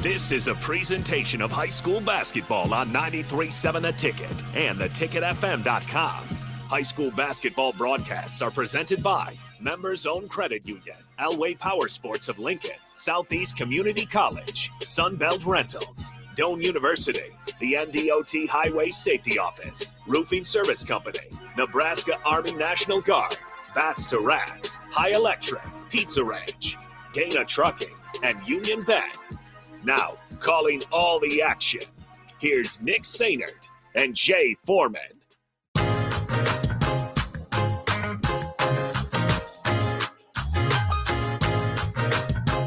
[0.00, 6.26] This is a presentation of high school basketball on 93.7 The Ticket and theticketfm.com.
[6.70, 12.38] High school basketball broadcasts are presented by Members Own Credit Union, Elway Power Sports of
[12.38, 17.28] Lincoln, Southeast Community College, Sunbelt Rentals, Doane University,
[17.60, 21.28] the NDOT Highway Safety Office, Roofing Service Company,
[21.58, 23.36] Nebraska Army National Guard,
[23.74, 26.78] Bats to Rats, High Electric, Pizza Ranch,
[27.12, 29.12] Dana Trucking, and Union Bank.
[29.84, 31.82] Now, calling all the action,
[32.38, 35.00] here's Nick Sainert and Jay Foreman.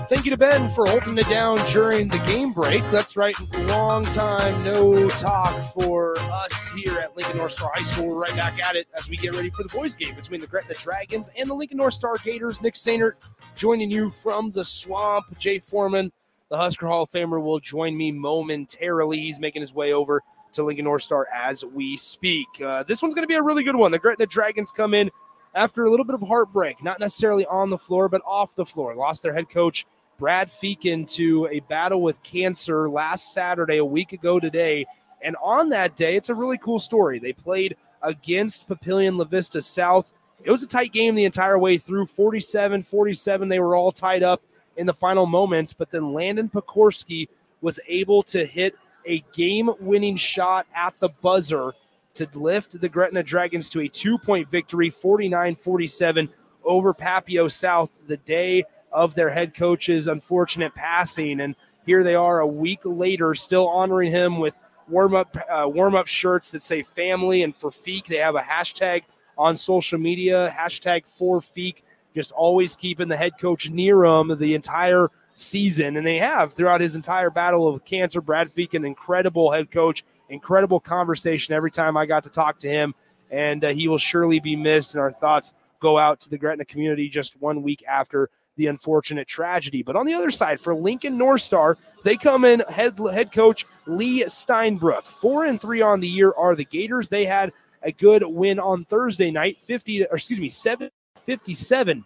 [0.10, 2.84] Thank you to Ben for holding it down during the game break.
[2.86, 3.36] That's right,
[3.68, 8.10] long time no talk for us here at Lincoln North Star High School.
[8.10, 10.46] We're right back at it as we get ready for the boys' game between the
[10.46, 12.62] Gretna Dragons and the Lincoln North Star Gators.
[12.62, 13.14] Nick Sainert
[13.56, 15.26] joining you from the swamp.
[15.40, 16.12] Jay Foreman,
[16.54, 19.18] the Husker Hall of Famer, will join me momentarily.
[19.18, 20.22] He's making his way over
[20.52, 22.46] to Lincoln North Star as we speak.
[22.64, 23.92] Uh, this one's going to be a really good one.
[23.92, 25.10] The Gretna Dragons come in
[25.56, 28.94] after a little bit of heartbreak, not necessarily on the floor, but off the floor.
[28.94, 29.88] Lost their head coach
[30.20, 34.86] Brad Feakin to a battle with cancer last Saturday, a week ago today.
[35.24, 37.18] And on that day, it's a really cool story.
[37.18, 40.12] They played against Papillion La Vista South.
[40.44, 43.50] It was a tight game the entire way through 47 47.
[43.50, 44.44] They were all tied up
[44.78, 47.28] in the final moments, but then Landon Pokorski
[47.62, 51.74] was able to hit a game winning shot at the buzzer
[52.16, 56.30] to lift the Gretna Dragons to a two point victory, 49 47
[56.64, 61.42] over Papio South the day of their head coach's unfortunate passing.
[61.42, 65.96] And here they are a week later, still honoring him with warm up uh, warm
[65.96, 67.44] up shirts that say family.
[67.44, 69.04] And for Feek, they have a hashtag
[69.38, 71.82] on social media, hashtag for Feek,
[72.14, 75.98] just always keeping the head coach near him the entire season.
[75.98, 78.22] And they have throughout his entire battle with cancer.
[78.22, 82.70] Brad Feek, an incredible head coach, incredible conversation every time I got to talk to
[82.70, 82.94] him.
[83.32, 84.94] And uh, he will surely be missed.
[84.94, 89.28] And our thoughts go out to the Gretna community just one week after the unfortunate
[89.28, 89.82] tragedy.
[89.82, 93.66] But on the other side, for Lincoln North Star, they come in head head coach
[93.88, 95.04] Lee Steinbrook.
[95.04, 97.10] Four and three on the year are the Gators.
[97.10, 97.52] They had
[97.82, 102.06] a good win on Thursday night, 50 or excuse me, 757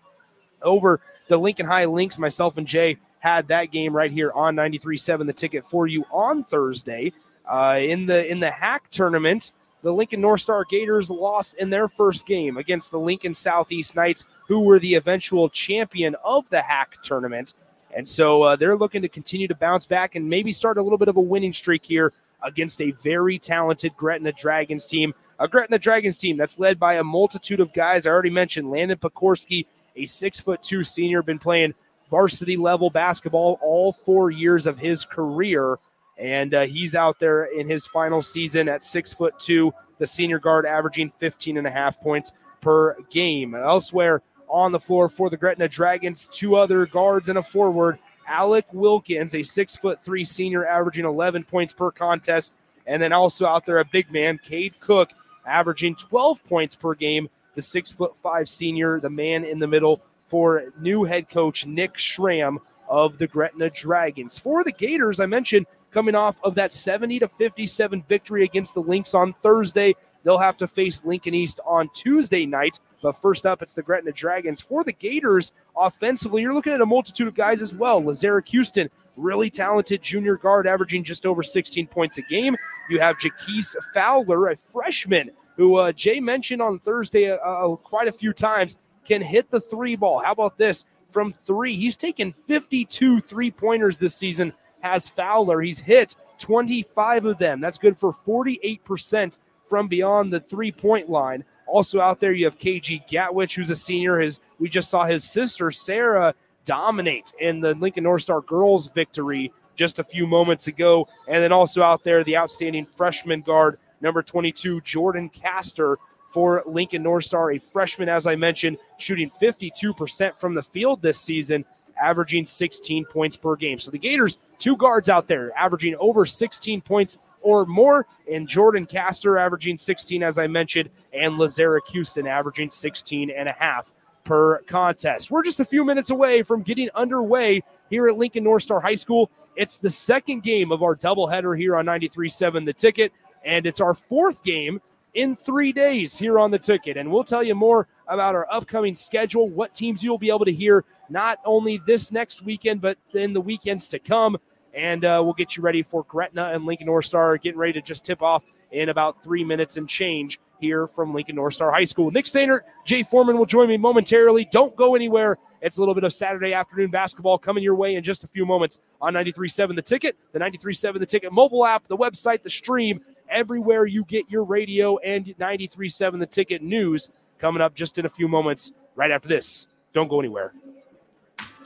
[0.61, 2.17] over the Lincoln High Links.
[2.17, 6.43] Myself and Jay had that game right here on 93.7 the ticket for you on
[6.43, 7.13] Thursday.
[7.45, 11.87] Uh, in the in the HAC tournament, the Lincoln North Star Gators lost in their
[11.87, 17.01] first game against the Lincoln Southeast Knights, who were the eventual champion of the HAC
[17.03, 17.53] tournament.
[17.95, 20.97] And so uh, they're looking to continue to bounce back and maybe start a little
[20.97, 22.11] bit of a winning streak here
[22.43, 25.13] against a very talented Gretna Dragons team.
[25.39, 28.05] A Gretna Dragons team that's led by a multitude of guys.
[28.05, 29.65] I already mentioned Landon Pokorski,
[29.97, 31.73] a six foot two senior, been playing
[32.09, 35.77] varsity level basketball all four years of his career
[36.17, 40.39] and uh, he's out there in his final season at six foot two, the senior
[40.39, 43.55] guard averaging 15 and a half points per game.
[43.55, 47.99] Elsewhere on the floor for the Gretna Dragons, two other guards and a forward.
[48.27, 52.55] Alec Wilkins, a six foot three senior, averaging 11 points per contest,
[52.85, 55.11] and then also out there a big man, Cade Cook,
[55.45, 57.29] averaging 12 points per game.
[57.57, 61.97] The six foot five senior, the man in the middle for new head coach Nick
[61.97, 64.37] Schramm of the Gretna Dragons.
[64.37, 68.81] For the Gators, I mentioned coming off of that 70 to 57 victory against the
[68.81, 69.95] Links on Thursday.
[70.23, 72.79] They'll have to face Lincoln East on Tuesday night.
[73.01, 74.61] But first up, it's the Gretna Dragons.
[74.61, 78.03] For the Gators, offensively, you're looking at a multitude of guys as well.
[78.03, 82.55] Lazarick Houston, really talented junior guard, averaging just over 16 points a game.
[82.87, 88.07] You have Jaquise Fowler, a freshman who uh, Jay mentioned on Thursday uh, uh, quite
[88.07, 90.19] a few times, can hit the three ball.
[90.19, 90.85] How about this?
[91.09, 95.61] From three, he's taken 52 three pointers this season has Fowler.
[95.61, 97.59] He's hit 25 of them.
[97.59, 101.43] That's good for 48% from beyond the three point line.
[101.65, 104.19] Also out there, you have KG Gatwich, who's a senior.
[104.19, 106.33] His we just saw his sister Sarah
[106.65, 111.07] dominate in the Lincoln North Star girls victory just a few moments ago.
[111.27, 115.97] And then also out there, the outstanding freshman guard, number 22, Jordan Castor
[116.27, 121.19] for Lincoln North Star, a freshman, as I mentioned, shooting 52% from the field this
[121.19, 121.65] season
[122.01, 123.79] averaging 16 points per game.
[123.79, 128.85] So the Gators, two guards out there, averaging over 16 points or more, and Jordan
[128.85, 133.91] Castor averaging 16, as I mentioned, and Lazarick Houston averaging 16 and a half
[134.23, 135.31] per contest.
[135.31, 138.95] We're just a few minutes away from getting underway here at Lincoln North Star High
[138.95, 139.31] School.
[139.55, 143.93] It's the second game of our doubleheader here on 93.7 The Ticket, and it's our
[143.93, 144.81] fourth game
[145.13, 146.97] in three days here on The Ticket.
[146.97, 150.53] And we'll tell you more about our upcoming schedule, what teams you'll be able to
[150.53, 154.37] hear not only this next weekend, but in the weekends to come.
[154.73, 157.81] and uh, we'll get you ready for Gretna and Lincoln North Star getting ready to
[157.81, 161.85] just tip off in about three minutes and change here from Lincoln North Star High
[161.85, 162.11] School.
[162.11, 164.47] Nick Sainer, Jay Foreman will join me momentarily.
[164.51, 165.37] Don't go anywhere.
[165.61, 168.45] It's a little bit of Saturday afternoon basketball coming your way in just a few
[168.45, 172.99] moments on 93.7 The Ticket, the 93.7 The Ticket mobile app, the website, the stream,
[173.29, 178.09] everywhere you get your radio and 93.7 The Ticket news coming up just in a
[178.09, 179.67] few moments right after this.
[179.93, 180.53] Don't go anywhere.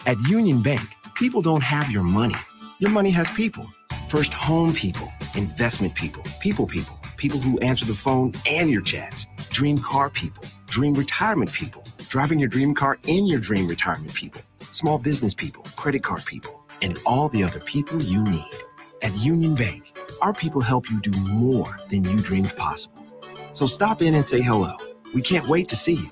[0.05, 2.35] At Union Bank, people don't have your money.
[2.79, 3.67] Your money has people.
[4.07, 9.27] First home people, investment people, people people, people who answer the phone and your chats,
[9.51, 14.41] dream car people, dream retirement people, driving your dream car in your dream retirement people,
[14.71, 18.57] small business people, credit card people, and all the other people you need.
[19.01, 23.07] At Union Bank, our people help you do more than you dreamed possible.
[23.51, 24.75] So stop in and say hello.
[25.15, 26.11] We can't wait to see you.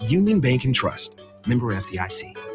[0.00, 2.49] Union Bank and Trust, member FDIC.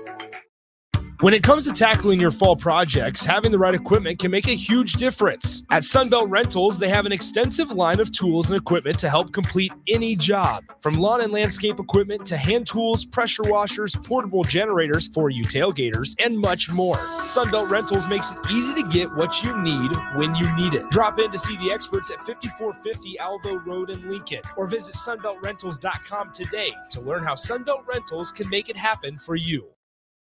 [1.26, 4.54] When it comes to tackling your fall projects, having the right equipment can make a
[4.54, 5.64] huge difference.
[5.72, 9.74] At Sunbelt Rentals, they have an extensive line of tools and equipment to help complete
[9.88, 10.64] any job.
[10.82, 16.14] From lawn and landscape equipment to hand tools, pressure washers, portable generators for you tailgaters,
[16.24, 16.98] and much more.
[17.24, 20.88] Sunbelt Rentals makes it easy to get what you need when you need it.
[20.92, 26.32] Drop in to see the experts at 5450 Alvo Road in Lincoln or visit sunbeltrentals.com
[26.34, 29.75] today to learn how Sunbelt Rentals can make it happen for you.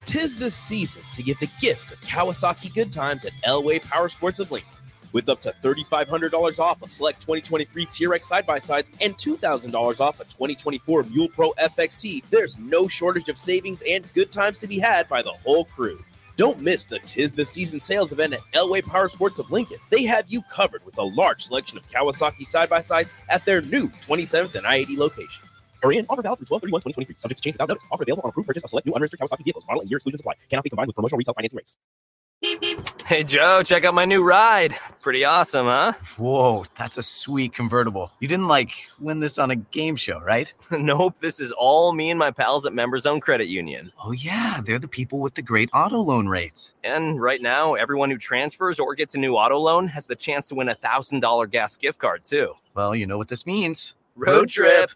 [0.04, 4.38] Tis the season to give the gift of Kawasaki good times at Elway Power Sports
[4.38, 4.70] of Lincoln.
[5.12, 10.20] With up to $3,500 off of select 2023 Teryx side by sides and $2,000 off
[10.20, 14.78] a 2024 Mule Pro FXT, there's no shortage of savings and good times to be
[14.78, 16.02] had by the whole crew.
[16.36, 19.78] Don't miss the Tis the Season sales event at Elway Power Sports of Lincoln.
[19.90, 23.62] They have you covered with a large selection of Kawasaki side by sides at their
[23.62, 25.44] new 27th and I 80 location.
[25.84, 26.06] Hurry in.
[26.08, 27.16] Offer valid through 12 31 2023.
[27.19, 27.84] Subject to change without notice.
[27.92, 29.64] Offer available on approved purchase of select new unregistered Kawasaki vehicles.
[29.69, 30.34] Model and year exclusions apply.
[30.48, 31.76] Cannot be combined with promotional retail financing rates.
[33.06, 34.75] Hey, Joe, check out my new ride.
[35.02, 35.92] Pretty awesome, huh?
[36.16, 38.12] Whoa, that's a sweet convertible.
[38.20, 40.52] You didn't like win this on a game show, right?
[40.70, 43.92] nope, this is all me and my pals at Members Own Credit Union.
[44.02, 46.75] Oh, yeah, they're the people with the great auto loan rates.
[46.82, 50.46] And right now, everyone who transfers or gets a new auto loan has the chance
[50.48, 52.54] to win a $1,000 gas gift card, too.
[52.75, 53.94] Well, you know what this means.
[54.16, 54.90] Road trip.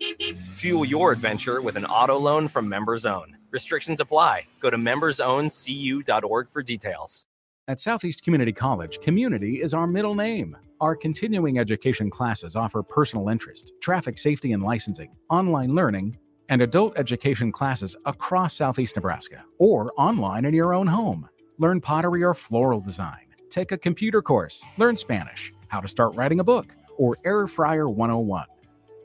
[0.55, 3.37] Fuel your adventure with an auto loan from Members Own.
[3.51, 4.47] Restrictions apply.
[4.61, 7.27] Go to membersowncu.org for details.
[7.67, 10.57] At Southeast Community College, community is our middle name.
[10.81, 16.17] Our continuing education classes offer personal interest, traffic safety and licensing, online learning,
[16.49, 21.29] and adult education classes across Southeast Nebraska or online in your own home.
[21.59, 26.39] Learn pottery or floral design, take a computer course, learn Spanish, how to start writing
[26.39, 28.47] a book, or Air Fryer 101.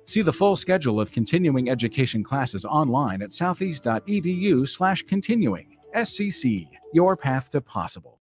[0.05, 5.77] See the full schedule of continuing education classes online at southeast.edu/slash continuing.
[5.95, 8.19] SCC, your path to possible.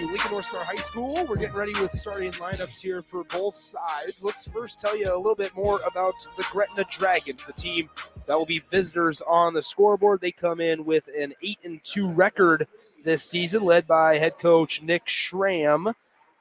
[0.00, 1.26] You, Lincoln North Star High School.
[1.28, 4.24] We're getting ready with starting lineups here for both sides.
[4.24, 7.90] Let's first tell you a little bit more about the Gretna Dragons, the team
[8.26, 10.22] that will be visitors on the scoreboard.
[10.22, 12.66] They come in with an 8 and 2 record
[13.04, 15.92] this season, led by head coach Nick Schramm.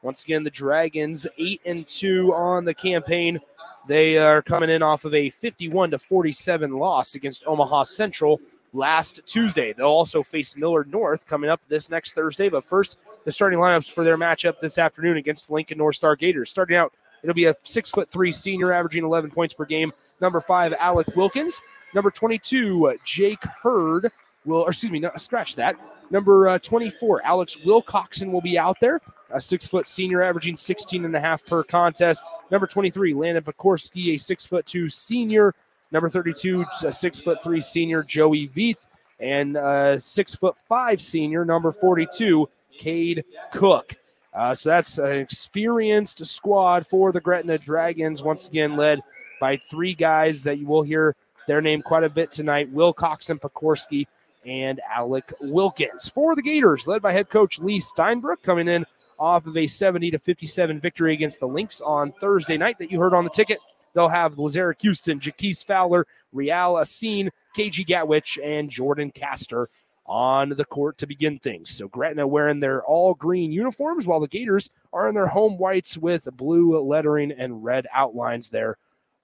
[0.03, 3.41] Once again, the Dragons 8 and 2 on the campaign.
[3.89, 8.39] They are coming in off of a 51 to 47 loss against Omaha Central
[8.73, 9.73] last Tuesday.
[9.73, 12.49] They'll also face Millard North coming up this next Thursday.
[12.49, 16.49] But first, the starting lineups for their matchup this afternoon against Lincoln North Star Gators.
[16.49, 19.91] Starting out, it'll be a six foot three senior averaging 11 points per game.
[20.21, 21.61] Number five, Alec Wilkins.
[21.93, 24.11] Number 22, Jake Hurd
[24.45, 25.75] will, excuse me, scratch that.
[26.11, 29.01] Number uh, 24, Alex Wilcoxon will be out there.
[29.31, 32.23] A six foot senior averaging 16 and a half per contest.
[32.49, 35.53] Number 23, Landon Pekorski, a six foot two senior
[35.91, 38.85] Number 32, a six foot three senior Joey Veith,
[39.19, 42.47] and uh, six foot five senior number 42,
[42.79, 43.95] Cade Cook.
[44.33, 49.01] Uh, so that's an experienced squad for the Gretna Dragons, once again led
[49.39, 51.15] by three guys that you will hear
[51.47, 54.05] their name quite a bit tonight Wilcoxon, Pekorski,
[54.45, 56.07] and Alec Wilkins.
[56.07, 58.85] For the Gators, led by head coach Lee Steinbrook, coming in
[59.19, 62.99] off of a 70 to 57 victory against the Links on Thursday night that you
[62.99, 63.59] heard on the ticket.
[63.93, 69.69] They'll have Lazarick Houston, Jaquise Fowler, Rial Asin, KG Gatwich, and Jordan Castor
[70.09, 71.69] on the court to begin things.
[71.69, 75.97] So Gretna wearing their all green uniforms while the Gators are in their home whites
[75.97, 78.77] with blue lettering and red outlines there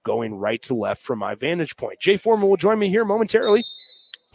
[0.04, 1.98] going right to left from my vantage point.
[1.98, 3.64] Jay Foreman will join me here momentarily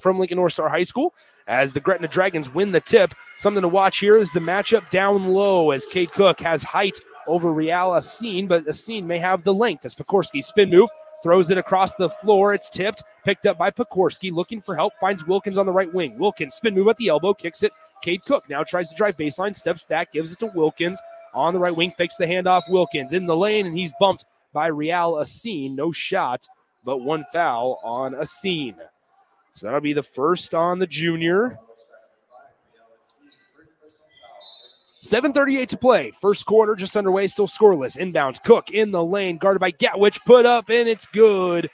[0.02, 1.14] from Lincoln North Star High School
[1.48, 3.16] as the Gretna Dragons win the tip.
[3.38, 7.54] Something to watch here is the matchup down low as Cade Cook has height over
[7.54, 10.90] Real Asin, but Asin may have the length as Pekorski spin move
[11.24, 12.54] throws it across the floor.
[12.54, 16.18] It's tipped, picked up by Pekorski, looking for help, finds Wilkins on the right wing.
[16.18, 17.72] Wilkins spin move at the elbow, kicks it.
[18.02, 21.02] Cade Cook now tries to drive baseline, steps back, gives it to Wilkins
[21.34, 22.64] on the right wing, fakes the handoff.
[22.70, 25.76] Wilkins in the lane, and he's bumped by Real Asin.
[25.76, 26.48] No shot,
[26.84, 28.76] but one foul on Asin.
[29.54, 31.60] So that'll be the first on the junior.
[35.04, 36.12] 7.38 to play.
[36.12, 37.98] First quarter just underway, still scoreless.
[37.98, 38.42] Inbounds.
[38.44, 40.24] Cook in the lane, guarded by Gatwich.
[40.26, 41.70] Put up, and it's good.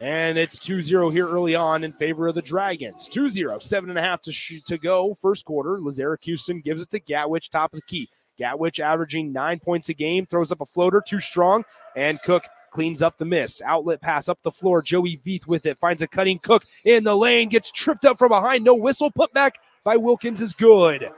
[0.00, 3.08] And it's 2 0 here early on in favor of the Dragons.
[3.08, 5.14] 2 0, seven and a half to, sh- to go.
[5.14, 5.78] First quarter.
[5.78, 8.08] Lazarick Houston gives it to Gatwich, top of the key.
[8.38, 13.00] Gatwich averaging nine points a game, throws up a floater, too strong, and Cook cleans
[13.00, 13.62] up the miss.
[13.62, 14.82] Outlet pass up the floor.
[14.82, 18.28] Joey Veith with it finds a cutting Cook in the lane, gets tripped up from
[18.28, 18.64] behind.
[18.64, 19.10] No whistle.
[19.10, 21.10] Put back by Wilkins is good.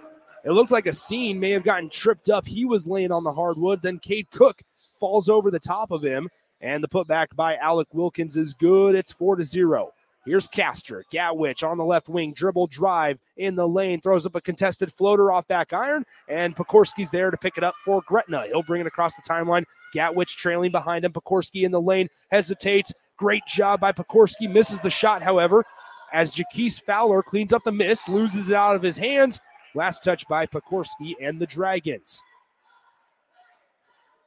[0.45, 2.47] It looked like Asin may have gotten tripped up.
[2.47, 3.83] He was laying on the hardwood.
[3.83, 4.63] Then Cade Cook
[4.99, 6.29] falls over the top of him,
[6.61, 8.95] and the putback by Alec Wilkins is good.
[8.95, 9.91] It's four to zero.
[10.27, 11.05] Here's Castor.
[11.11, 15.33] Gatwich on the left wing, dribble drive in the lane, throws up a contested floater
[15.33, 18.45] off back iron, and Pekorski's there to pick it up for Gretna.
[18.47, 19.65] He'll bring it across the timeline.
[19.95, 21.13] Gatwich trailing behind him.
[21.13, 22.93] Pekorski in the lane hesitates.
[23.17, 24.53] Great job by Pekorski.
[24.53, 25.65] Misses the shot, however,
[26.13, 29.41] as Jaquise Fowler cleans up the miss, loses it out of his hands.
[29.79, 32.21] Last touch by Pekorski and the Dragons.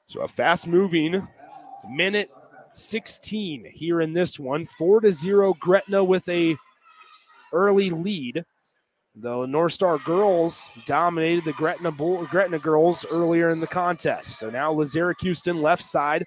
[0.05, 1.27] So a fast moving
[1.89, 2.31] minute
[2.71, 4.65] 16 here in this one.
[4.65, 6.55] 4 to 0 Gretna with a
[7.51, 8.45] early lead.
[9.13, 14.39] The North Star girls dominated the Gretna Bull, Gretna girls earlier in the contest.
[14.39, 16.25] So now Lazarick Houston left side.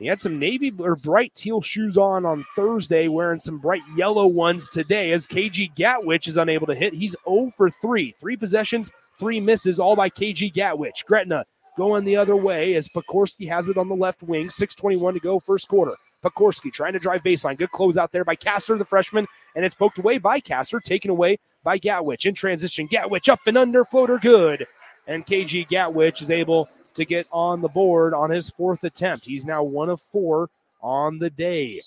[0.00, 4.26] He had some navy or bright teal shoes on on Thursday, wearing some bright yellow
[4.26, 5.12] ones today.
[5.12, 8.12] As KG Gatwich is unable to hit, he's 0 for 3.
[8.18, 11.04] Three possessions, three misses, all by KG Gatwich.
[11.06, 11.44] Gretna
[11.76, 14.48] going the other way as Pekorski has it on the left wing.
[14.48, 15.94] 6.21 to go, first quarter.
[16.24, 17.58] Pekorski trying to drive baseline.
[17.58, 21.10] Good close out there by Castor, the freshman, and it's poked away by Castor, taken
[21.10, 22.24] away by Gatwich.
[22.24, 24.66] In transition, Gatwich up and under, floater good.
[25.06, 29.26] And KG Gatwich is able to get on the board on his fourth attempt.
[29.26, 30.50] He's now one of four
[30.82, 31.82] on the day.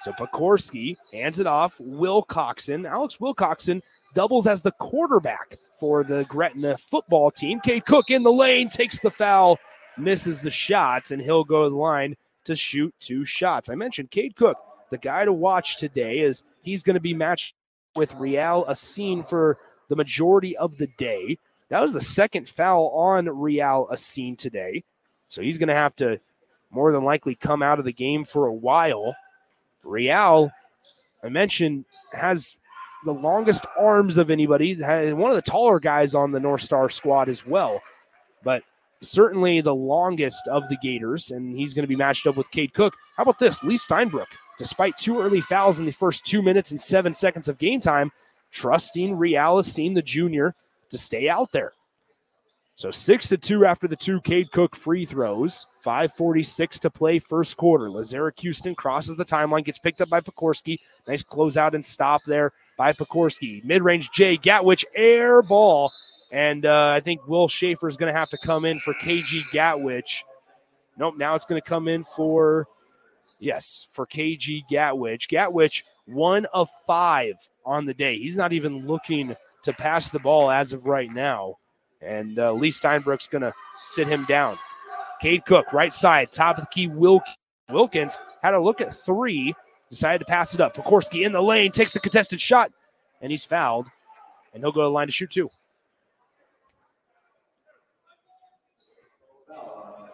[0.00, 1.78] So Pekorski hands it off.
[1.78, 3.82] Wilcoxon, Alex Wilcoxon
[4.14, 7.60] doubles as the quarterback for the Gretna football team.
[7.60, 9.58] Cade Cook in the lane takes the foul,
[9.98, 13.68] misses the shots, and he'll go to the line to shoot two shots.
[13.68, 14.56] I mentioned Cade Cook,
[14.90, 17.54] the guy to watch today, is he's going to be matched
[17.94, 19.58] with Real Asin for
[19.88, 21.38] the majority of the day.
[21.68, 24.84] That was the second foul on Real Asin today.
[25.28, 26.20] So he's going to have to
[26.70, 29.16] more than likely come out of the game for a while.
[29.82, 30.50] Real,
[31.24, 32.58] I mentioned, has
[33.04, 34.74] the longest arms of anybody.
[34.74, 37.80] One of the taller guys on the North Star squad as well,
[38.42, 38.62] but
[39.00, 42.74] certainly the longest of the Gators, and he's going to be matched up with Cade
[42.74, 42.96] Cook.
[43.16, 43.62] How about this?
[43.62, 44.26] Lee Steinbrook,
[44.58, 48.10] despite two early fouls in the first two minutes and seven seconds of game time,
[48.50, 50.54] trusting Real Asin the junior
[50.90, 51.72] to stay out there.
[52.76, 55.66] So six to two after the two Cade Cook free throws.
[55.80, 57.86] 546 to play first quarter.
[57.86, 60.78] Lazarick Houston crosses the timeline, gets picked up by Pekorski.
[61.08, 63.64] Nice closeout and stop there by Pekorski.
[63.64, 65.90] Mid-range Jay Gatwich air ball.
[66.30, 69.48] And uh, I think Will Schaefer is going to have to come in for KG
[69.52, 70.22] Gatwich.
[70.98, 72.66] Nope, now it's going to come in for,
[73.38, 75.28] yes, for KG Gatwich.
[75.28, 78.18] Gatwich, one of five on the day.
[78.18, 79.34] He's not even looking
[79.66, 81.56] to pass the ball as of right now.
[82.00, 84.58] And uh, Lee Steinbrook's going to sit him down.
[85.20, 86.88] Cade Cook, right side, top of the key.
[86.88, 87.26] Wilk-
[87.70, 89.54] Wilkins had a look at three,
[89.88, 90.74] decided to pass it up.
[90.74, 92.70] Pekorski in the lane, takes the contested shot,
[93.20, 93.86] and he's fouled.
[94.52, 95.50] And he'll go to the line to shoot two.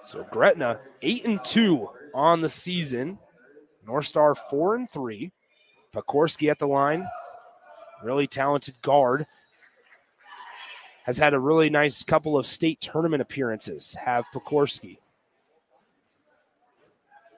[0.06, 3.18] So Gretna, eight and two on the season.
[3.87, 5.32] North Star four and three.
[5.94, 7.06] Pekorski at the line.
[8.02, 9.26] Really talented guard
[11.04, 13.94] has had a really nice couple of state tournament appearances.
[13.94, 14.99] Have Pekorski.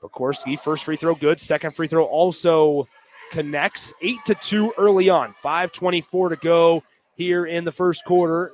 [0.03, 1.41] Pekorski, first free throw good.
[1.41, 2.87] Second free throw also
[3.33, 3.93] connects.
[4.03, 5.33] Eight to two early on.
[5.33, 6.83] 524 to go
[7.17, 8.51] here in the first quarter.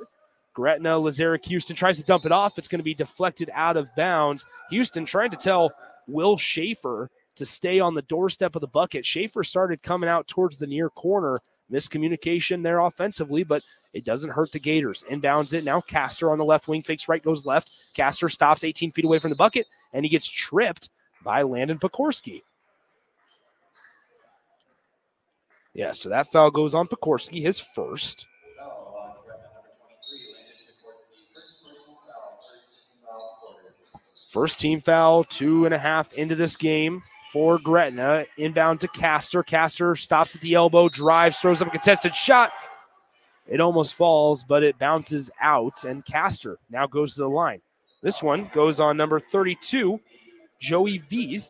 [0.54, 2.58] Gretna, Lazarick Houston tries to dump it off.
[2.58, 4.46] It's going to be deflected out of bounds.
[4.70, 5.72] Houston trying to tell
[6.06, 9.06] Will Schaefer to stay on the doorstep of the bucket.
[9.06, 11.38] Schaefer started coming out towards the near corner.
[11.70, 13.62] Miscommunication there offensively, but
[13.92, 15.04] it doesn't hurt the Gators.
[15.10, 15.80] Inbounds it now.
[15.80, 17.94] Castor on the left wing, fakes right, goes left.
[17.94, 20.90] Castor stops 18 feet away from the bucket, and he gets tripped
[21.22, 22.42] by Landon Pekorski.
[25.72, 28.26] Yeah, so that foul goes on Pekorski, his first.
[34.28, 38.26] First team foul, two and a half into this game for Gretna.
[38.36, 39.42] Inbound to Castor.
[39.42, 42.52] Castor stops at the elbow, drives, throws up a contested shot.
[43.46, 47.60] It almost falls, but it bounces out, and Castor now goes to the line.
[48.02, 50.00] This one goes on number 32,
[50.58, 51.48] Joey Veith.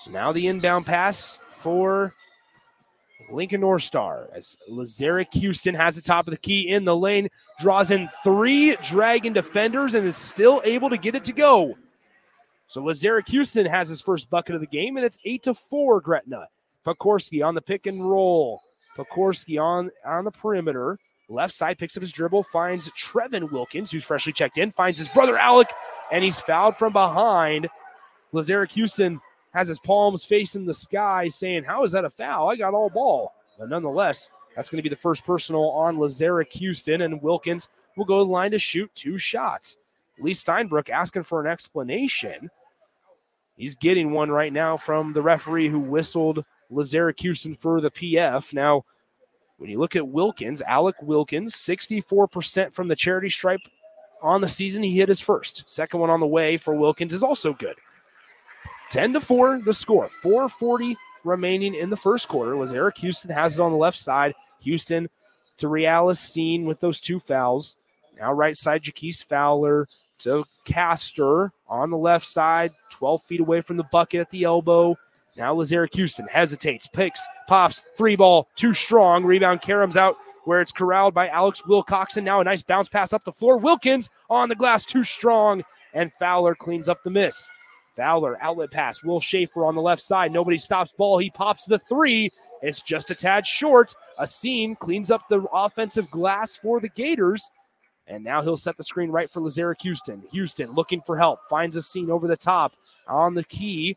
[0.00, 2.12] So now the inbound pass for
[3.32, 7.28] Lincoln North Star as Lazarick Houston has the top of the key in the lane,
[7.60, 11.76] draws in three Dragon defenders, and is still able to get it to go.
[12.68, 16.00] So Lazarek Houston has his first bucket of the game, and it's eight to four.
[16.00, 16.46] Gretna.
[16.86, 18.60] Pekorski on the pick and roll.
[18.96, 20.98] Pekorski on on the perimeter.
[21.28, 25.08] Left side picks up his dribble, finds Trevin Wilkins, who's freshly checked in, finds his
[25.08, 25.68] brother Alec,
[26.10, 27.68] and he's fouled from behind.
[28.32, 29.20] Lazarek Houston
[29.52, 32.48] has his palms facing the sky, saying, How is that a foul?
[32.48, 33.32] I got all ball.
[33.58, 38.04] But nonetheless, that's going to be the first personal on Lazarick Houston, and Wilkins will
[38.04, 39.78] go to the line to shoot two shots.
[40.18, 42.50] Lee Steinbrook asking for an explanation.
[43.56, 48.52] He's getting one right now from the referee who whistled Lazarick Houston for the PF.
[48.54, 48.84] Now,
[49.58, 53.60] when you look at Wilkins, Alec Wilkins, 64% from the charity stripe
[54.22, 54.82] on the season.
[54.82, 55.64] He hit his first.
[55.66, 57.76] Second one on the way for Wilkins is also good.
[58.92, 60.06] 10 to 4, the score.
[60.08, 64.34] 440 remaining in the first quarter Lazarick Houston has it on the left side.
[64.60, 65.08] Houston
[65.56, 67.78] to Real Asin with those two fouls.
[68.18, 69.86] Now right side, Jaquise Fowler
[70.18, 74.94] to Castor on the left side, 12 feet away from the bucket at the elbow.
[75.38, 79.24] Now Lazarick Houston hesitates, picks, pops, three ball, too strong.
[79.24, 82.24] Rebound Karams out where it's corralled by Alex Wilcoxon.
[82.24, 83.56] Now a nice bounce pass up the floor.
[83.56, 85.62] Wilkins on the glass, too strong,
[85.94, 87.48] and Fowler cleans up the miss.
[87.94, 89.02] Fowler, outlet pass.
[89.02, 90.32] Will Schaefer on the left side.
[90.32, 91.18] Nobody stops ball.
[91.18, 92.30] He pops the three.
[92.62, 93.94] It's just a tad short.
[94.18, 97.50] Asin cleans up the offensive glass for the Gators.
[98.06, 100.22] And now he'll set the screen right for Lazarick Houston.
[100.32, 101.40] Houston looking for help.
[101.48, 102.72] Finds Asin over the top
[103.06, 103.96] on the key.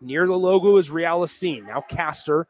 [0.00, 1.66] Near the logo is Real Asin.
[1.66, 2.46] Now Castor,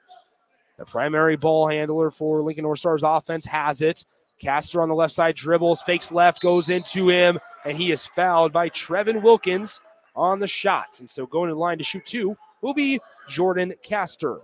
[0.79, 4.05] the primary ball handler for Lincoln North Stars offense, has it.
[4.41, 8.53] Castor on the left side dribbles, fakes left, goes into him, and he is fouled
[8.53, 9.81] by Trevin Wilkins
[10.15, 11.01] on the shot.
[11.01, 14.41] And so going in line to shoot two will be Jordan Castor.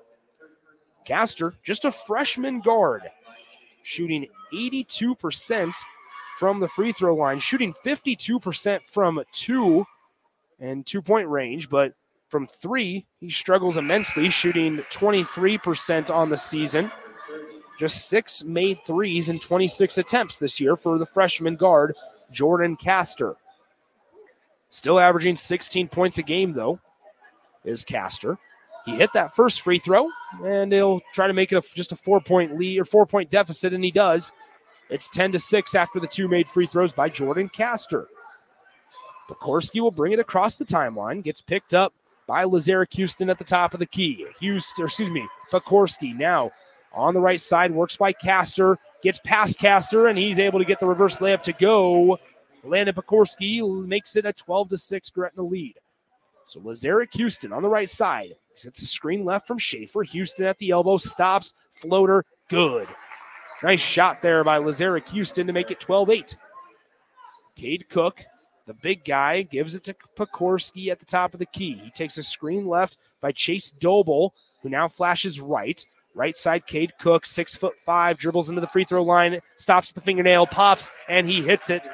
[1.04, 3.02] Castor, just a freshman guard,
[3.82, 5.74] shooting 82%
[6.38, 9.86] from the free throw line, shooting 52% from two
[10.60, 11.94] and two point range, but
[12.28, 16.92] from three, he struggles immensely, shooting 23% on the season.
[17.78, 21.94] Just six made threes in 26 attempts this year for the freshman guard,
[22.30, 23.36] Jordan Castor.
[24.70, 26.78] Still averaging 16 points a game, though,
[27.64, 28.38] is Castor.
[28.84, 30.08] He hit that first free throw,
[30.44, 33.30] and he'll try to make it a, just a four point lead or four point
[33.30, 34.32] deficit, and he does.
[34.90, 38.08] It's 10 to 6 after the two made free throws by Jordan Castor.
[39.28, 41.92] Pekorski will bring it across the timeline, gets picked up
[42.26, 44.26] by Lazarick Houston at the top of the key.
[44.40, 46.50] Houston, excuse me, Pekorski now
[46.94, 50.80] on the right side, works by Castor, gets past Castor, and he's able to get
[50.80, 52.18] the reverse layup to go.
[52.64, 55.74] Landon Pekorski makes it a 12 to 6 Gretna lead.
[56.46, 58.32] So Lazarick Houston on the right side.
[58.54, 60.02] Sets a screen left from Schaefer.
[60.02, 61.54] Houston at the elbow stops.
[61.72, 62.24] Floater.
[62.48, 62.88] Good.
[63.62, 66.36] Nice shot there by Lazarick Houston to make it 12 8.
[67.54, 68.24] Cade Cook,
[68.66, 71.74] the big guy, gives it to Pekorski at the top of the key.
[71.74, 75.84] He takes a screen left by Chase Doble, who now flashes right.
[76.14, 79.94] Right side, Cade Cook, six foot five, dribbles into the free throw line, stops at
[79.94, 81.86] the fingernail, pops, and he hits it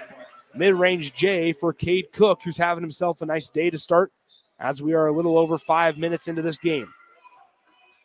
[0.57, 4.13] mid range J for Cade Cook, who's having himself a nice day to start
[4.61, 6.89] as we are a little over five minutes into this game.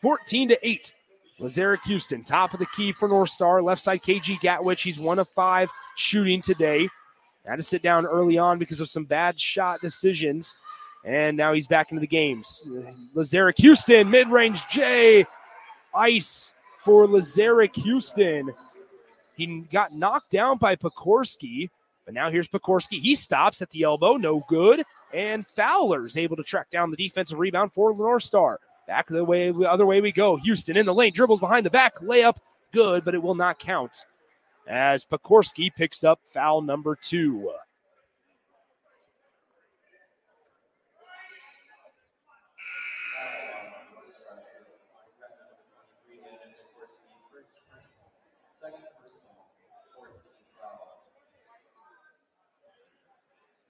[0.01, 0.93] 14 to 8.
[1.39, 3.61] Lazarick Houston, top of the key for North Star.
[3.61, 4.81] Left side, KG Gatwich.
[4.81, 6.89] He's one of five shooting today.
[7.45, 10.55] Had to sit down early on because of some bad shot decisions.
[11.05, 12.67] And now he's back into the games.
[13.15, 15.25] Lazarick Houston, mid range J.
[15.95, 18.53] Ice for Lazarick Houston.
[19.35, 21.69] He got knocked down by Pekorski.
[22.09, 22.99] But now here's Pekorski.
[22.99, 24.81] He stops at the elbow, no good.
[25.13, 28.59] And Fowler's able to track down the defensive rebound for North Star.
[28.87, 30.35] Back the way, the other way we go.
[30.37, 32.39] Houston in the lane, dribbles behind the back, layup,
[32.71, 34.05] good, but it will not count.
[34.67, 37.51] As Pekorski picks up foul number two.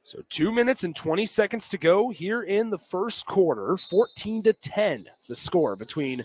[0.09, 3.77] So two minutes and 20 seconds to go here in the first quarter.
[3.77, 6.23] 14 to 10, the score between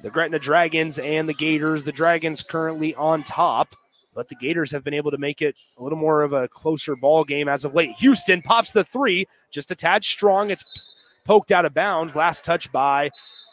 [0.00, 1.82] the Gretna Dragons and the Gators.
[1.82, 3.74] The Dragons currently on top,
[4.14, 6.94] but the Gators have been able to make it a little more of a closer
[6.94, 7.96] ball game as of late.
[7.96, 10.52] Houston pops the three, just a tad strong.
[10.52, 10.64] It's
[11.24, 12.14] poked out of bounds.
[12.14, 13.10] Last touch by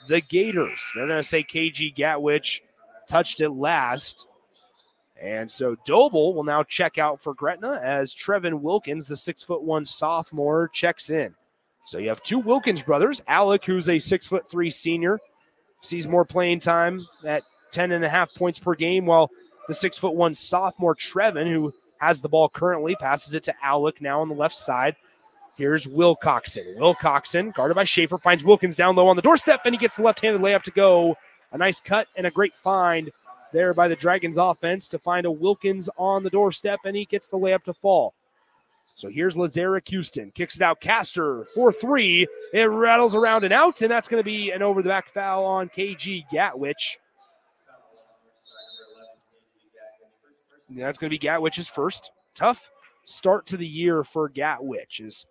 [0.07, 0.91] the Gators.
[0.93, 2.62] They're going to say KG Gatwich
[3.07, 4.27] touched it last.
[5.21, 9.63] And so Doble will now check out for Gretna as Trevin Wilkins, the six foot
[9.63, 11.36] one sophomore, checks in.
[11.86, 13.21] So you have two Wilkins brothers.
[13.28, 15.19] Alec, who's a six foot three senior,
[15.82, 19.30] sees more playing time at 10 and a half points per game, while
[19.67, 24.02] the six foot one sophomore Trevin, who has the ball currently, passes it to Alec
[24.02, 24.95] now on the left side.
[25.58, 26.78] Here's Wilcoxon.
[26.78, 30.04] Wilcoxon, guarded by Schaefer, finds Wilkins down low on the doorstep, and he gets the
[30.04, 31.15] left handed layup to go.
[31.52, 33.12] A nice cut and a great find
[33.53, 37.29] there by the Dragons offense to find a Wilkins on the doorstep, and he gets
[37.29, 38.13] the layup to fall.
[38.95, 40.31] So here's Lazarick Houston.
[40.31, 40.79] Kicks it out.
[40.79, 42.27] Castor for three.
[42.53, 45.45] It rattles around and out, and that's going to be an over the back foul
[45.45, 46.99] on KG Gatwich.
[50.69, 52.11] That's going to be Gatwich's first.
[52.35, 52.69] Tough
[53.03, 54.99] start to the year for Gatwich.
[54.99, 55.25] Is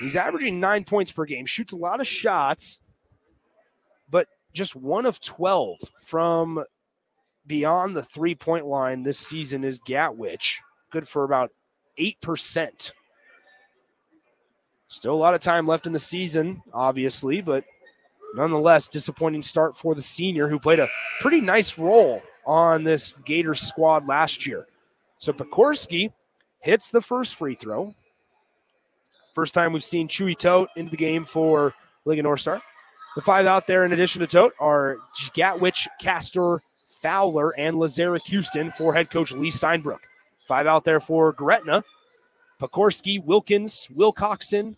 [0.00, 2.80] he's averaging nine points per game, shoots a lot of shots,
[4.10, 6.64] but just one of 12 from
[7.46, 10.60] beyond the three point line this season is Gatwich.
[10.90, 11.50] Good for about
[11.98, 12.92] 8%.
[14.88, 17.64] Still a lot of time left in the season, obviously, but
[18.34, 20.88] nonetheless, disappointing start for the senior who played a
[21.20, 24.66] pretty nice role on this Gators squad last year.
[25.18, 26.12] So Pekorski
[26.60, 27.94] hits the first free throw.
[29.32, 32.62] First time we've seen Chewy Tote into the game for Lincoln North Star.
[33.16, 34.98] The five out there, in addition to Tote, are
[35.34, 36.60] Gatwich, Castor,
[37.04, 39.98] Fowler and Lazarick Houston for head coach Lee Steinbrook.
[40.38, 41.84] Five out there for Gretna.
[42.58, 44.76] Pekorski, Wilkins, Wilcoxon,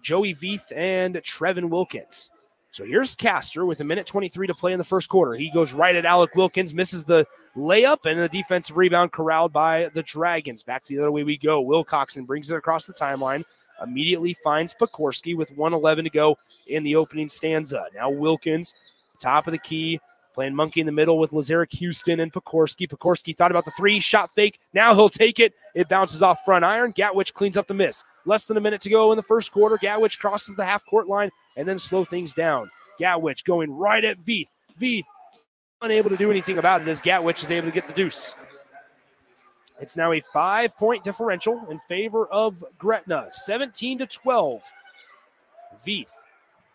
[0.00, 2.30] Joey Veith, and Trevin Wilkins.
[2.72, 5.34] So here's Castor with a minute 23 to play in the first quarter.
[5.34, 9.90] He goes right at Alec Wilkins, misses the layup, and the defensive rebound corralled by
[9.92, 10.62] the Dragons.
[10.62, 11.62] Back to the other way we go.
[11.62, 13.44] Wilcoxon brings it across the timeline,
[13.82, 17.84] immediately finds Pekorski with 111 to go in the opening stanza.
[17.94, 18.74] Now Wilkins,
[19.20, 20.00] top of the key,
[20.36, 22.86] Playing monkey in the middle with Lazarek Houston and Pekorski.
[22.86, 24.60] Pekorski thought about the three, shot fake.
[24.74, 25.54] Now he'll take it.
[25.74, 26.90] It bounces off front iron.
[26.90, 28.04] Gatwich cleans up the miss.
[28.26, 29.78] Less than a minute to go in the first quarter.
[29.78, 32.70] Gatwich crosses the half court line and then slow things down.
[32.98, 34.50] Gatwich going right at Veith.
[34.78, 35.04] Veith
[35.80, 38.34] unable to do anything about it as Gatwich is able to get the deuce.
[39.80, 44.62] It's now a five point differential in favor of Gretna, 17 to 12.
[45.86, 46.12] Veith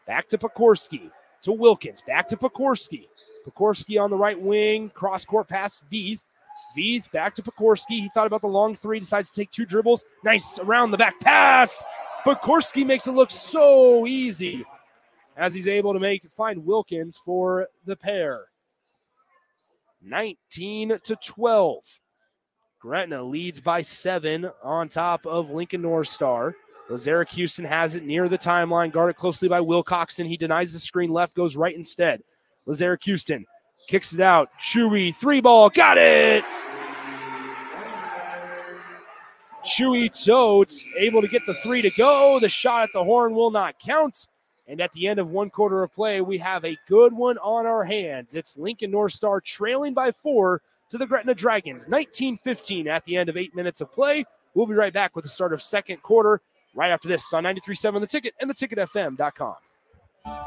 [0.08, 1.12] back to Pekorski
[1.43, 3.06] to Wilkins, back to Pekorski.
[3.45, 6.21] Pekorski on the right wing, cross court pass, Veith.
[6.77, 7.99] Veith back to Pekorski.
[7.99, 10.06] He thought about the long three, decides to take two dribbles.
[10.23, 11.84] Nice around the back pass.
[12.25, 14.65] Pekorski makes it look so easy
[15.36, 18.45] as he's able to make find Wilkins for the pair.
[20.04, 21.99] 19 to 12.
[22.80, 26.56] Gretna leads by seven on top of Lincoln North Star.
[26.89, 30.27] Lazarick Houston has it near the timeline, guarded closely by Wilcoxon.
[30.27, 32.21] He denies the screen left, goes right instead.
[32.67, 33.45] Lazarick Houston
[33.88, 34.50] kicks it out.
[34.60, 36.43] Chewy, three ball, got it.
[39.63, 42.39] Chewy Totes able to get the three to go.
[42.39, 44.28] The shot at the horn will not count.
[44.67, 47.65] And at the end of one quarter of play, we have a good one on
[47.65, 48.34] our hands.
[48.34, 53.17] It's Lincoln North Star trailing by four to the Gretna Dragons, 19 15 at the
[53.17, 54.26] end of eight minutes of play.
[54.54, 56.41] We'll be right back with the start of second quarter
[56.74, 59.56] right after this on 93.7 The Ticket and theticketfm.com.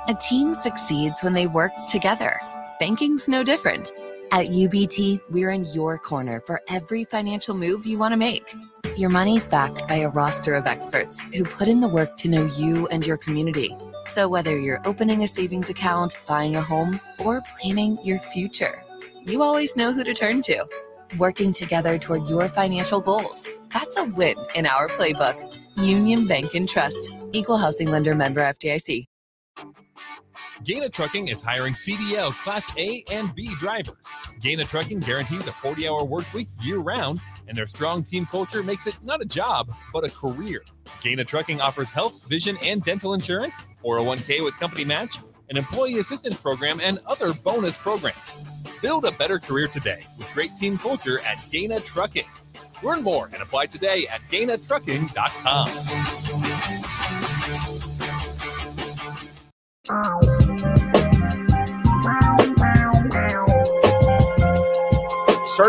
[0.06, 2.38] A team succeeds when they work together.
[2.78, 3.90] Banking's no different.
[4.32, 8.54] At UBT, we're in your corner for every financial move you want to make.
[8.98, 12.44] Your money's backed by a roster of experts who put in the work to know
[12.44, 13.74] you and your community.
[14.04, 18.82] So whether you're opening a savings account, buying a home, or planning your future,
[19.24, 20.66] you always know who to turn to.
[21.16, 23.48] Working together toward your financial goals.
[23.72, 25.56] That's a win in our playbook.
[25.78, 27.08] Union Bank and Trust.
[27.32, 29.06] Equal housing lender member FDIC.
[30.64, 34.06] Gaina Trucking is hiring CDL Class A and B drivers.
[34.42, 38.62] Gaina Trucking guarantees a 40 hour work week year round, and their strong team culture
[38.62, 40.64] makes it not a job, but a career.
[41.02, 45.18] Gaina Trucking offers health, vision, and dental insurance, 401k with company match,
[45.50, 48.48] an employee assistance program, and other bonus programs.
[48.80, 52.26] Build a better career today with great team culture at Gaina Trucking.
[52.82, 56.23] Learn more and apply today at GainaTrucking.com.
[59.86, 60.16] Starting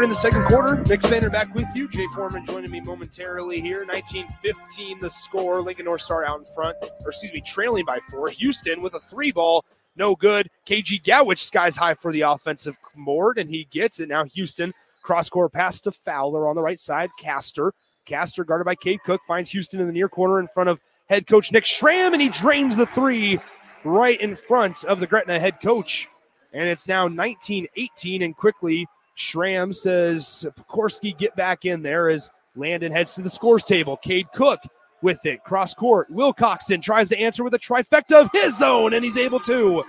[0.07, 1.89] the second quarter, Nick Sander back with you.
[1.89, 3.85] Jay Foreman joining me momentarily here.
[3.85, 5.61] 19-15 the score.
[5.61, 8.29] Lincoln North Star out in front, or excuse me, trailing by four.
[8.29, 9.65] Houston with a three ball,
[9.97, 10.49] no good.
[10.65, 14.07] KG Gatwich skies high for the offensive board, and he gets it.
[14.07, 17.09] Now Houston cross court pass to Fowler on the right side.
[17.19, 17.73] Castor,
[18.05, 21.27] Castor guarded by Cade Cook finds Houston in the near corner in front of head
[21.27, 23.39] coach Nick Schramm, and he drains the three
[23.85, 26.07] right in front of the Gretna head coach.
[26.53, 32.91] And it's now 19-18, and quickly Schramm says, Pokorski, get back in there as Landon
[32.91, 33.97] heads to the scores table.
[33.97, 34.59] Cade Cook
[35.01, 36.09] with it, cross court.
[36.11, 39.83] Wilcoxon tries to answer with a trifecta of his own, and he's able to.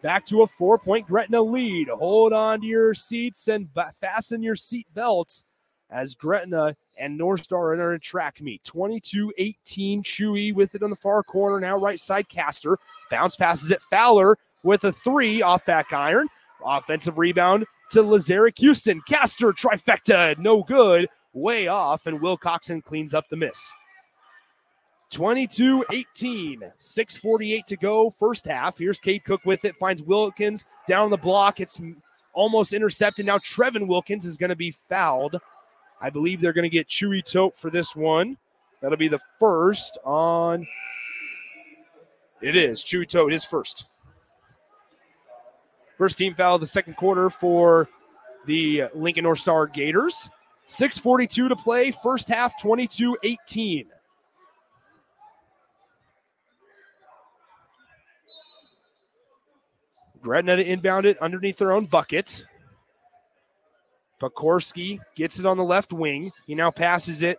[0.00, 1.88] Back to a four point Gretna lead.
[1.88, 3.68] Hold on to your seats and
[4.00, 5.50] fasten your seat belts
[5.90, 8.62] as Gretna and North Star enter a track meet.
[8.64, 10.02] 22 18.
[10.02, 11.58] Chewy with it on the far corner.
[11.58, 12.78] Now right side Castor.
[13.10, 13.82] Bounce passes it.
[13.82, 16.28] Fowler with a three off back iron.
[16.64, 19.00] Offensive rebound to Lazarick Houston.
[19.08, 23.72] Castor trifecta, no good, way off, and Wilcoxon cleans up the miss.
[25.10, 28.76] 22 18, 648 to go, first half.
[28.78, 31.60] Here's Cade Cook with it, finds Wilkins down the block.
[31.60, 31.80] It's
[32.34, 33.24] almost intercepted.
[33.24, 35.40] Now Trevin Wilkins is going to be fouled.
[36.00, 38.36] I believe they're going to get Chewy Tote for this one.
[38.80, 40.66] That'll be the first on.
[42.40, 43.86] It is Chewy Tote, his first.
[45.96, 47.88] First team foul of the second quarter for
[48.46, 50.30] the Lincoln North Star Gators.
[50.68, 53.86] 6.42 to play, first half 22 18.
[60.20, 62.44] Gretna inbound it underneath their own bucket.
[64.20, 66.30] Pokorski gets it on the left wing.
[66.46, 67.38] He now passes it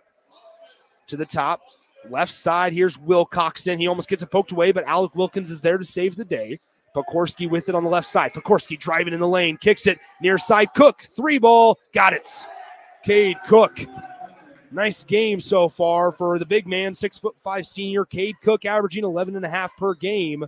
[1.06, 1.60] to the top.
[2.08, 3.78] Left side, here's Wilcoxon.
[3.78, 6.58] He almost gets it poked away, but Alec Wilkins is there to save the day.
[6.94, 8.32] Pokorski with it on the left side.
[8.32, 10.68] Pokorski driving in the lane, kicks it near side.
[10.74, 12.28] Cook, three ball, got it.
[13.04, 13.78] Cade Cook.
[14.72, 18.04] Nice game so far for the big man, six foot five senior.
[18.04, 20.44] Cade Cook averaging 11 and a half per game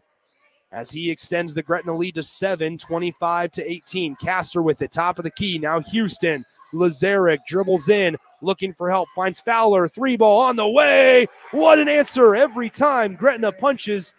[0.71, 4.17] as he extends the Gretna lead to seven, 25 to 18.
[4.17, 5.59] Castor with it, top of the key.
[5.59, 6.45] Now Houston.
[6.73, 9.89] Lazarick dribbles in, looking for help, finds Fowler.
[9.89, 11.27] Three ball on the way.
[11.51, 14.15] What an answer every time Gretna punches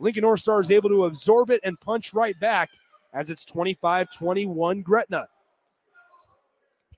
[0.00, 2.70] Lincoln North Star is able to absorb it and punch right back
[3.12, 5.28] as it's 25 21 Gretna.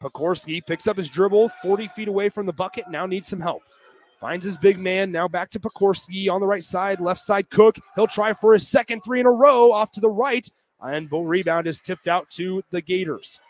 [0.01, 3.63] Pokorski picks up his dribble 40 feet away from the bucket, now needs some help.
[4.21, 7.77] Finds his big man, now back to Pokorski on the right side, left side Cook.
[7.95, 10.49] He'll try for his second three in a row off to the right,
[10.81, 13.41] and bull rebound is tipped out to the Gators.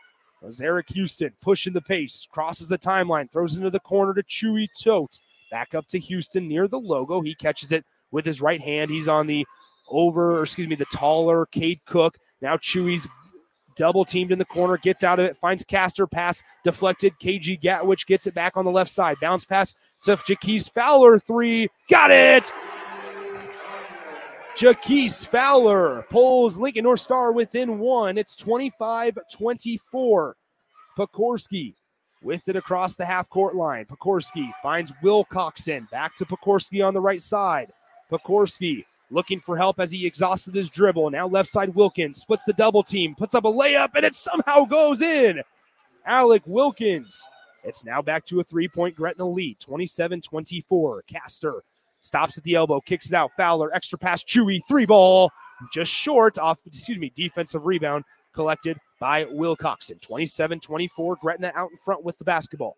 [0.43, 5.21] Lazarick Houston pushing the pace, crosses the timeline, throws into the corner to Chewy Tote.
[5.51, 7.21] Back up to Houston near the logo.
[7.21, 8.91] He catches it with his right hand.
[8.91, 9.47] He's on the
[9.89, 12.17] over, or excuse me, the taller Cade Cook.
[12.41, 13.07] Now Chewy's
[13.77, 17.13] double teamed in the corner, gets out of it, finds Castor, pass deflected.
[17.21, 19.17] KG Gatwich gets it back on the left side.
[19.21, 19.75] Bounce pass
[20.05, 21.69] to Jaquise Fowler, three.
[21.89, 22.51] Got it!
[24.57, 28.19] Jaquise Fowler pulls Lincoln North Star within one.
[28.19, 30.37] It's 25 24.
[30.97, 31.75] Pokorski
[32.23, 33.87] with it across the half court line.
[33.87, 35.91] Pokorski finds Wilcoxon.
[35.91, 37.73] Back to Pokorski on the right side.
[38.11, 41.11] Pokorski looking for help as he exhausted his dribble.
[41.11, 44.65] Now left side Wilkins splits the double team, puts up a layup, and it somehow
[44.67, 45.43] goes in.
[46.05, 47.27] Alec Wilkins.
[47.65, 51.03] It's now back to a three point Gretna lead, 27 24.
[51.03, 51.63] Castor
[52.03, 53.33] stops at the elbow, kicks it out.
[53.37, 55.31] Fowler, extra pass, Chewy, three ball,
[55.73, 60.01] just short off, excuse me, defensive rebound collected by Wilcoxon.
[60.01, 61.17] 27 24.
[61.17, 62.77] Gretna out in front with the basketball.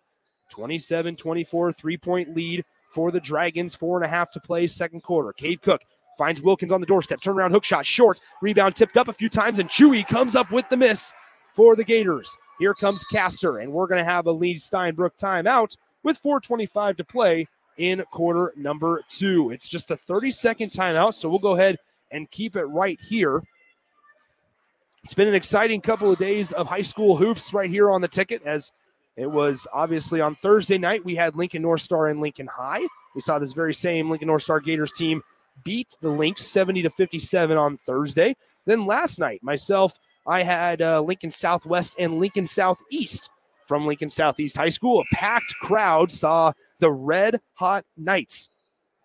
[0.50, 3.74] 27 24, three point lead for the Dragons.
[3.74, 5.32] Four and a half to play, second quarter.
[5.32, 5.80] Cade Cook
[6.16, 7.20] finds Wilkins on the doorstep.
[7.20, 8.20] Turnaround hook shot, short.
[8.40, 11.12] Rebound tipped up a few times, and Chewy comes up with the miss
[11.54, 12.37] for the Gators.
[12.58, 17.04] Here comes Castor, and we're going to have a Lee Steinbrook timeout with 4.25 to
[17.04, 19.50] play in quarter number two.
[19.50, 21.76] It's just a 30 second timeout, so we'll go ahead
[22.10, 23.42] and keep it right here.
[25.02, 28.08] It's been an exciting couple of days of high school hoops right here on the
[28.08, 28.72] ticket as
[29.16, 31.04] it was obviously on Thursday night.
[31.04, 32.87] We had Lincoln North Star and Lincoln High.
[33.14, 35.22] We saw this very same Lincoln North Star Gators team
[35.62, 38.34] beat the Links 70 to 57 on Thursday.
[38.64, 43.30] Then last night, myself, I had uh, Lincoln Southwest and Lincoln Southeast
[43.66, 45.00] from Lincoln Southeast High School.
[45.00, 48.50] A packed crowd saw the Red Hot Knights.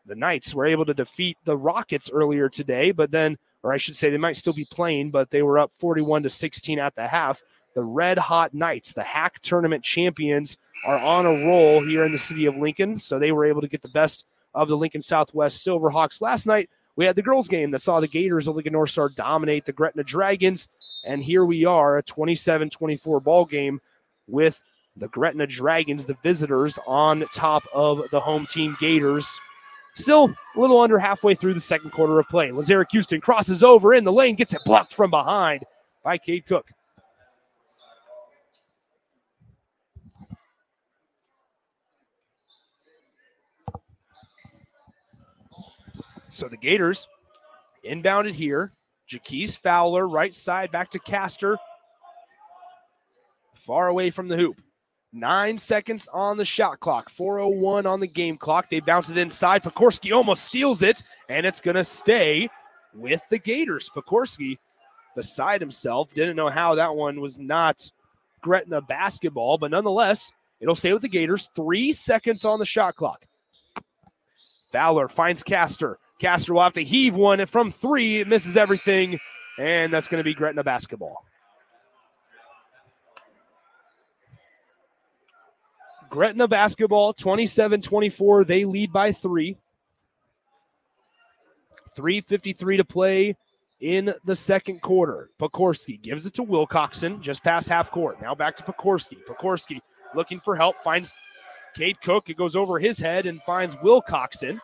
[0.05, 3.95] The Knights were able to defeat the Rockets earlier today, but then, or I should
[3.95, 7.07] say, they might still be playing, but they were up 41 to 16 at the
[7.07, 7.41] half
[7.75, 12.19] the Red Hot Knights, the HAC tournament champions, are on a roll here in the
[12.19, 12.97] city of Lincoln.
[12.97, 16.21] So they were able to get the best of the Lincoln Southwest Silverhawks.
[16.21, 19.09] Last night, we had the girls' game that saw the Gators of Lincoln North Star
[19.09, 20.67] dominate the Gretna Dragons.
[21.05, 23.79] And here we are, a 27 24 ball game.
[24.29, 24.61] With
[24.95, 29.39] the Gretna Dragons, the visitors, on top of the home team Gators.
[29.95, 32.49] Still a little under halfway through the second quarter of play.
[32.49, 35.63] Lazarick Houston crosses over in the lane, gets it blocked from behind
[36.03, 36.67] by Cade Cook.
[46.29, 47.07] So the Gators
[47.83, 48.71] inbounded here.
[49.09, 51.57] Jaquise Fowler, right side, back to Castor.
[53.59, 54.61] Far away from the hoop.
[55.11, 57.09] Nine seconds on the shot clock.
[57.09, 58.69] 401 on the game clock.
[58.69, 59.63] They bounce it inside.
[59.63, 62.49] Pokorski almost steals it, and it's going to stay
[62.93, 63.89] with the Gators.
[63.93, 64.57] Pokorski
[65.15, 66.13] beside himself.
[66.13, 67.91] Didn't know how that one was not
[68.41, 71.49] Gretna basketball, but nonetheless, it'll stay with the Gators.
[71.55, 73.25] Three seconds on the shot clock.
[74.71, 75.97] Fowler finds Castor.
[76.19, 78.19] Castor will have to heave one from three.
[78.19, 79.19] It misses everything,
[79.57, 81.25] and that's going to be Gretna basketball.
[86.09, 88.43] Gretna basketball 27 24.
[88.43, 89.57] They lead by three.
[91.97, 93.35] 3.53 to play
[93.81, 95.29] in the second quarter.
[95.39, 98.21] Pokorski gives it to Wilcoxon just past half court.
[98.21, 99.17] Now back to Pokorski.
[99.25, 99.79] Pokorski
[100.15, 101.13] looking for help, finds
[101.75, 102.29] Cade Cook.
[102.29, 104.59] It goes over his head and finds Wilcoxon.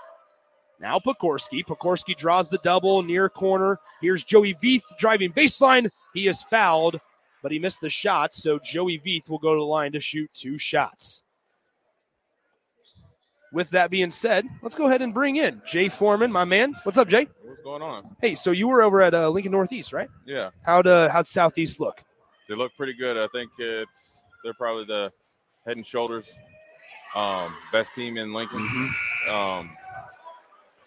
[0.79, 1.63] Now Pokorski.
[1.63, 3.77] Pokorski draws the double near corner.
[4.01, 5.89] Here's Joey Veith driving baseline.
[6.13, 6.99] He is fouled,
[7.41, 8.33] but he missed the shot.
[8.33, 11.23] So Joey Veith will go to the line to shoot two shots.
[13.55, 16.75] With that being said, let's go ahead and bring in Jay Foreman, my man.
[16.83, 17.25] What's up, Jay?
[17.41, 18.13] What's going on?
[18.21, 20.09] Hey, so you were over at uh, Lincoln Northeast, right?
[20.25, 22.03] Yeah, How'd uh, how'd Southeast look?
[22.49, 23.15] they look pretty good.
[23.17, 25.09] I think it's they're probably the
[25.65, 26.29] head and shoulders
[27.15, 29.33] um, best team in Lincoln, Mm-hmm.
[29.33, 29.69] um,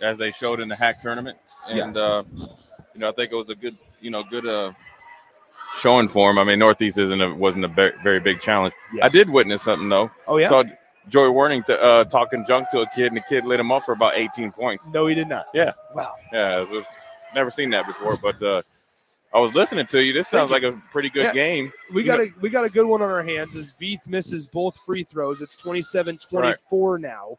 [0.02, 1.38] as they showed in the HAC tournament.
[1.70, 1.84] Yeah.
[1.84, 2.22] And uh,
[2.92, 4.72] you know, I think it was a good, you know, good uh,
[5.80, 6.38] showing for them.
[6.38, 8.74] I mean, Northeast isn't a, wasn't a very, very big challenge.
[8.92, 9.06] Yeah.
[9.06, 10.10] I did witness something though.
[10.26, 10.50] Oh yeah.
[10.50, 10.64] Saw
[11.08, 13.84] Joey Warning to, uh, talking junk to a kid, and the kid lit him up
[13.84, 14.88] for about 18 points.
[14.88, 15.46] no, he did not.
[15.54, 15.72] Yeah.
[15.94, 16.14] Wow.
[16.32, 16.84] Yeah, it was
[17.34, 18.16] never seen that before.
[18.16, 18.62] But uh,
[19.34, 20.12] I was listening to you.
[20.12, 21.32] This sounds like a pretty good Yeah.
[21.34, 21.72] game.
[21.92, 24.76] We got a we got a good one on our hands as Veith misses both
[24.78, 25.42] free throws.
[25.42, 27.36] It's 27-24 now.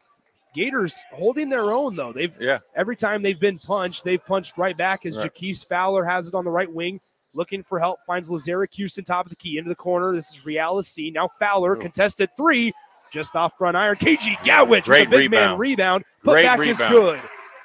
[0.54, 2.12] Gators holding their own though.
[2.12, 2.58] They've Yeah.
[2.74, 5.32] every time they've been punched, they've punched right back as Right.
[5.32, 6.98] Jaquise Fowler has it on the right wing,
[7.34, 10.12] looking for help, finds Lazarick Houston top of the key into the corner.
[10.12, 11.14] This is Real Asin.
[11.14, 11.80] Now Fowler Ooh.
[11.80, 12.72] contested three,
[13.10, 13.96] just off front iron.
[13.96, 15.60] KG Gatwich Great with a big man rebound.
[15.60, 16.04] rebound.
[16.22, 17.20] Put Great back is good.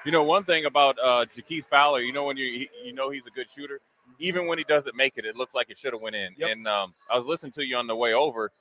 [0.06, 3.26] You know, one thing about uh, Jaquez Fowler, you know, when you you know he's
[3.26, 3.80] a good shooter,
[4.20, 6.36] even when he doesn't make it, it looks like it should have went in.
[6.38, 6.50] Yep.
[6.50, 8.52] And um, I was listening to you on the way over.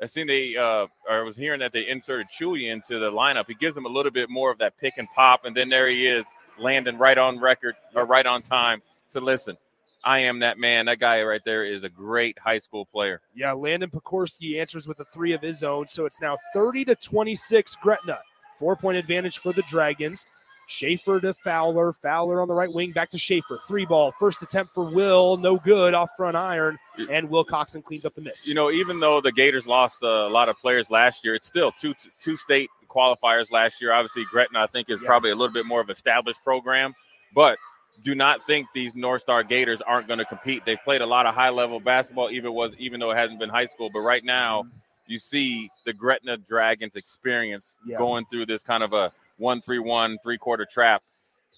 [0.00, 3.46] I seen they, uh, or I was hearing that they inserted Chewy into the lineup.
[3.46, 5.88] He gives him a little bit more of that pick and pop, and then there
[5.88, 6.26] he is,
[6.58, 8.82] landing right on record or right on time.
[9.12, 9.56] to listen,
[10.06, 10.86] I am that man.
[10.86, 13.20] That guy right there is a great high school player.
[13.34, 15.88] Yeah, Landon Pokorski answers with a three of his own.
[15.88, 18.20] So it's now 30 to 26 Gretna.
[18.58, 20.24] Four point advantage for the Dragons.
[20.68, 21.92] Schaefer to Fowler.
[21.92, 22.92] Fowler on the right wing.
[22.92, 23.58] Back to Schaefer.
[23.68, 24.12] Three ball.
[24.12, 25.36] First attempt for Will.
[25.36, 26.78] No good off front iron.
[27.10, 28.46] And Wilcoxon cleans up the miss.
[28.48, 31.72] you know, even though the Gators lost a lot of players last year, it's still
[31.72, 33.92] two two state qualifiers last year.
[33.92, 35.06] Obviously, Gretna, I think, is Yeah.
[35.06, 36.94] probably a little bit more of an established program,
[37.34, 37.58] but
[38.02, 40.64] do not think these North Star Gators aren't going to compete.
[40.64, 43.50] They've played a lot of high level basketball, even was even though it hasn't been
[43.50, 43.90] high school.
[43.92, 44.76] But right now, mm-hmm.
[45.06, 47.98] you see the Gretna Dragons experience Yeah.
[47.98, 51.02] going through this kind of a one three one three quarter trap.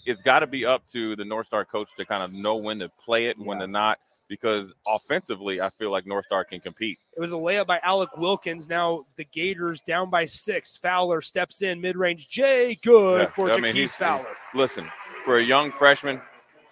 [0.07, 2.79] It's got to be up to the North Star coach to kind of know when
[2.79, 6.61] to play it and when to not, because offensively, I feel like North Star can
[6.61, 6.99] compete.
[7.15, 8.71] It was a layup by Alec Wilkins.
[8.71, 10.79] Now the Gators down by six.
[10.79, 12.31] Fowler steps in mid range.
[12.31, 14.25] Jay, good Yeah, for I mean, Fowler.
[14.55, 14.89] listen,
[15.27, 16.23] for a young freshman,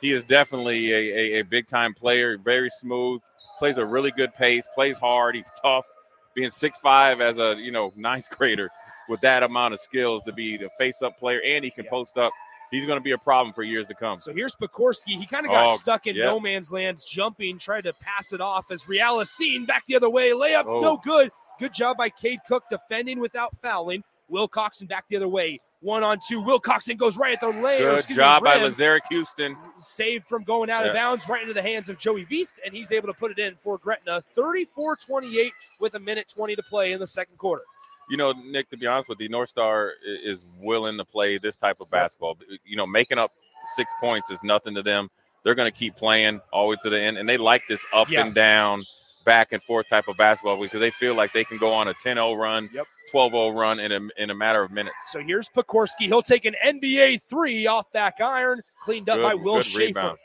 [0.00, 3.20] he is definitely a, a, a big time player, very smooth,
[3.58, 5.86] plays a really good pace, plays hard, he's tough.
[6.34, 8.68] Being six five as a you know ninth grader
[9.08, 11.90] with that amount of skills to be the face up player and he can Yeah.
[11.90, 12.32] post up,
[12.70, 14.20] he's going to be a problem for years to come.
[14.20, 15.16] So here's Pokorski.
[15.18, 16.24] He kind of got Oh, stuck in yeah.
[16.24, 20.10] no man's land, jumping, tried to pass it off as Real Asin back the other
[20.10, 20.30] way.
[20.32, 20.80] Layup, Oh.
[20.80, 21.30] no good.
[21.58, 24.02] Good job by Cade Cook defending without fouling.
[24.30, 25.58] Wilcoxon back the other way.
[25.86, 26.42] One on two.
[26.42, 27.78] Wilcoxon goes right at the lane.
[27.80, 28.72] Good job by rim.
[28.72, 29.56] Lazarick Houston.
[29.78, 32.90] Saved from going out of bounds right into the hands of Joey Veith, and he's
[32.90, 34.20] able to put it in for Gretna.
[34.34, 37.62] 34 28 with a minute 20 to play in the second quarter.
[38.10, 41.56] You know, Nick, to be honest with you, North Star is willing to play this
[41.56, 42.36] type of basketball.
[42.64, 43.30] You know, making up
[43.76, 45.08] six points is nothing to them.
[45.44, 47.86] They're going to keep playing all the way to the end, and they like this
[47.92, 48.26] up Yeah.
[48.26, 48.82] and down,
[49.26, 51.94] back and forth type of basketball because they feel like they can go on a
[51.94, 52.86] 10-0 run, Yep.
[53.12, 54.96] 12-0 run in a, in a matter of minutes.
[55.08, 56.02] So here's Pokorski.
[56.06, 59.78] He'll take an NBA three off back iron, cleaned up Good- by Will Schaefer.
[60.00, 60.18] rebound.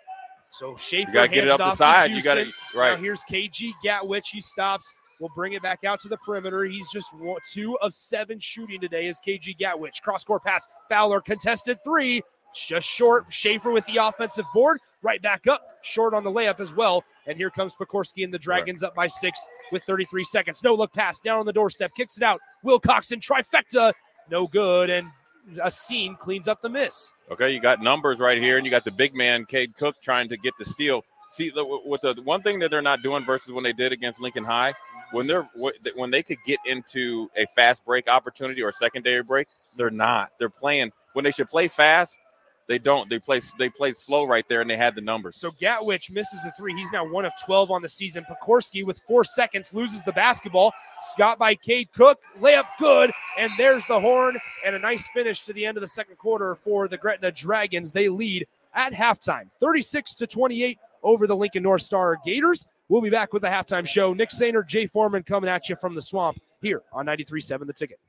[0.53, 2.11] So Schaefer You got to get it up the side.
[2.11, 2.53] You got Houston.
[2.75, 2.95] right.
[2.95, 4.29] Now here's KG Gatwich.
[4.29, 4.93] He stops.
[5.19, 6.63] We'll bring it back out to the perimeter.
[6.63, 7.07] He's just
[7.53, 10.01] two of seven shooting today is KG Gatwich.
[10.01, 12.21] Cross court pass, Fowler contested three,
[12.55, 13.25] just short.
[13.31, 17.03] Schaefer with the offensive board, right back up, short on the layup as well.
[17.27, 20.63] And here comes Pokorski and the Dragons up by six with 33 seconds.
[20.63, 22.39] No look pass down on the doorstep, kicks it out.
[22.65, 23.93] Wilcoxon trifecta,
[24.29, 24.89] no good.
[24.89, 25.07] And
[25.57, 27.11] Asin cleans up the miss.
[27.31, 30.29] Okay, you got numbers right here, and you got the big man, Cade Cook, trying
[30.29, 31.03] to get the steal.
[31.31, 34.21] See, the, with the one thing that they're not doing versus when they did against
[34.21, 34.73] Lincoln High,
[35.11, 35.47] when they're
[35.95, 39.47] when they could get into a fast break opportunity or secondary break,
[39.77, 40.31] they're not.
[40.39, 42.19] They're playing when they should play fast.
[42.67, 43.09] They don't.
[43.09, 43.41] They play.
[43.59, 45.35] They played slow right there, and they had the numbers.
[45.35, 46.73] So Gatwich misses a three.
[46.73, 48.25] He's now one of twelve on the season.
[48.29, 50.73] Pokorski with four seconds loses the basketball.
[51.01, 55.53] Scott by Cade Cook layup good, and there's the horn and a nice finish to
[55.53, 57.91] the end of the second quarter for the Gretna Dragons.
[57.91, 62.67] They lead at halftime, thirty-six to twenty-eight over the Lincoln North Star Gators.
[62.87, 64.13] We'll be back with the halftime show.
[64.13, 67.99] Nick Sainer, Jay Foreman coming at you from the swamp here on 93.7 The Ticket.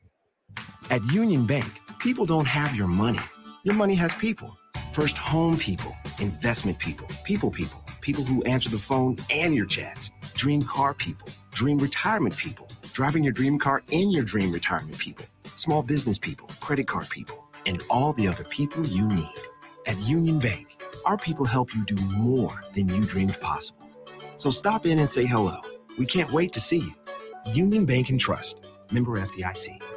[0.91, 3.21] At Union Bank, people don't have your money.
[3.65, 4.59] Your money has people.
[4.91, 10.11] First home people, investment people, people people, people who answer the phone and your chats,
[10.35, 15.25] dream car people, dream retirement people, driving your dream car in your dream retirement people,
[15.55, 19.43] small business people, credit card people, and all the other people you need.
[19.87, 23.89] At Union Bank, our people help you do more than you dreamed possible.
[24.39, 25.59] So stop in and say hello.
[26.01, 26.95] We can't wait to see you.
[27.53, 29.92] Union Bank and Trust, member FDIC.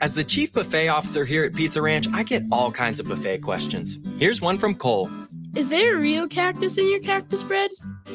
[0.00, 3.38] As the chief buffet officer here at Pizza Ranch, I get all kinds of buffet
[3.38, 3.98] questions.
[4.18, 5.10] Here's one from Cole.
[5.54, 7.70] Is there a real cactus in your cactus bread?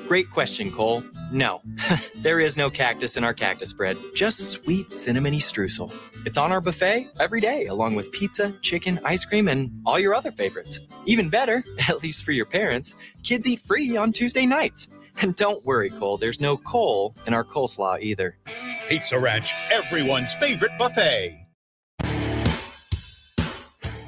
[0.08, 1.04] Great question, Cole.
[1.32, 1.62] No,
[2.18, 5.92] there is no cactus in our cactus bread, just sweet cinnamony streusel.
[6.24, 10.14] It's on our buffet every day, along with pizza, chicken, ice cream, and all your
[10.14, 10.82] other favorites.
[11.08, 12.94] Even better, at least for your parents,
[13.24, 14.88] kids eat free on Tuesday nights.
[15.22, 18.38] And don't worry, Cole, there's no coal in our coleslaw either.
[18.88, 21.41] Pizza Ranch, everyone's favorite buffet.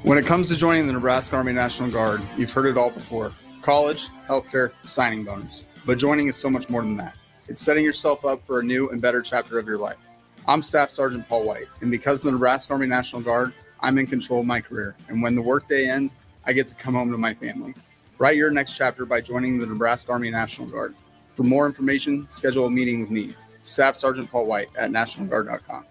[0.04, 3.32] When it comes to joining the Nebraska Army National Guard, you've heard it all before
[3.62, 5.64] college, healthcare, signing bonus.
[5.86, 7.16] But joining is so much more than that.
[7.48, 9.96] It's setting yourself up for a new and better chapter of your life.
[10.46, 14.06] I'm Staff Sergeant Paul White, and because of the Nebraska Army National Guard, I'm in
[14.06, 14.94] control of my career.
[15.08, 17.74] And when the workday ends, I get to come home to my family.
[18.18, 20.96] Write your next chapter by joining the Nebraska Army National Guard.
[21.36, 25.86] For more information, schedule a meeting with me, Staff Sergeant Paul White at NationalGuard.com.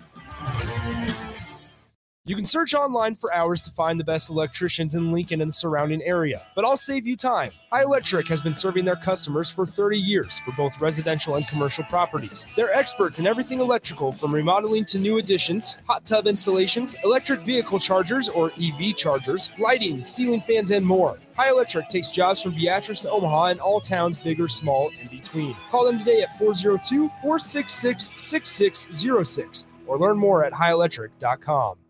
[2.24, 5.52] You can search online for hours to find the best electricians in Lincoln and the
[5.52, 7.50] surrounding area, but I'll save you time.
[7.72, 11.82] High Electric has been serving their customers for 30 years for both residential and commercial
[11.82, 12.46] properties.
[12.54, 17.80] They're experts in everything electrical from remodeling to new additions, hot tub installations, electric vehicle
[17.80, 21.18] chargers or EV chargers, lighting, ceiling fans, and more.
[21.36, 25.08] High Electric takes jobs from Beatrice to Omaha and all towns, big or small, in
[25.08, 25.56] between.
[25.72, 31.81] Call them today at 402 466 6606 or learn more at highelectric.com.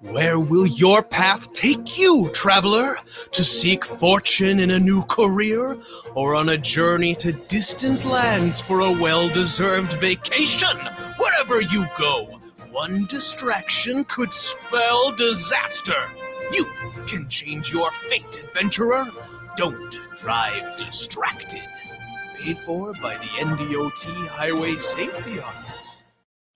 [0.00, 2.98] Where will your path take you, traveler?
[3.32, 5.76] To seek fortune in a new career?
[6.14, 10.78] Or on a journey to distant lands for a well deserved vacation?
[11.18, 12.40] Wherever you go,
[12.70, 16.08] one distraction could spell disaster.
[16.52, 16.66] You
[17.06, 19.04] can change your fate, adventurer.
[19.56, 21.66] Don't drive distracted.
[22.38, 25.77] Paid for by the NDOT Highway Safety Office.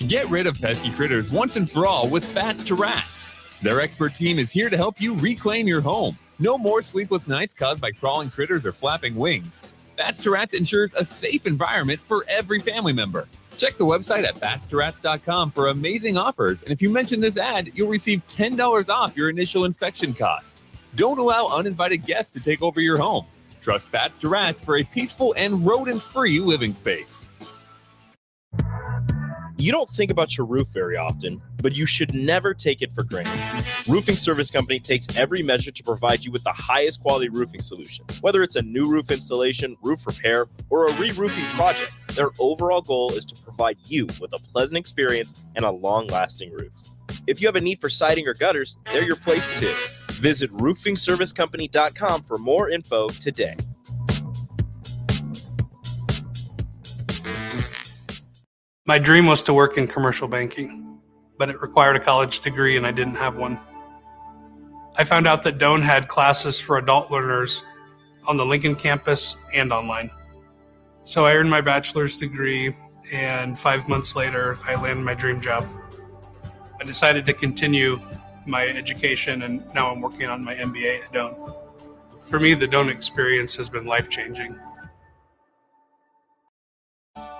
[0.09, 3.34] Get rid of pesky critters once and for all with Bats to Rats.
[3.62, 6.18] Their expert team is here to help you reclaim your home.
[6.40, 9.64] No more sleepless nights caused by crawling critters or flapping wings.
[9.96, 13.28] Bats to Rats ensures a safe environment for every family member.
[13.59, 17.88] Check the website at batstorats.com for amazing offers, and if you mention this ad, you'll
[17.88, 20.62] receive $10 off your initial inspection cost.
[20.96, 23.26] Don't allow uninvited guests to take over your home.
[23.61, 27.28] Trust Bats to Rats for a peaceful and rodent free living space.
[29.62, 33.04] You don't think about your roof very often, but you should never take it for
[33.04, 33.64] granted.
[33.88, 38.04] Roofing Service Company takes every measure to provide you with the highest quality roofing solution.
[38.22, 42.80] Whether it's a new roof installation, roof repair, or a re roofing project, their overall
[42.80, 46.72] goal is to provide you with a pleasant experience and a long lasting roof.
[47.28, 49.72] If you have a need for siding or gutters, they're your place too.
[50.14, 53.54] Visit roofingservicecompany.com for more info today.
[58.84, 60.98] My dream was to work in commercial banking,
[61.38, 63.60] but it required a college degree and I didn't have one.
[64.96, 67.62] I found out that Doane had classes for adult learners
[68.26, 70.10] on the Lincoln campus and online.
[71.04, 72.76] So I earned my bachelor's degree,
[73.12, 75.68] and five months later, I landed my dream job.
[76.80, 78.00] I decided to continue
[78.46, 81.56] my education, and now I'm working on my MBA at Doane.
[82.24, 84.58] For me, the Doane experience has been life changing.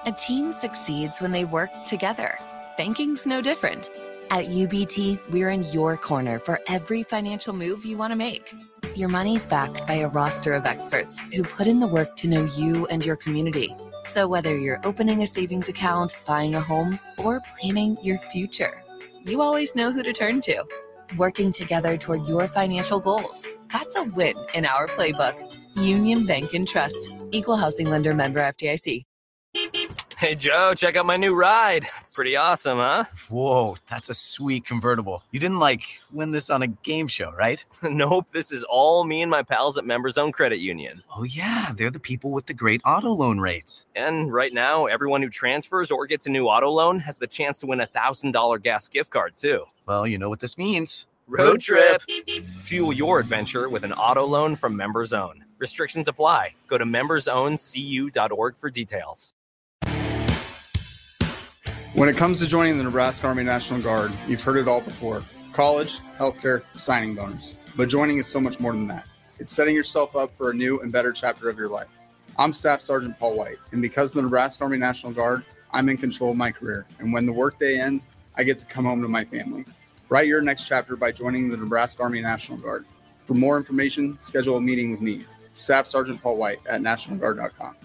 [0.05, 2.37] A team succeeds when they work together.
[2.77, 3.89] Banking's no different.
[4.31, 8.53] At UBT, we're in your corner for every financial move you want to make.
[8.97, 12.43] Your money's backed by a roster of experts who put in the work to know
[12.57, 13.77] you and your community.
[14.05, 18.83] So whether you're opening a savings account, buying a home, or planning your future,
[19.25, 20.65] you always know who to turn to.
[21.17, 23.47] Working together toward your financial goals.
[23.73, 25.55] That's a win in our playbook.
[25.77, 27.09] Union Bank and Trust.
[27.31, 29.05] Equal housing lender member FDIC.
[30.23, 31.85] Hey, Joe, check out my new ride.
[32.15, 33.07] Pretty awesome, huh?
[33.29, 35.25] Whoa, that's a sweet convertible.
[35.33, 37.65] You didn't like win this on a game show, right?
[37.83, 41.03] nope, this is all me and my pals at Members Own Credit Union.
[41.17, 43.85] Oh, yeah, they're the people with the great auto loan rates.
[43.97, 47.59] And right now, everyone who transfers or gets a new auto loan has the chance
[47.59, 49.65] to win a $1,000 gas gift card, too.
[49.87, 51.09] Well, you know what this means.
[51.27, 52.01] Road trip.
[52.61, 55.45] Fuel your adventure with an auto loan from Members Own.
[55.59, 56.55] Restrictions apply.
[56.69, 59.35] Go to membersowncu.org for details.
[61.95, 65.23] When it comes to joining the Nebraska Army National Guard, you've heard it all before
[65.53, 67.57] college, healthcare, signing bonus.
[67.77, 69.07] But joining is so much more than that.
[69.39, 71.89] It's setting yourself up for a new and better chapter of your life.
[72.39, 75.99] I'm Staff Sergeant Paul White, and because of the Nebraska Army National Guard, I'm in
[75.99, 76.87] control of my career.
[76.99, 79.67] And when the workday ends, I get to come home to my family.
[80.09, 82.87] Write your next chapter by joining the Nebraska Army National Guard.
[83.27, 87.77] For more information, schedule a meeting with me, Staff Sergeant Paul White at NationalGuard.com.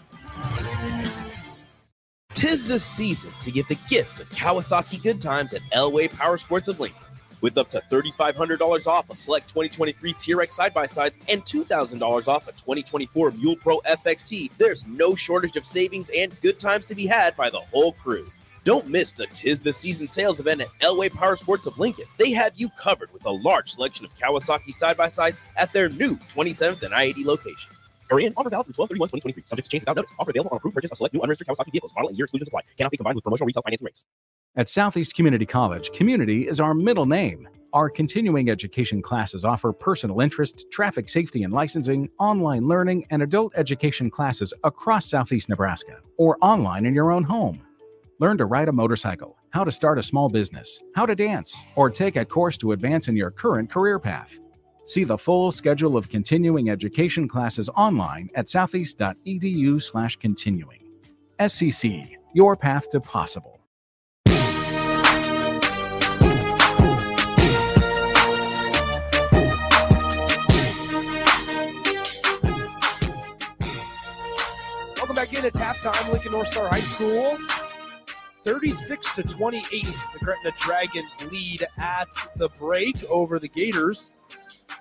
[2.38, 6.68] Tis the season to give the gift of Kawasaki good times at Elway Power Sports
[6.68, 7.02] of Lincoln.
[7.42, 12.48] With up to $3,500 off of select 2023 Teryx side by sides and $2,000 off
[12.48, 17.08] a 2024 Mule Pro FXT, there's no shortage of savings and good times to be
[17.08, 18.32] had by the whole crew.
[18.64, 22.06] Don't miss the Tis the Season sales event at Elway Power Sports of Lincoln.
[22.20, 25.90] They have you covered with a large selection of Kawasaki side by sides at their
[25.90, 27.77] new 27th and I 80 location.
[28.12, 28.34] In.
[28.38, 29.44] Offer valid from 12 31 2023.
[29.46, 30.14] Subject to change without notice.
[30.20, 31.92] Offer available on approved purchase of select new unregistered Kawasaki vehicles.
[31.96, 32.62] Model and year exclusions apply.
[32.78, 34.06] Cannot be combined with promotional retail financing rates.
[34.56, 37.48] At Southeast Community College, community is our middle name.
[37.74, 43.54] Our continuing education classes offer personal interest, traffic safety and licensing, online learning, and adult
[43.56, 47.62] education classes across Southeast Nebraska or online in your own home.
[48.20, 51.92] Learn to ride a motorcycle, how to start a small business, how to dance, or
[51.92, 54.40] take a course to advance in your current career path.
[54.88, 60.80] See the full schedule of continuing education classes online at southeast.edu/continuing.
[61.38, 63.60] SCC, your path to possible.
[74.96, 75.44] Welcome back in.
[75.44, 76.14] It's halftime.
[76.14, 77.38] Lincoln North Star High School.
[78.46, 79.68] 36 to 28.
[79.74, 82.08] The Dragons lead at
[82.38, 84.12] the break over the Gators.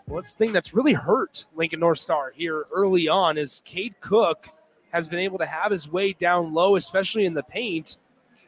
[0.07, 4.47] One thing that's really hurt Lincoln North Star here early on is Cade Cook
[4.93, 7.99] has been able to have his way down low, especially in the paint.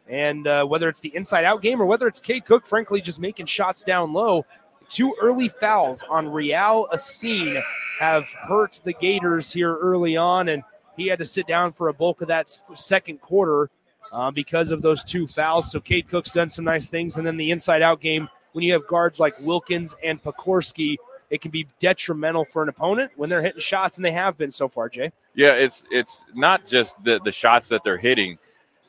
[0.09, 3.19] And uh, whether it's the inside out game or whether it's Cade Cook, frankly, just
[3.19, 4.47] making shots down low,
[4.89, 7.61] two early fouls on Real Asin
[8.01, 10.49] have hurt the Gators here early on.
[10.49, 10.63] And
[10.97, 13.69] he had to sit down for a bulk of that second quarter
[14.13, 15.71] uh, because of those two fouls.
[15.71, 17.19] So Cade Cook's done some nice things.
[17.19, 20.97] And then the inside out game, when you have guards like Wilkins and Pokorski,
[21.31, 24.51] it can be detrimental for an opponent when they're hitting shots, and they have been
[24.51, 25.13] so far, Jay.
[25.35, 28.39] Yeah, it's it's not just the, the shots that they're hitting.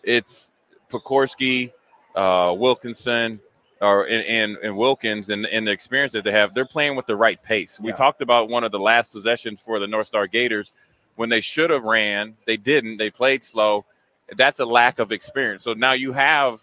[0.03, 0.49] It's
[0.89, 1.71] Pokorski,
[2.15, 3.41] uh, Wilkinson,
[3.81, 6.53] or and, and, and Wilkins and, and the experience that they have.
[6.53, 7.79] They're playing with the right pace.
[7.79, 7.95] We Yeah.
[7.95, 10.71] talked about one of the last possessions for the North Star Gators
[11.15, 12.37] when they should have ran.
[12.45, 12.97] They didn't.
[12.97, 13.85] They played slow.
[14.37, 15.63] That's a lack of experience.
[15.63, 16.61] So now you have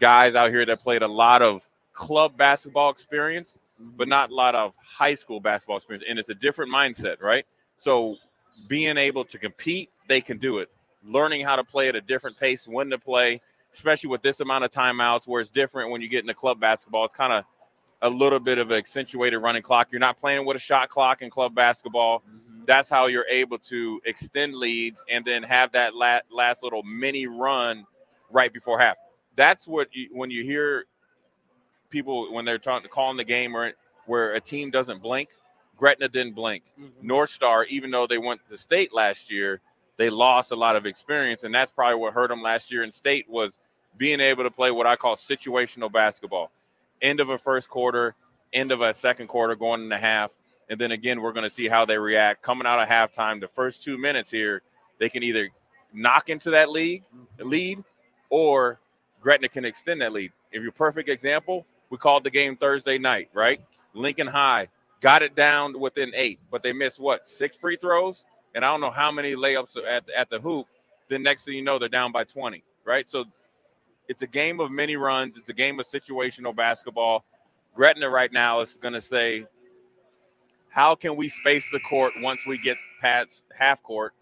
[0.00, 1.64] guys out here that played a lot of
[1.94, 4.10] club basketball experience, but mm-hmm.
[4.10, 6.04] not a lot of high school basketball experience.
[6.08, 7.46] And it's a different mindset, right?
[7.78, 8.16] So
[8.68, 10.68] being able to compete, they can do it.
[11.04, 13.40] Learning how to play at a different pace, when to play,
[13.72, 17.04] especially with this amount of timeouts, where it's different when you get into club basketball.
[17.04, 17.44] It's kind of
[18.02, 19.88] a little bit of an accentuated running clock.
[19.90, 22.20] You're not playing with a shot clock in club basketball.
[22.20, 22.64] Mm-hmm.
[22.66, 27.26] That's how you're able to extend leads and then have that la- last little mini
[27.26, 27.86] run
[28.30, 28.96] right before half.
[29.36, 30.84] That's what you, when you hear
[31.94, 33.72] people when they're talking calling the game where
[34.06, 35.30] where a team doesn't blink.
[35.76, 36.64] Gretna didn't blink.
[36.78, 37.06] Mm-hmm.
[37.06, 39.60] North Star, even though they went to state last year,
[39.96, 42.92] they lost a lot of experience, and that's probably what hurt them last year in
[42.92, 43.58] state was
[43.96, 46.50] being able to play what I call situational basketball.
[47.00, 48.14] End of a first quarter,
[48.52, 50.32] end of a second quarter, going into the half,
[50.68, 53.40] and then again we're going to see how they react coming out of halftime.
[53.40, 54.62] The first two minutes here,
[54.98, 55.48] they can either
[55.92, 57.48] knock into that league mm-hmm.
[57.48, 57.84] lead,
[58.30, 58.80] or
[59.20, 60.32] Gretna can extend that lead.
[60.52, 63.60] If you're perfect example, we called the game Thursday night, right?
[63.94, 64.66] Lincoln High
[65.00, 68.80] got it down within eight, but they missed what six free throws, and I don't
[68.80, 70.66] know how many layups at at the hoop.
[71.08, 73.08] then next thing you know, they're down by 20, right?
[73.08, 73.26] So
[74.08, 75.36] it's a game of many runs.
[75.36, 77.24] It's a game of situational basketball.
[77.76, 79.46] Gretna right now is going to say,
[80.70, 84.14] how can we space the court once we get past half court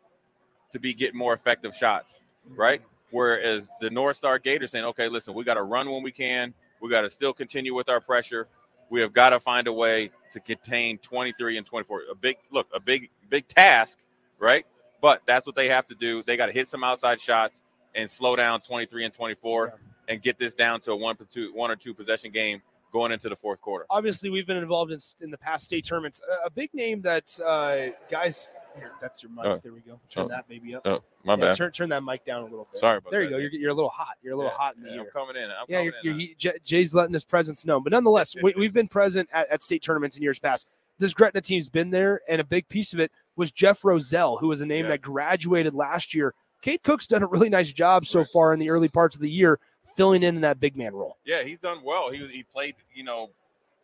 [0.72, 2.20] to be getting more effective shots,
[2.54, 2.82] right?
[3.12, 6.52] Whereas the North Star Gators saying, okay, listen, we got to run when we can.
[6.82, 8.48] We got to still continue with our pressure.
[8.90, 12.02] We have got to find a way to contain 23 and 24.
[12.10, 14.00] A big look, a big big task,
[14.38, 14.66] right?
[15.00, 16.22] But that's what they have to do.
[16.22, 17.62] They got to hit some outside shots
[17.94, 20.12] and slow down 23 and 24 yeah.
[20.12, 22.60] and get this down to a one, two, one or two possession game
[22.92, 23.86] going into the fourth quarter.
[23.88, 26.20] Obviously, we've been involved in, in the past state tournaments.
[26.30, 28.48] A, a big name that uh, guys.
[28.76, 29.44] Here, that's your mic.
[29.44, 29.60] Oh.
[29.62, 30.00] There we go.
[30.08, 30.28] Turn oh.
[30.28, 30.82] that maybe up.
[30.86, 31.56] Oh, my yeah, bad.
[31.56, 32.80] Turn, turn that mic down a little bit.
[32.80, 33.26] Sorry about there that.
[33.26, 33.38] you go.
[33.38, 34.16] You're, you're a little hot.
[34.22, 35.00] You're a little yeah, hot in the yeah, ear.
[35.02, 35.50] I'm coming in.
[35.50, 37.82] I'm yeah, you're, you're, he, Jay's letting his presence known.
[37.82, 40.68] But nonetheless, we, we've been present at, at state tournaments in years past.
[40.98, 44.48] This Gretna team's been there, and a big piece of it was Jeff Roselle, who
[44.48, 44.92] was a name yes.
[44.92, 46.34] that graduated last year.
[46.60, 49.30] Cade Cook's done a really nice job so far in the early parts of the
[49.30, 49.58] year,
[49.96, 51.16] filling in in that big man role.
[51.24, 52.10] Yeah, he's done well.
[52.10, 53.30] He he played, you know,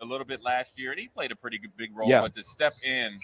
[0.01, 2.09] a little bit last year, and he played a pretty good, big role.
[2.09, 2.23] Yeah.
[2.23, 3.19] But to step in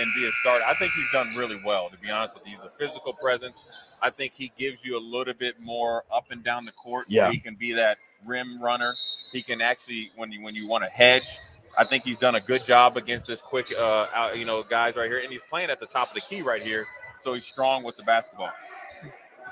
[0.00, 1.88] and be a starter, I think he's done really well.
[1.90, 3.56] To be honest with you, he's a physical presence.
[4.00, 7.06] I think he gives you a little bit more up and down the court.
[7.08, 8.94] Yeah, he can be that rim runner.
[9.32, 11.38] He can actually, when you when you want to hedge,
[11.78, 14.96] I think he's done a good job against this quick, uh, out, you know, guys
[14.96, 16.86] right here, and he's playing at the top of the key right here,
[17.20, 18.50] so he's strong with the basketball.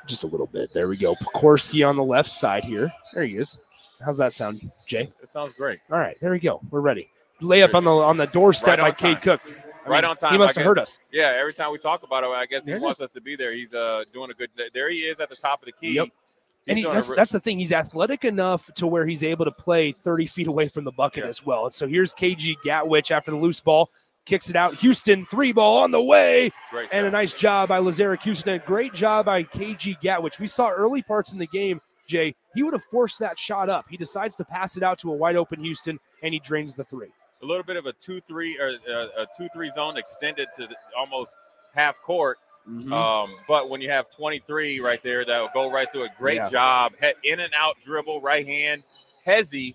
[0.07, 0.73] Just a little bit.
[0.73, 1.15] There we go.
[1.15, 2.93] Pokorski on the left side here.
[3.15, 3.59] There he is.
[4.05, 5.13] How's that sound, Jay?
[5.23, 5.81] It sounds great.
[5.91, 6.61] All right, there we go.
[6.71, 7.09] We're ready.
[7.43, 9.23] Layup on the on the doorstep Right on by Cade time.
[9.23, 9.41] Cook.
[9.87, 10.33] I right mean, on time.
[10.33, 10.99] He must I have guess- heard us.
[11.11, 13.21] Yeah, every time we talk about it, I guess he There it wants us to
[13.21, 13.53] be there.
[13.53, 14.51] He's uh, doing a good.
[14.75, 15.95] There he is at the top of the key.
[15.95, 16.09] Yep.
[16.09, 17.59] He's And he, that's, re- that's the thing.
[17.59, 21.25] He's athletic enough to where he's able to play 30 feet away from the bucket
[21.25, 21.65] as well.
[21.65, 23.89] And so here's KG Gatwich after the loose ball,
[24.27, 24.75] kicks it out.
[24.75, 26.51] Houston, three ball on the way.
[26.71, 28.53] Great and a nice job by Lazarick Houston.
[28.53, 30.39] A great job by KG Gatwich.
[30.39, 31.81] We saw early parts in the game,
[32.11, 32.35] Jay.
[32.55, 33.87] He would have forced that shot up.
[33.89, 36.85] He decides to pass it out to a wide open Houston, and he drains the
[36.85, 37.09] three.
[37.43, 41.33] a little bit of a two-three or uh, a two-three zone extended to the, almost
[41.75, 42.37] half court.
[42.69, 42.93] Mm-hmm.
[42.93, 46.11] Um, but when you have 23 right there, that will go right through it.
[46.19, 46.51] Great Yeah.
[46.51, 46.93] job.
[47.01, 48.83] He- in and out dribble, right hand,
[49.27, 49.75] hezzy,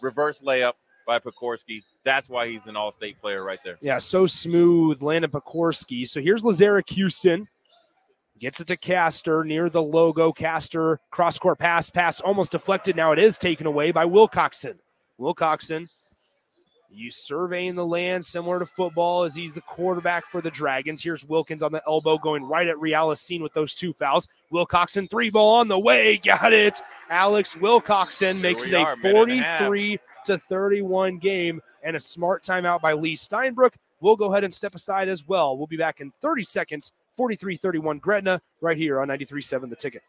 [0.00, 0.72] reverse layup
[1.06, 1.82] by Pokorski.
[2.04, 3.76] That's why he's an all-state player right there.
[3.82, 6.06] Yeah, so smooth, Landon Pokorski.
[6.08, 7.46] So here's Lazarick Houston.
[8.38, 10.32] Gets it to Castor near the logo.
[10.32, 12.96] Castor cross court pass, pass almost deflected.
[12.96, 14.78] Now it is taken away by Wilcoxon.
[15.20, 15.88] Wilcoxon,
[16.94, 21.02] you surveying the land similar to football as he's the quarterback for the Dragons.
[21.02, 24.28] Here's Wilkins on the elbow going right at Real Asin with those two fouls.
[24.52, 26.16] Wilcoxon three ball on the way.
[26.24, 26.80] Got it.
[27.10, 32.42] Alex Wilcoxon makes it a minute and a 43 to 31 game and a smart
[32.42, 33.72] timeout by Lee Steinbrook.
[34.00, 35.56] We'll go ahead and step aside as well.
[35.56, 36.92] We'll be back in 30 seconds.
[37.16, 40.02] 43 31 Gretna right here on 93.7 The Ticket.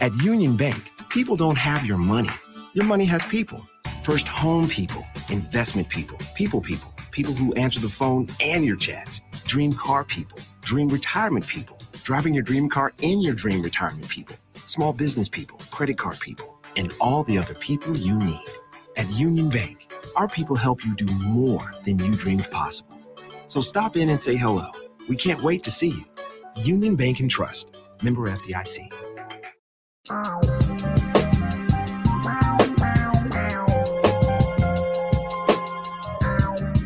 [0.00, 2.30] At Union Bank, people don't have your money.
[2.72, 3.66] Your money has people.
[4.02, 9.20] First home people, investment people, people people, people who answer the phone and your chats,
[9.44, 14.36] dream car people, dream retirement people, driving your dream car in your dream retirement people,
[14.64, 18.48] small business people, credit card people, and all the other people you need.
[18.96, 23.00] At Union Bank, our people help you do more than you dreamed possible.
[23.46, 24.70] So stop in and say hello.
[25.08, 26.04] We can't wait to see you.
[26.56, 28.78] Union Bank and Trust, member of FDIC.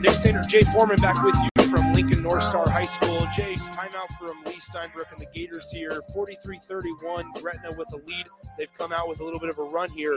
[0.01, 3.27] Nick Sainer, Jay Foreman back with you from Lincoln North Star High School.
[3.35, 5.91] Jay's timeout from Lee Steinbrook and the Gators here.
[6.15, 8.27] 43 31, Gretna with a lead.
[8.57, 10.17] They've come out with a little bit of a run here.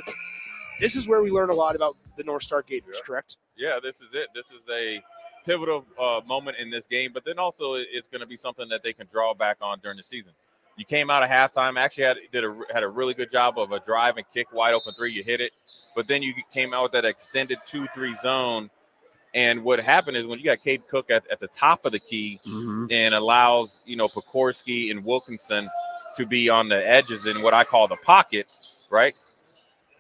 [0.80, 3.38] This is where we learn a lot about the North Star Gators, correct?
[3.58, 4.28] Yeah, this is it.
[4.36, 5.02] This is a
[5.46, 8.84] pivotal uh, moment in this game, but then also it's going to be something that
[8.84, 10.34] they can draw back on during the season.
[10.78, 13.72] You came out of halftime, actually had did a had a really good job of
[13.72, 15.14] a drive and kick wide open three.
[15.14, 15.54] You hit it,
[15.96, 18.70] but then you came out with that extended two three zone.
[19.34, 22.00] And what happened is when you got Cade Cook at, at the top of the
[22.00, 22.40] key
[22.92, 25.70] and allows you know Pokorski and Wilkinson
[26.18, 28.50] to be on the edges in what I call the pocket,
[28.90, 29.18] right?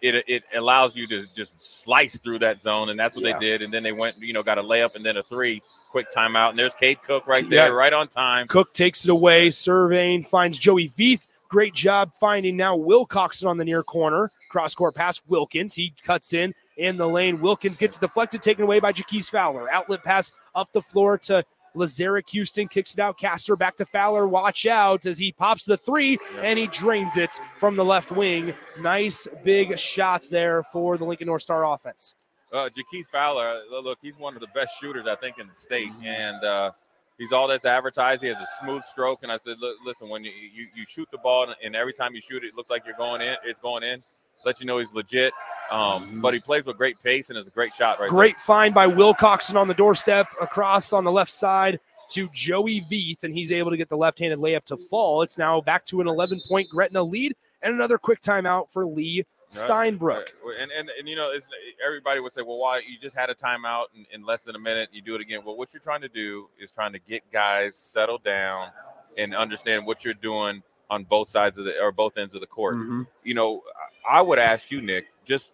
[0.02, 3.34] It, it allows you to just slice through that zone, and that's what Yeah.
[3.40, 3.62] they did.
[3.64, 6.50] And then they went, you know, got a layup and then a three, quick timeout.
[6.50, 7.74] And there's Cade Cook right there, Yeah.
[7.74, 8.48] right on time.
[8.48, 11.28] Cook takes it away, surveying, finds Joey Veith.
[11.48, 14.30] Great job finding now Wilcoxon on the near corner.
[14.50, 15.74] Cross court pass, Wilkins.
[15.74, 17.40] He cuts in in the lane.
[17.40, 19.72] Wilkins gets deflected, taken away by Jaquise Fowler.
[19.72, 23.18] Outlet pass up the floor to Lazarick Houston, kicks it out.
[23.18, 24.28] Castor back to Fowler.
[24.28, 28.54] Watch out as he pops the three and he drains it from the left wing.
[28.82, 32.14] Nice big shot there for the Lincoln North Star offense.
[32.54, 35.56] Uh, Jaquise Fowler, uh, look, he's one of the best shooters I think in the
[35.56, 36.72] state, and uh,
[37.18, 38.22] He's all that's advertised.
[38.22, 39.56] He has a smooth stroke, and I said,
[39.86, 42.56] listen, when you, you you shoot the ball, and every time you shoot it, it
[42.56, 43.36] looks like you're going in.
[43.46, 44.04] It's going in.
[44.44, 45.34] Let you know he's legit.
[45.72, 48.74] Um, but he plays with great pace and is a great shot right Great find
[48.74, 51.80] by Wilcoxon on the doorstep across on the left side
[52.12, 55.24] to Joey Veith, and he's able to get the left-handed layup to fall.
[55.24, 60.00] It's now back to an 11-point Gretna lead, and another quick timeout for Lee Steinbrook.
[60.44, 60.60] right.
[60.60, 61.48] And, and and you know, it's,
[61.86, 64.60] everybody would say, "Well, why you just had a timeout in, in less than a
[64.60, 64.90] minute?
[64.92, 67.76] You do it again." Well, what you're trying to do is trying to get guys
[67.76, 68.70] settled down
[69.18, 72.48] and understand what you're doing on both sides of the or both ends of the
[72.48, 72.76] court.
[72.76, 73.08] Mhm.
[73.24, 73.64] You know,
[74.08, 75.54] I would ask you, Nick, just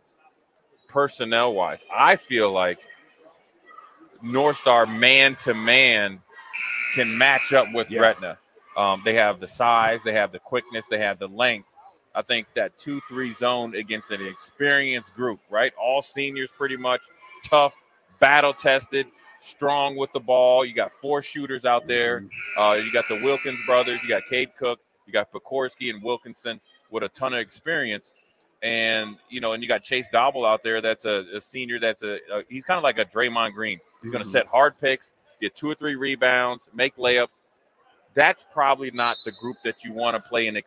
[0.87, 2.79] personnel wise, I feel like
[4.21, 6.21] North Star man to man
[6.95, 8.37] can match up with Gretna.
[8.75, 11.67] Um, they have the size, they have the quickness, they have the length.
[12.13, 15.73] I think that two three zone against an experienced group, right?
[15.81, 17.01] All seniors, pretty much
[17.45, 17.73] tough,
[18.19, 19.07] battle tested,
[19.39, 20.65] strong with the ball.
[20.65, 22.25] You got four shooters out there.
[22.57, 24.03] Uh, you got the Wilkins brothers.
[24.03, 24.79] You got Cade Cook.
[25.05, 28.13] You got Pekorski and Wilkinson with a ton of experience.
[28.63, 30.81] And you know, and you got Chase Doble out there.
[30.81, 31.79] That's a, a senior.
[31.79, 33.79] That's a, a he's kind of like a Draymond Green.
[34.03, 34.31] He's going to Mhm.
[34.31, 37.39] set hard picks, get two or three rebounds, make layups.
[38.13, 40.63] That's probably not the group that you want to play in the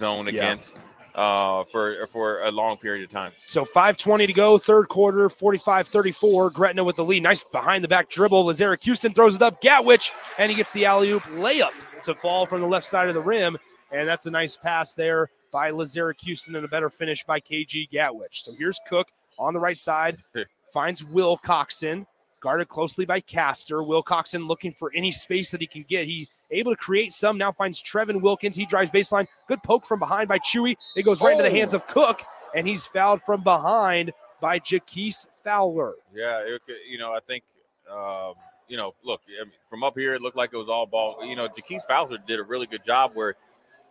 [0.00, 0.32] zone Yeah.
[0.32, 0.76] against
[1.14, 3.32] uh, for for a long period of time.
[3.46, 6.50] So 5.20 to go, third quarter, 45 34.
[6.50, 7.22] Gretna with the lead.
[7.24, 8.44] Nice behind the back dribble.
[8.46, 9.60] Lazarick Houston throws it up.
[9.60, 11.72] Gatwich, and he gets the alley oop layup
[12.04, 13.56] to fall from the left side of the rim.
[13.90, 17.90] And that's a nice pass there by Lazarick Houston and a better finish by KG
[17.90, 18.42] Gatwich.
[18.42, 20.16] So here's Cook on the right side,
[20.72, 22.06] finds Wilcoxon,
[22.40, 23.78] guarded closely by Castor.
[23.78, 26.06] Wilcoxon looking for any space that he can get.
[26.06, 27.38] He able to create some.
[27.38, 28.56] Now finds Trevin Wilkins.
[28.56, 29.26] He drives baseline.
[29.48, 30.74] Good poke from behind by Chewy.
[30.96, 31.52] It goes right into the Oh.
[31.54, 32.22] hands of Cook,
[32.54, 35.94] and he's fouled from behind by Jaquise Fowler.
[36.14, 37.44] Yeah, it, you know, I think,
[37.90, 38.34] um,
[38.72, 41.22] you know, look I mean, from up here, it looked like it was all ball.
[41.22, 43.34] You know, Jaquise Fowler did a really good job where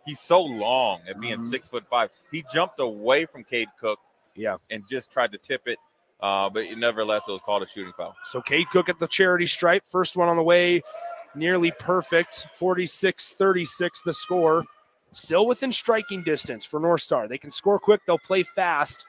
[0.04, 1.48] he's so long at being Mhm.
[1.48, 2.10] six foot five.
[2.32, 4.00] He jumped away from Cade Cook,
[4.34, 5.78] yeah, and just tried to tip it,
[6.18, 8.16] uh, but nevertheless, it was called a shooting foul.
[8.24, 9.86] So Cade Cook at the charity stripe.
[9.86, 10.82] First one on the way,
[11.36, 12.48] nearly perfect.
[12.58, 14.64] 46 36 the score.
[15.12, 17.28] Still within striking distance for North Star.
[17.28, 19.04] They can score quick, they'll play fast,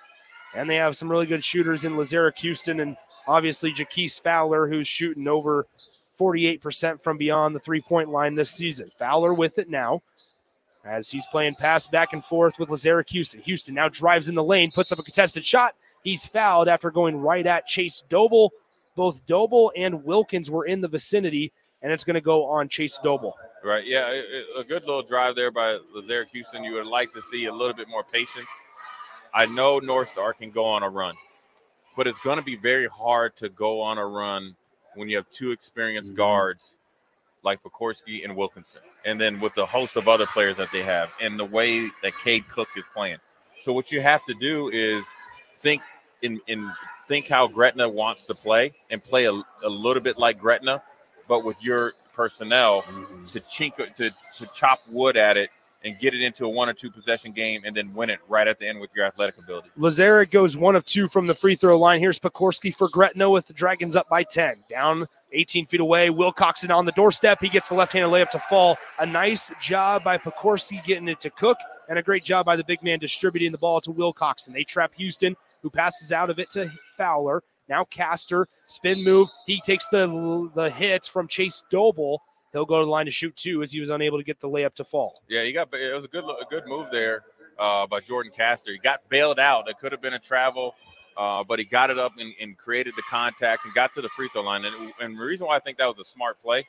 [0.56, 2.98] and they have some really good shooters in Lazarick Houston and
[3.28, 5.68] obviously Jaquise Fowler, who's shooting over
[6.20, 8.92] 48% from beyond the three point line this season.
[8.98, 10.02] Fowler with it now
[10.86, 13.42] as he's playing pass back and forth with Lazarick Houston.
[13.42, 15.76] Houston now drives in the lane, puts up a contested shot.
[16.04, 18.52] He's fouled after going right at Chase Doble.
[18.96, 21.52] Both Doble and Wilkins were in the vicinity,
[21.82, 23.36] and it's going to go on Chase Doble.
[23.64, 23.86] Right.
[23.88, 24.22] Yeah.
[24.58, 26.66] a good little drive there by Lazarick Houston.
[26.66, 28.48] You would like to see a little bit more patience.
[29.34, 31.16] I know North Star can go on a run,
[31.98, 34.56] but it's going to be very hard to go on a run
[34.96, 36.18] when you have two experienced mm-hmm.
[36.18, 36.76] guards
[37.44, 41.12] like Pekorski and Wilkinson, and then with the host of other players that they have,
[41.20, 43.18] and the way that Cade Cook is playing.
[43.64, 45.04] So what you have to do is
[45.60, 45.82] think
[46.22, 46.72] in in
[47.08, 50.82] think how Gretna wants to play and play a, a little bit like Gretna,
[51.28, 53.26] but with your personnel mm-hmm.
[53.26, 55.50] to chink to to chop wood at it
[55.84, 58.48] and get it into a one or two possession game and then win it right
[58.48, 59.70] at the end with your athletic ability.
[59.78, 62.00] Lazarick goes one of two from the free throw line.
[62.00, 64.64] Here's Pekorski for Gretna with the Dragons up by 10.
[64.70, 66.10] Down 18 feet away.
[66.10, 67.40] Wilcoxon on the doorstep.
[67.42, 68.78] He gets the left handed layup to fall.
[69.00, 71.58] A nice job by Pekorski getting it to Cook,
[71.90, 74.54] and a great job by the big man distributing the ball to Wilcoxon.
[74.54, 77.44] They trap Houston, who passes out of it to Fowler.
[77.70, 79.30] Now Castor, spin move.
[79.46, 82.22] He takes the the hit from Chase Doble.
[82.54, 84.48] He'll go to the line to shoot two as he was unable to get the
[84.48, 85.20] layup to fall.
[85.28, 87.24] Yeah, he got it was a good a good move there
[87.60, 88.72] uh, by Jordan Castor.
[88.72, 89.68] He got bailed out.
[89.68, 90.76] It could have been a travel,
[91.18, 94.10] uh, but he got it up and, and created the contact and got to the
[94.10, 94.66] free throw line.
[94.66, 96.68] And, and the reason why I think that was a smart play,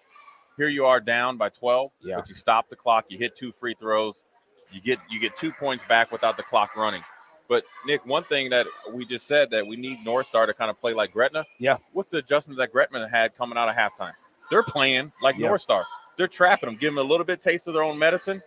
[0.57, 2.16] here you are down by 12, Yeah.
[2.16, 3.05] but you stop the clock.
[3.09, 4.24] You hit two free throws.
[4.72, 7.03] You get you get two points back without the clock running.
[7.47, 10.70] But Nick, one thing that we just said that we need North Star to kind
[10.70, 11.45] of play like Gretna.
[11.59, 11.76] Yeah.
[11.93, 14.12] What's the adjustment that Gretna had coming out of halftime?
[14.51, 15.49] They're playing like Yeah.
[15.49, 15.84] North Star.
[16.16, 18.42] They're trapping them, giving them a little bit taste of their own medicine.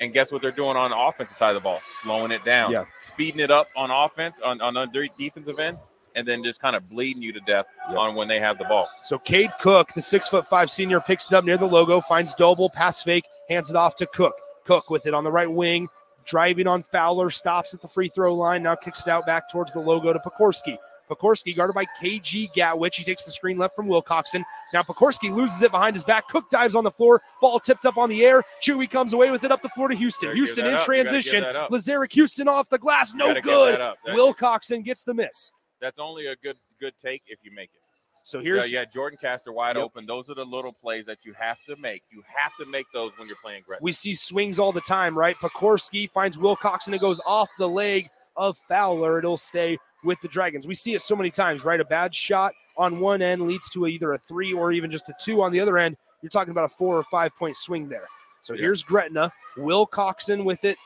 [0.00, 1.80] And guess what they're doing on the offensive side of the ball?
[2.02, 2.84] Slowing it down, Yeah.
[3.00, 5.78] speeding it up on offense, on, on the defensive end,
[6.14, 8.88] and then just kind of bleeding you to death on when they have the ball.
[9.02, 12.32] So Cade Cook, the six foot five senior, picks it up near the logo, finds
[12.34, 14.34] Doble, pass fake, hands it off to Cook.
[14.64, 15.88] Cook with it on the right wing,
[16.24, 19.72] driving on Fowler, stops at the free throw line, now kicks it out back towards
[19.72, 20.78] the logo to Pekorski.
[21.10, 22.96] Pekorski guarded by KG Gatwich.
[22.96, 24.44] He takes the screen left from Wilcoxon.
[24.72, 26.28] Now Pekorski loses it behind his back.
[26.28, 27.20] Cook dives on the floor.
[27.40, 28.42] Ball tipped up on the air.
[28.62, 30.28] Chewy comes away with it up the floor to Houston.
[30.28, 30.86] Gotta Houston in up.
[30.88, 31.44] You gotta give transition.
[31.70, 33.12] Lazarick Houston off the glass.
[33.14, 33.80] No good.
[33.80, 33.96] that.
[34.04, 35.52] That- Wilcoxon gets the miss.
[35.80, 37.84] That's only a good good take if you make it.
[38.24, 39.84] So Yeah, here's yeah, Jordan Castor wide Yep.
[39.84, 40.06] open.
[40.06, 42.02] Those are the little plays that you have to make.
[42.10, 43.82] You have to make those when you're playing Gretna.
[43.82, 45.34] we see swings all the time, right?
[45.36, 46.92] Pekorski finds Wilcoxon.
[46.94, 48.08] It goes off the leg
[48.40, 49.18] of Fowler.
[49.18, 50.66] It'll stay with the Dragons.
[50.66, 51.78] We see it so many times, right?
[51.78, 55.14] A bad shot on one end leads to either a three or even just a
[55.20, 55.96] two on the other end.
[56.22, 58.06] You're talking about a four or five point swing there.
[58.42, 58.62] So Yeah.
[58.62, 59.30] here's Gretna.
[59.58, 60.78] Wilcoxon with it.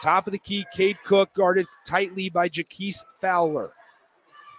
[0.00, 3.68] Top of the key, Cade Cook guarded tightly by Jaquise Fowler.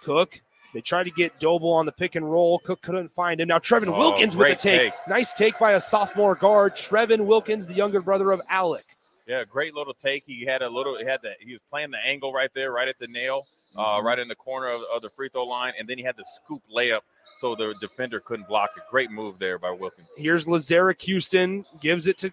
[0.02, 0.38] Cook,
[0.72, 2.58] they tried to get Doble on the pick and roll.
[2.60, 3.48] Cook couldn't find him.
[3.48, 4.92] Now Trevin Oh, Wilkins with the great take.
[4.92, 5.08] take.
[5.08, 6.76] Nice take by a sophomore guard.
[6.76, 8.96] Trevin Wilkins, the younger brother of Alec.
[9.30, 10.24] Yeah, great little take.
[10.26, 10.98] He had a little.
[10.98, 11.34] He had the.
[11.38, 14.02] He was playing the angle right there, right at the nail, uh, Mhm.
[14.02, 16.24] right in the corner of, of the free throw line, and then he had the
[16.24, 17.02] scoop layup,
[17.38, 18.82] so the defender couldn't block it.
[18.90, 20.10] Great move there by Wilkins.
[20.18, 22.32] Here's Lazarick Houston, gives it to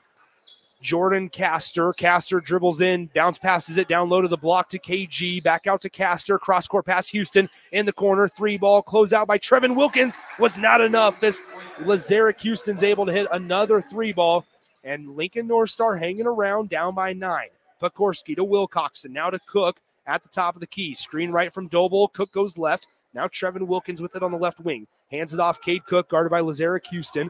[0.82, 1.94] Jordan Castor.
[1.94, 5.82] Castor dribbles in, bounce passes it down low to the block to KG, back out
[5.82, 9.76] to Castor, cross court pass Houston in the corner, three ball, close out by Trevin
[9.76, 11.42] Wilkins was not enough This
[11.82, 14.46] Lazarick Houston's able to hit another three ball,
[14.84, 17.50] and Lincoln North Star hanging around down by nine.
[17.82, 20.96] Pekorski to Wilcoxon, now to Cook at the top of the key.
[20.96, 22.08] Screen right from Doble.
[22.08, 22.88] Cook goes left.
[23.14, 24.88] Now Trevin Wilkins with it on the left wing.
[25.12, 25.62] Hands it off.
[25.62, 27.30] Cade Cook, guarded by Lazarick Houston.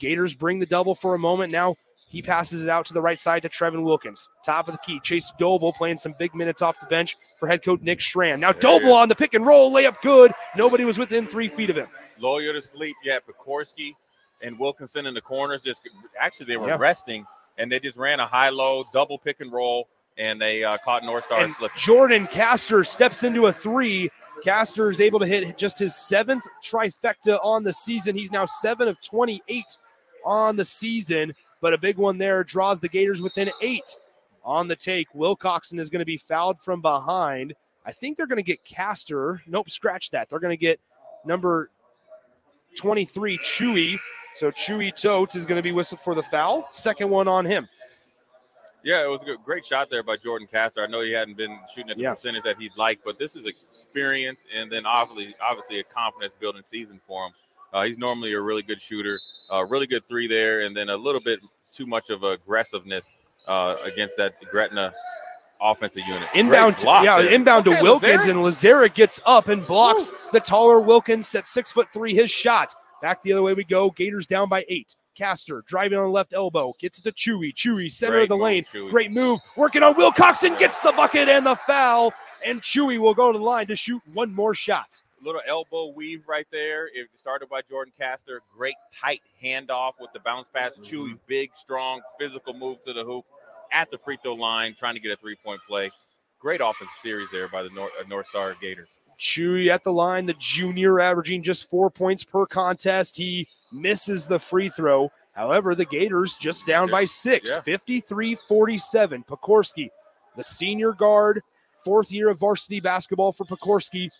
[0.00, 1.52] Gators bring the double for a moment.
[1.52, 1.76] Now
[2.08, 4.28] he passes it out to the right side to Trevin Wilkins.
[4.44, 5.00] Top of the key.
[5.00, 8.40] Chase Doble playing some big minutes off the bench for head coach Nick Schramm.
[8.40, 9.72] Now Doble on the pick and roll.
[9.72, 10.32] Layup good.
[10.56, 11.88] Nobody was within three feet of him.
[12.18, 12.96] Lawyer to sleep.
[13.04, 13.94] Yeah, Pekorski
[14.42, 15.62] and Wilkinson in the corners.
[15.62, 15.88] Just
[16.20, 16.76] actually they were Yeah.
[16.78, 17.26] resting,
[17.58, 21.04] and they just ran a high low double pick and roll, and they uh, caught
[21.04, 21.78] North Star And slipping.
[21.78, 24.10] Jordan Castor steps into a three.
[24.44, 28.14] Castor is able to hit just his seventh trifecta on the season.
[28.14, 29.64] He's now seven of 28
[30.24, 31.32] on the season,
[31.62, 33.96] but a big one there draws the Gators within eight
[34.44, 35.08] on the take.
[35.14, 37.54] Wilcoxon is going to be fouled from behind.
[37.86, 39.40] I think they're going to get Castor.
[39.46, 40.28] Nope, scratch that.
[40.28, 40.80] They're going to get
[41.24, 41.70] number
[42.76, 43.98] 23, Chewy.
[44.36, 46.68] So Chewy Totes is going to be whistled for the foul.
[46.72, 47.68] Second one on him.
[48.84, 50.82] Yeah, it was a good, great shot there by Jordan Castor.
[50.82, 52.14] I know he hadn't been shooting at the Yeah.
[52.14, 56.62] percentage that he'd like, but this is experience and then obviously, obviously a confidence building
[56.62, 57.32] season for him.
[57.72, 59.18] Uh, he's normally a really good shooter,
[59.52, 61.40] uh, really good three there, and then a little bit
[61.74, 63.10] too much of aggressiveness
[63.48, 64.92] uh, against that Gretna
[65.60, 66.28] offensive unit.
[66.34, 67.32] Inbound, Great yeah, there.
[67.32, 68.30] inbound Okay, to Wilkins, Lazarick.
[68.30, 72.14] and Lazarick gets up and blocks the taller Wilkins at six foot three.
[72.14, 72.72] His shot
[73.06, 73.90] back the other way we go.
[73.90, 74.96] Gators down by eight.
[75.14, 77.54] Castor driving on the left elbow gets it to Chewy.
[77.54, 78.64] Chewy center Great of the move, lane.
[78.64, 78.90] Chewy.
[78.90, 79.38] Great move.
[79.56, 82.12] Working on Wilcoxon gets the bucket and the foul.
[82.44, 85.00] And Chewy will go to the line to shoot one more shot.
[85.22, 86.88] little elbow weave right there.
[86.88, 88.42] It started by Jordan Castor.
[88.56, 90.72] Great tight handoff with the bounce pass.
[90.78, 93.24] Chewy, big, strong, physical move to the hoop
[93.72, 95.92] at the free throw line, trying to get a three point play.
[96.40, 98.88] Great offensive series there by the North, uh, North Star Gators.
[99.18, 103.16] Chewy at the line, the junior averaging just four points per contest.
[103.16, 105.10] He misses the free throw.
[105.32, 107.60] However, the Gators just down by six, Yeah.
[107.60, 109.24] 53 47.
[109.24, 109.90] Pekorski,
[110.36, 111.42] the senior guard,
[111.84, 114.10] fourth year of varsity basketball for Pekorski.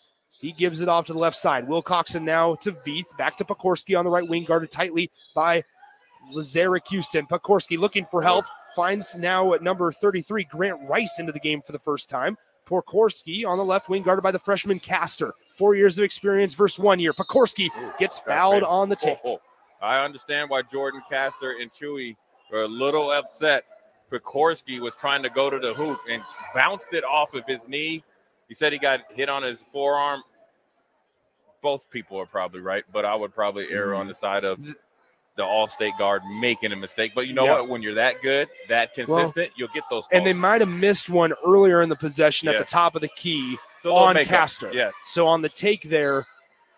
[0.41, 1.67] He gives it off to the left side.
[1.67, 5.63] Wilcoxon now to Veith, back to Pekorski on the right wing, guarded tightly by
[6.35, 7.27] Lazarick Houston.
[7.27, 8.45] Pekorski looking for help,
[8.75, 12.37] finds now at number 33 Grant Rice into the game for the first time.
[12.69, 15.33] Pekorski on the left wing, guarded by the freshman Castor.
[15.53, 17.13] Four years of experience versus one year.
[17.13, 19.19] Pekorski gets fouled on the take.
[19.25, 19.41] Oh, oh.
[19.81, 22.17] I understand why Jordan Castor and Chewy
[22.51, 23.65] were a little upset.
[24.11, 26.23] Pekorski was trying to go to the hoop and
[26.55, 28.03] bounced it off of his knee.
[28.49, 30.23] He said he got hit on his forearm.
[31.63, 34.09] Both people are probably right, but I would probably err on mm-hmm.
[34.11, 34.59] the side of
[35.37, 37.13] the all-state guard making a mistake.
[37.15, 37.53] But you know Yeah.
[37.61, 37.69] what?
[37.69, 40.07] When you're that good, that consistent, you'll get those.
[40.11, 43.09] And they might have missed one earlier in the possession at the top of the
[43.09, 44.25] key So on up.
[44.27, 44.71] Castor.
[44.73, 44.95] Yes.
[45.07, 46.27] So on the take there,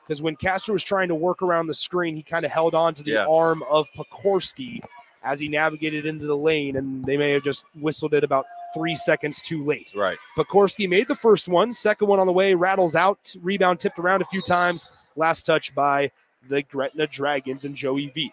[0.06, 2.94] because when Castor was trying to work around the screen, he kind of held on
[2.94, 3.26] to the Yeah.
[3.26, 4.80] arm of Pekorski
[5.22, 8.94] as he navigated into the lane, and they may have just whistled it about three
[8.94, 9.92] seconds too late.
[9.94, 10.18] Right.
[10.36, 14.22] Pekorski made the first one, second one on the way, rattles out, rebound tipped around
[14.22, 14.86] a few times,
[15.16, 16.11] last touch by
[16.48, 18.30] the Gretna Dragons and Joey Veith.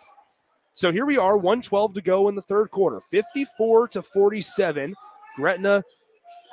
[0.76, 4.93] So here we are, 112 to go in the third quarter, 54 to 47.
[5.38, 5.84] Gretna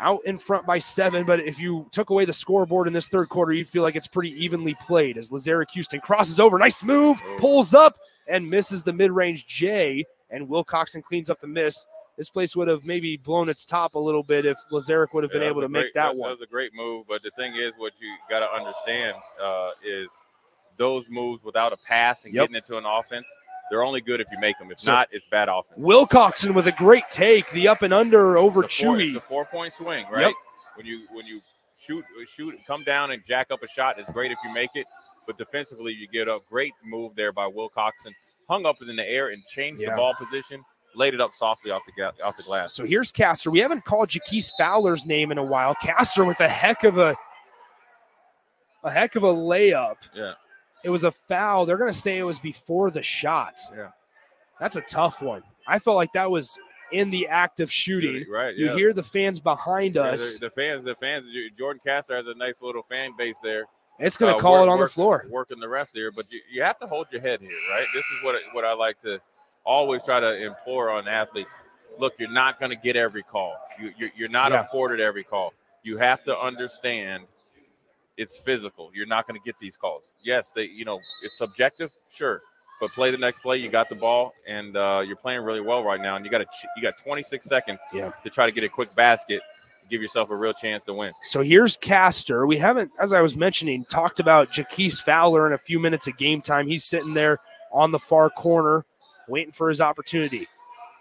[0.00, 3.28] out in front by seven, but if you took away the scoreboard in this third
[3.28, 6.56] quarter, you'd feel like it's pretty evenly played as Lazarick Houston crosses over.
[6.58, 7.96] Nice move, pulls up
[8.28, 11.84] and misses the mid range J, and Wilcoxon cleans up the miss.
[12.16, 15.32] This place would have maybe blown its top a little bit if Lazarick would have
[15.32, 16.28] been Yeah, able to a make that That one.
[16.30, 19.70] That was a great move, but the thing is, what you got to understand uh,
[19.84, 20.10] is
[20.76, 22.42] those moves without a pass and Yep.
[22.44, 23.26] getting into an offense,
[23.72, 24.70] they're only good if you make them.
[24.70, 25.80] If So- not, it's bad offense.
[25.80, 29.08] Wilcoxon with a great take, the up and under over It's four- Chewy.
[29.08, 30.26] It's a four-point swing, right?
[30.26, 30.34] Yep.
[30.76, 31.40] When you when you
[31.80, 32.04] shoot
[32.36, 34.86] shoot come down and jack up a shot, it's great if you make it.
[35.24, 38.12] but defensively you get a great move there by Wilcoxon.
[38.48, 39.90] Hung up in the air and changed Yeah.
[39.90, 40.64] the ball position,
[40.96, 42.72] laid it up softly off the ga- off the glass.
[42.74, 43.48] So here's Castor.
[43.52, 45.76] We haven't called Jaquise Fowler's name in a while.
[45.76, 47.14] Castor with a heck of a
[48.82, 49.96] a heck of a layup.
[50.12, 50.32] Yeah.
[50.84, 51.66] It was a foul.
[51.66, 53.54] They're going to say it was before the shot.
[53.74, 53.88] Yeah.
[54.60, 55.42] That's a tough one.
[55.66, 56.58] I felt like that was
[56.92, 58.26] in the act of shooting.
[58.30, 58.74] Right, You yeah.
[58.74, 60.38] hear the fans behind Yeah, us.
[60.38, 61.26] the, fans, the fans.
[61.58, 63.64] Jordan Castor has a nice little fan base there.
[63.98, 65.26] It's gonna Uh, call work- it on the floor.
[65.30, 66.10] working the rest here.
[66.10, 67.86] But you, you have to hold your head here, right?
[67.94, 69.20] This is what what I like to
[69.64, 71.52] always try to implore on athletes.
[71.98, 73.54] Look, you're not going to get every call.
[73.80, 74.60] You, you're, you're not Yeah.
[74.60, 75.52] afforded every call.
[75.82, 77.24] You have to understand
[78.16, 78.90] it's physical.
[78.94, 80.12] You're not going to get these calls.
[80.22, 82.40] Yes, they, you know, it's subjective, sure,
[82.80, 83.56] but play the next play.
[83.56, 86.16] You got the ball, and uh, you're playing really well right now.
[86.16, 86.46] And you got to,
[86.76, 88.10] you got 26 seconds Yeah.
[88.22, 89.40] to try to get a quick basket,
[89.90, 91.12] give yourself a real chance to win.
[91.22, 92.46] So here's Castor.
[92.46, 96.16] We haven't, as I was mentioning, talked about Jaquise Fowler in a few minutes of
[96.18, 96.66] game time.
[96.66, 97.38] He's sitting there
[97.72, 98.84] on the far corner,
[99.28, 100.46] waiting for his opportunity.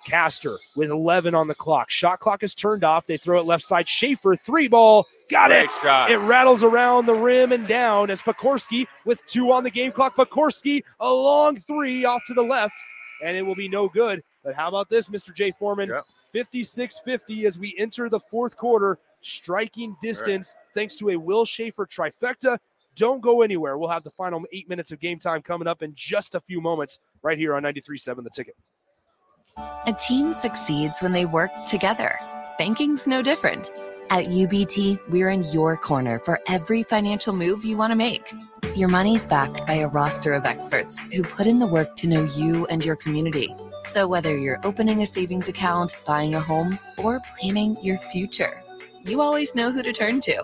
[0.05, 1.89] Castor with 11 on the clock.
[1.89, 3.05] Shot clock is turned off.
[3.07, 3.87] They throw it left side.
[3.87, 5.07] Schaefer, three ball.
[5.29, 5.71] Got Great it.
[5.71, 6.11] shot.
[6.11, 10.15] It rattles around the rim and down as Pokorski with two on the game clock.
[10.15, 12.75] Pokorski, a long three off to the left,
[13.23, 14.23] and it will be no good.
[14.43, 15.33] But how about this, Mr.
[15.33, 15.51] J.
[15.51, 15.91] Foreman?
[16.31, 18.97] 56 50 as we enter the fourth quarter.
[19.21, 22.57] Striking distance thanks to a Will Schaefer trifecta.
[22.95, 23.77] Don't go anywhere.
[23.77, 26.59] We'll have the final eight minutes of game time coming up in just a few
[26.59, 28.55] moments right here on 93.7 The Ticket.
[29.57, 32.17] A team succeeds when they work together.
[32.57, 33.71] Banking's no different.
[34.09, 38.31] At UBT, we're in your corner for every financial move you want to make.
[38.75, 42.23] Your money's backed by a roster of experts who put in the work to know
[42.23, 43.53] you and your community.
[43.85, 48.63] So whether you're opening a savings account, buying a home, or planning your future,
[49.03, 50.43] you always know who to turn to.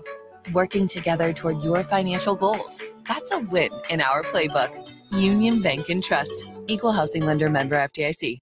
[0.52, 2.82] Working together toward your financial goals.
[3.08, 4.90] That's a win in our playbook.
[5.12, 6.46] Union Bank and Trust.
[6.68, 8.40] Equal housing lender member FDIC.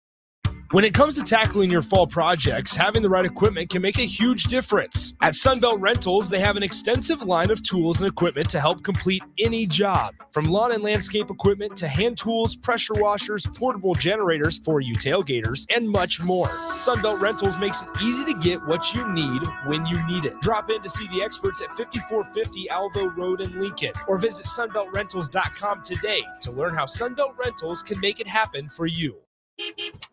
[0.75, 4.05] When it comes to tackling your fall projects, having the right equipment can make a
[4.05, 5.13] huge difference.
[5.21, 9.23] At Sunbelt Rentals, they have an extensive line of tools and equipment to help complete
[9.39, 10.15] any job.
[10.33, 15.65] From lawn and landscape equipment to hand tools, pressure washers, portable generators for you tailgaters,
[15.73, 16.49] and much more.
[16.73, 20.41] Sunbelt Rentals makes it easy to get what you need when you need it.
[20.41, 25.83] Drop in to see the experts at 5450 Alvo Road in Lincoln or visit sunbeltrentals.com
[25.83, 29.15] today to learn how Sunbelt Rentals can make it happen for you.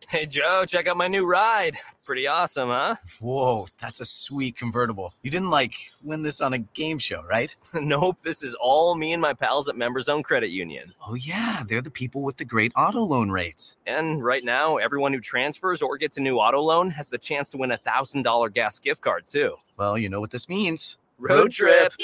[0.09, 1.77] Hey, Joe, check out my new ride.
[2.05, 2.97] Pretty awesome, huh?
[3.19, 5.15] Whoa, that's a sweet convertible.
[5.23, 7.55] You didn't like win this on a game show, right?
[7.75, 10.93] nope, this is all me and my pals at Members Own Credit Union.
[11.09, 13.79] Oh, yeah, they're the people with the great auto loan rates.
[13.87, 17.49] And right now, everyone who transfers or gets a new auto loan has the chance
[17.51, 19.57] to win a $1,000 gas gift card, too.
[19.79, 20.99] Well, you know what this means.
[21.19, 21.95] Road trip.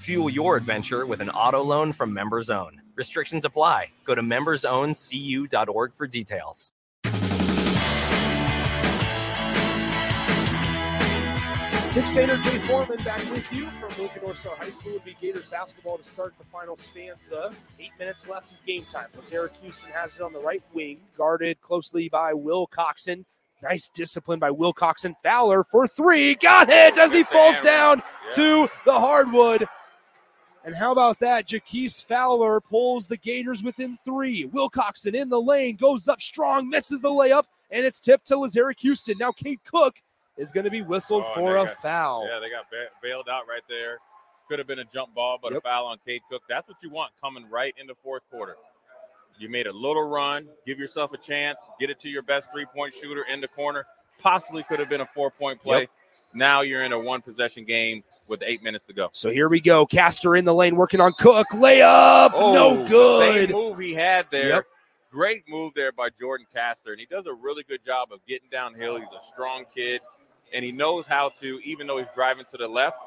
[0.00, 2.82] Fuel your adventure with an auto loan from Members Own.
[2.94, 3.90] Restrictions apply.
[4.04, 6.72] Go to membersowncu.org for details.
[11.98, 14.92] Nick Sainer, Jay Foreman back with you from Lincoln North Star High School.
[14.92, 17.52] It'll be Gators basketball to start the final stanza.
[17.80, 19.06] Eight minutes left of game time.
[19.16, 23.24] Lazarick Houston has it on the right wing, guarded closely by Wilcoxon.
[23.64, 25.16] Nice discipline by Wilcoxon.
[25.24, 26.36] Fowler for three.
[26.36, 29.66] Got it as he falls down to the hardwood.
[30.64, 31.48] And how about that?
[31.48, 34.46] Jaquise Fowler pulls the Gators within three.
[34.46, 38.78] Wilcoxon in the lane, goes up strong, misses the layup, and it's tipped to Lazarick
[38.82, 39.18] Houston.
[39.18, 39.96] Now Cade Cook
[40.38, 42.26] is going to be whistled Oh, for a got- foul.
[42.26, 43.98] Yeah, they got ba- bailed out right there.
[44.48, 46.42] Could have been a jump ball, but a foul on Cade Cook.
[46.48, 48.56] That's what you want coming right in the fourth quarter.
[49.38, 52.64] You made a little run, give yourself a chance, get it to your best three
[52.64, 53.86] point shooter in the corner.
[54.20, 55.80] Possibly could have been a four point play.
[55.80, 55.88] Yep.
[56.34, 59.10] Now you're in a one possession game with eight minutes to go.
[59.12, 59.84] So here we go.
[59.86, 61.46] Castor in the lane working on Cook.
[61.52, 62.30] Layup.
[62.34, 63.48] Oh, no good.
[63.48, 64.48] Same move he had there.
[64.48, 64.64] Yep.
[65.12, 68.48] Great move there by Jordan Castor, and he does a really good job of getting
[68.50, 68.96] downhill.
[68.96, 70.00] He's a strong kid,
[70.52, 72.98] and he knows how to, even though he's driving to the left,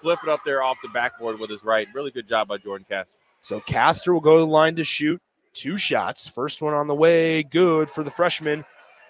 [0.00, 1.88] flip it up there off the backboard with his right.
[1.94, 3.18] Really good job by Jordan Castor.
[3.40, 5.20] So Castor will go to the line to shoot
[5.52, 6.26] two shots.
[6.26, 7.42] First one on the way.
[7.42, 8.64] Good for the freshman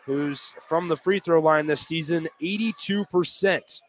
[0.05, 3.81] who's from the free throw line this season, 82%.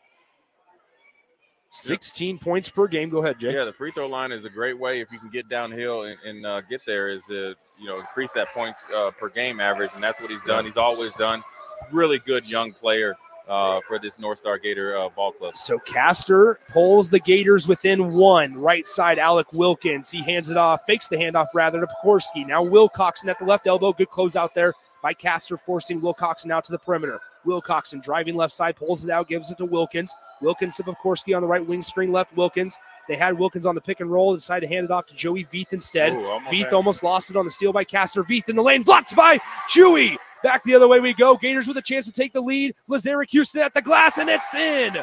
[1.71, 3.09] 16 points per game.
[3.09, 3.53] Go ahead, Jay.
[3.53, 6.17] Yeah, the free throw line is a great way if you can get downhill and,
[6.25, 9.89] and uh, get there is to you know increase that points uh, per game average,
[9.93, 10.63] and that's what he's done.
[10.63, 11.43] He's always done.
[11.91, 13.17] Really good young player
[13.47, 15.55] uh, for this North Star Gator uh, ball club.
[15.55, 18.57] So Castor pulls the Gators within one.
[18.57, 20.09] Right side, Alec Wilkins.
[20.09, 22.45] He hands it off, fakes the handoff rather to Pokorski.
[22.47, 23.93] Now Wilcoxon at the left elbow.
[23.93, 27.19] Good close out there by Castor, forcing Wilcoxon out to the perimeter.
[27.45, 30.13] Wilcoxon driving left side, pulls it out, gives it to Wilkins.
[30.41, 32.35] Wilkins to Pokorski on the right wing screen left.
[32.35, 32.77] Wilkins
[33.07, 35.45] They had Wilkins on the pick and roll, decided to hand it off to Joey
[35.45, 36.13] Veith instead.
[36.13, 38.23] Ooh, almost Veith almost lost it on the steal by Castor.
[38.23, 39.37] Veith in the lane, blocked by
[39.69, 40.17] Chewy.
[40.45, 41.35] Back the other way we go.
[41.35, 42.75] Gators with a chance to take the lead.
[42.87, 44.95] Lazarick Houston at the glass, and it's in.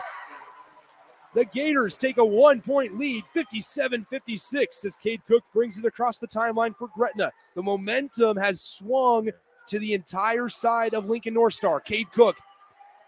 [1.35, 6.19] The Gators take a one point lead, 57 56, as Cade Cook brings it across
[6.19, 7.33] the timeline for Gretna.
[7.57, 9.31] The momentum has swung
[9.67, 11.81] to the entire side of Lincoln North Star.
[11.81, 12.37] Cade Cook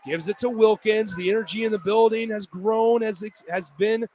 [0.05, 1.15] gives it to Wilkins.
[1.15, 4.09] The energy in the building has grown, as it has been,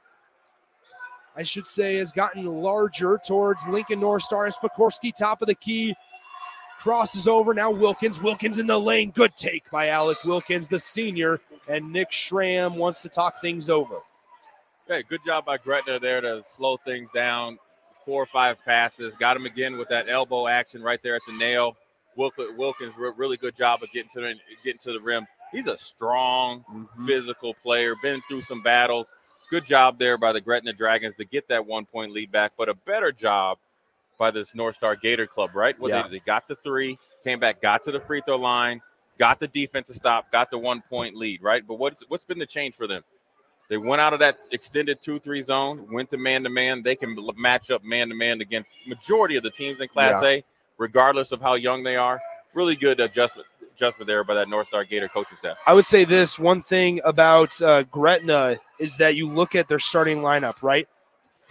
[1.34, 4.46] I should say, has gotten larger towards Lincoln North Star.
[4.46, 5.94] As Pokorski, top of the key,
[6.80, 7.54] crosses over.
[7.54, 8.20] Now Wilkins.
[8.20, 9.10] Wilkins in the lane.
[9.10, 11.40] Good take by Alec Wilkins, the senior.
[11.68, 13.96] And Nick Schramm wants to talk things over.
[14.88, 17.58] Hey, good job by Gretna there to slow things down.
[18.04, 19.14] Four or five passes.
[19.20, 21.76] Got him again with that elbow action right there at the nail.
[22.16, 25.26] Wilk- Wilkins, really good job of getting to the getting to the rim.
[25.52, 27.06] He's a strong, Mm-hmm.
[27.06, 27.94] physical player.
[28.02, 29.06] Been through some battles.
[29.50, 32.68] Good job there by the Gretna Dragons to get that one point lead back, but
[32.68, 33.58] a better job
[34.20, 35.76] by this North Star Gator Club, right?
[35.80, 36.02] Well, Yeah.
[36.02, 38.80] they, they got the three, came back, got to the free throw line,
[39.18, 41.66] got the defensive stop, got the one point lead, right?
[41.66, 43.02] But what's what's been the change for them?
[43.68, 46.82] They went out of that extended two-three zone, went to man-to-man.
[46.82, 50.28] They can match up man-to-man against majority of the teams in Class Yeah.
[50.28, 50.44] A,
[50.76, 52.20] regardless of how young they are.
[52.52, 55.56] Really good adjustment adjustment there by that North Star Gator coaching staff.
[55.66, 59.78] I would say this one thing about uh, Gretna is that you look at their
[59.78, 60.86] starting lineup, right?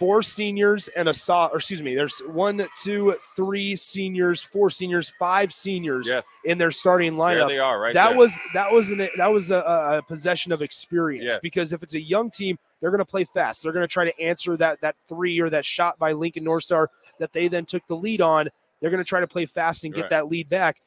[0.00, 5.10] Four seniors and a saw, or excuse me, there's one, two, three seniors, four seniors,
[5.18, 6.24] five seniors Yes.
[6.46, 7.34] in their starting lineup.
[7.40, 8.18] There they are, right That there.
[8.18, 11.38] was that was an that was a, a possession of experience Yes.
[11.42, 13.62] because if it's a young team, they're going to play fast.
[13.62, 16.64] They're going to try to answer that that three or that shot by Lincoln North
[16.64, 16.88] Star
[17.18, 18.48] that they then took the lead on.
[18.80, 20.10] They're going to try to play fast and get Right.
[20.12, 20.80] that lead back.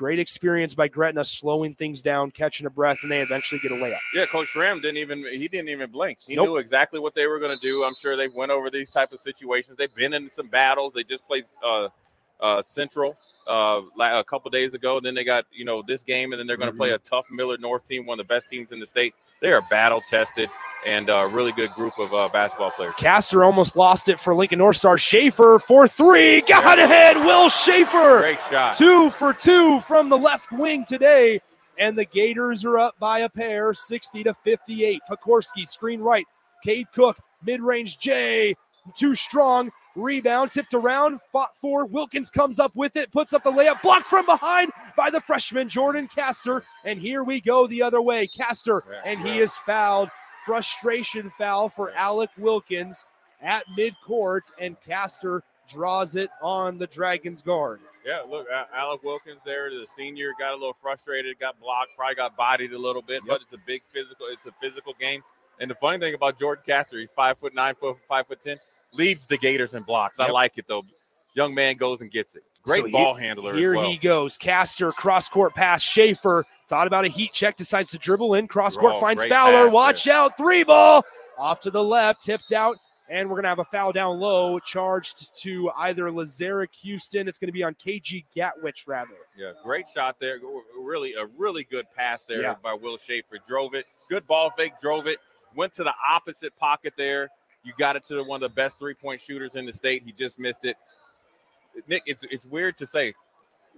[0.00, 3.74] Great experience by Gretna, slowing things down, catching a breath, and they eventually get a
[3.74, 3.98] layup.
[4.14, 6.16] Yeah, Coach Schramm didn't even he didn't even blink.
[6.26, 6.46] He Nope.
[6.46, 7.84] knew exactly what they were going to do.
[7.84, 9.76] I'm sure they went over these type of situations.
[9.76, 10.94] They've been in some battles.
[10.94, 11.88] They just played uh,
[12.40, 13.16] uh, Central
[13.46, 15.00] uh, a couple days ago.
[15.00, 17.26] Then they got you know this game, and then they're going to play a tough
[17.30, 19.14] Millard North team, one of the best teams in the state.
[19.40, 20.50] They are battle tested
[20.86, 22.94] and a really good group of uh, basketball players.
[22.98, 24.98] Castor almost lost it for Lincoln North Star.
[24.98, 26.42] Schaefer for three.
[26.42, 27.16] Got ahead.
[27.16, 28.20] Will Schaefer.
[28.20, 28.76] Great shot.
[28.76, 31.40] Two for two from the left wing today.
[31.78, 35.00] And the Gators are up by a pair, 60 to 58.
[35.10, 36.26] Pokorski, screen right.
[36.62, 38.54] Cade Cook, mid range J,
[38.94, 39.70] too strong.
[39.96, 41.84] Rebound tipped around, fought for.
[41.84, 45.68] Wilkins comes up with it, puts up the layup, blocked from behind by the freshman
[45.68, 46.62] Jordan Castor.
[46.84, 48.26] And here we go the other way.
[48.26, 50.10] Castor, and he is fouled.
[50.46, 53.04] Frustration foul for Alec Wilkins
[53.42, 57.80] at midcourt, and Castor draws it on the Dragons guard.
[58.06, 62.36] Yeah, look, Alec Wilkins there, the senior, got a little frustrated, got blocked, probably got
[62.36, 65.22] bodied a little bit, but it's a big physical, it's a physical game.
[65.60, 68.56] And the funny thing about Jordan he's five foot nine, foot five foot ten,
[68.92, 70.18] leads the Gators in blocks.
[70.18, 70.82] I like it though.
[71.34, 72.42] Young man goes and gets it.
[72.62, 73.90] Great So ball here- handler Here as well.
[73.90, 74.36] he goes.
[74.36, 75.82] Castor, cross court pass.
[75.82, 78.48] Schaefer thought about a heat check, decides to dribble in.
[78.48, 79.66] Cross court Oh, finds Fowler.
[79.66, 80.36] pass Watch out.
[80.36, 81.04] Three ball
[81.38, 82.76] off to the left, tipped out.
[83.08, 87.26] And we're going to have a foul down low, charged to either Lazarick Houston.
[87.26, 89.10] It's going to be on KG Gatwich, rather.
[89.36, 90.38] Yeah, great shot there.
[90.78, 92.54] Really, a really good pass there Yeah.
[92.62, 93.38] by Will Schaefer.
[93.48, 93.86] Drove it.
[94.08, 94.74] Good ball fake.
[94.80, 95.18] Drove it.
[95.54, 97.30] Went to the opposite pocket there.
[97.64, 100.02] You got it to one of the best three point shooters in the state.
[100.04, 100.76] He just missed it.
[101.88, 103.14] Nick, it's it's weird to say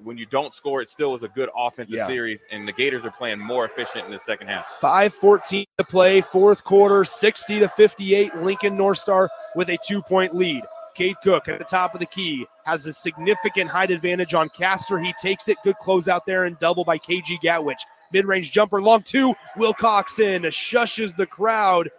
[0.02, 2.06] when you don't score, it still was a good offensive Yeah.
[2.06, 4.66] series, and the Gators are playing more efficient in the second half.
[4.80, 8.34] 5.14 to play, fourth quarter, 60 to 58.
[8.36, 10.64] Lincoln North Star with a two point lead.
[10.94, 14.98] Cade Cook at the top of the key has a significant height advantage on Castor.
[14.98, 15.58] He takes it.
[15.64, 17.82] Good close out there and double by KG Gatwich.
[18.12, 19.34] Mid range jumper, long two.
[19.56, 21.90] Wilcoxon shushes the crowd.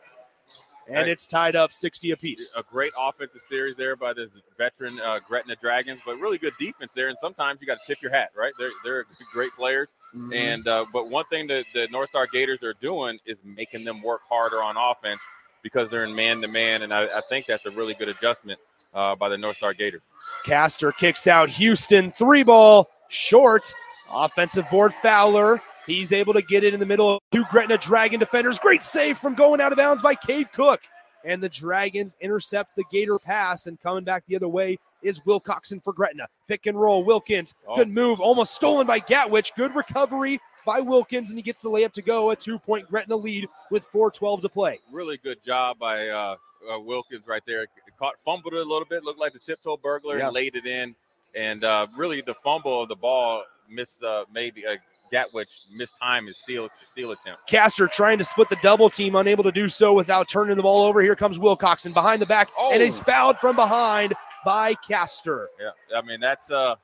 [0.90, 2.54] And it's tied up 60 apiece.
[2.58, 6.94] A great offensive series there by this veteran uh, Gretna Dragons, but really good defense
[6.94, 7.08] there.
[7.08, 8.52] And sometimes you got to tip your hat, right?
[8.60, 9.90] They're they're great players.
[10.14, 10.36] Mhm.
[10.36, 14.02] And uh, but one thing that the North Star Gators are doing is making them
[14.04, 15.22] work harder on offense
[15.64, 18.60] because they're in man to man, and I, I think that's a really good adjustment
[18.94, 20.02] uh, by the North Star Gators.
[20.46, 22.12] Castor kicks out Houston.
[22.12, 23.74] Three ball short.
[24.12, 25.62] Offensive board Fowler.
[25.88, 28.60] He's able to get it in the middle of two Gretna Dragon defenders.
[28.60, 30.82] Great save from going out of bounds by Cade Cook.
[31.26, 33.66] And the Dragons intercept the Gator pass.
[33.68, 36.28] And coming back the other way is Wilcoxon for Gretna.
[36.48, 37.04] Pick and roll.
[37.04, 37.56] Wilkins.
[37.68, 37.76] Oh.
[37.76, 38.20] Good move.
[38.20, 39.54] Almost stolen by Gatwich.
[39.56, 41.30] Good recovery by Wilkins.
[41.30, 42.32] And he gets the layup to go.
[42.32, 44.80] A two point Gretna lead with 4.12 to play.
[44.92, 46.36] Really good job by uh,
[46.72, 47.68] uh, Wilkins right there.
[48.00, 50.30] Caught fumbled it a little bit, looked like the tiptoe burglar, Yeah.
[50.30, 50.96] laid it in.
[51.38, 54.76] And uh, really, the fumble of the ball missed uh, maybe uh,
[55.12, 57.48] Gatwich missed time his steal steal attempt.
[57.48, 60.84] Castor trying to split the double team, unable to do so without turning the ball
[60.84, 61.02] over.
[61.02, 63.04] Here comes Wilcoxon behind the back, and he's Oh.
[63.04, 64.14] fouled from behind
[64.46, 65.50] by Castor.
[65.60, 66.76] Yeah, I mean that's uh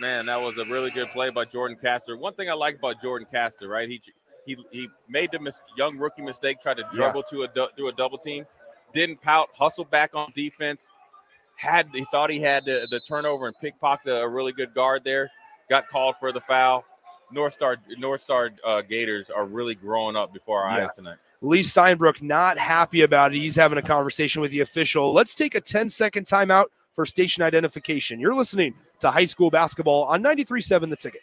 [0.00, 2.16] man, that was a really good play by Jordan Castor.
[2.16, 3.88] One thing I like about Jordan Castor, right?
[3.88, 4.00] He
[4.46, 7.88] he he made the mis- young rookie mistake, tried to dribble to a du- through
[7.88, 8.44] a double team,
[8.92, 10.88] didn't pout, hustled back on defense.
[11.56, 15.30] Had he thought he had the, the turnover and pickpocket a really good guard there,
[15.70, 16.84] got called for the foul.
[17.32, 20.84] North Star North Star uh, Gators are really growing up before our Yeah.
[20.86, 21.16] eyes tonight.
[21.40, 23.38] Lee Steinbrook not happy about it.
[23.38, 25.12] He's having a conversation with the official.
[25.12, 28.18] Let's take a 10 second timeout for station identification.
[28.18, 28.74] You're listening
[29.04, 31.20] to high school basketball on 93.7 The Ticket.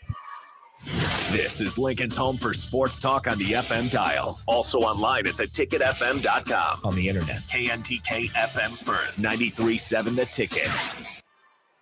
[1.31, 4.39] This is Lincoln's home for sports talk on the FM dial.
[4.47, 6.81] Also online at theticketfm.com.
[6.83, 7.41] On the internet.
[7.47, 10.67] KNTK FM Firth, 93.7 The Ticket.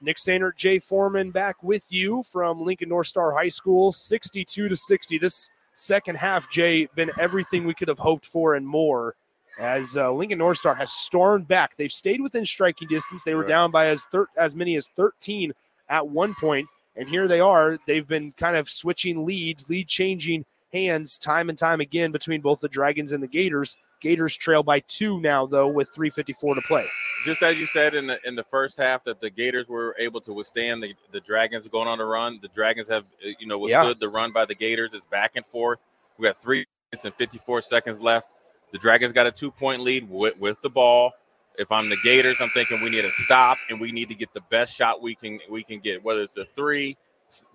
[0.02, 4.76] Nick Sainer, Jay Foreman back with you from Lincoln North Star High School, 62 to
[4.76, 5.18] 60.
[5.18, 9.16] This second half, Jay, been everything we could have hoped for and more.
[9.60, 13.24] As uh, Lincoln North Star has stormed back, they've stayed within striking distance.
[13.26, 13.50] They were Right.
[13.50, 15.52] down by as thir- as many as 13
[15.90, 17.78] at one point, and here they are.
[17.88, 22.60] They've been kind of switching leads, lead changing hands time and time again between both
[22.62, 23.76] the Dragons and the Gators.
[24.02, 26.86] Gators trail by two now, though, with 3:54 to play.
[27.26, 30.22] just as you said in the in the first half that the Gators were able
[30.22, 32.40] to withstand the, the Dragons going on the run.
[32.42, 33.84] The Dragons have uh, you know Yeah.
[33.84, 34.92] withstood the run by the Gators.
[34.94, 35.80] It's back and forth.
[36.18, 38.28] We got three minutes and 54 seconds left.
[38.72, 41.12] The Dragons got a two point lead with, with the ball.
[41.58, 44.34] If I'm the Gators, I'm thinking we need to stop and we need to get
[44.34, 46.98] the best shot we can we can get, whether it's a three,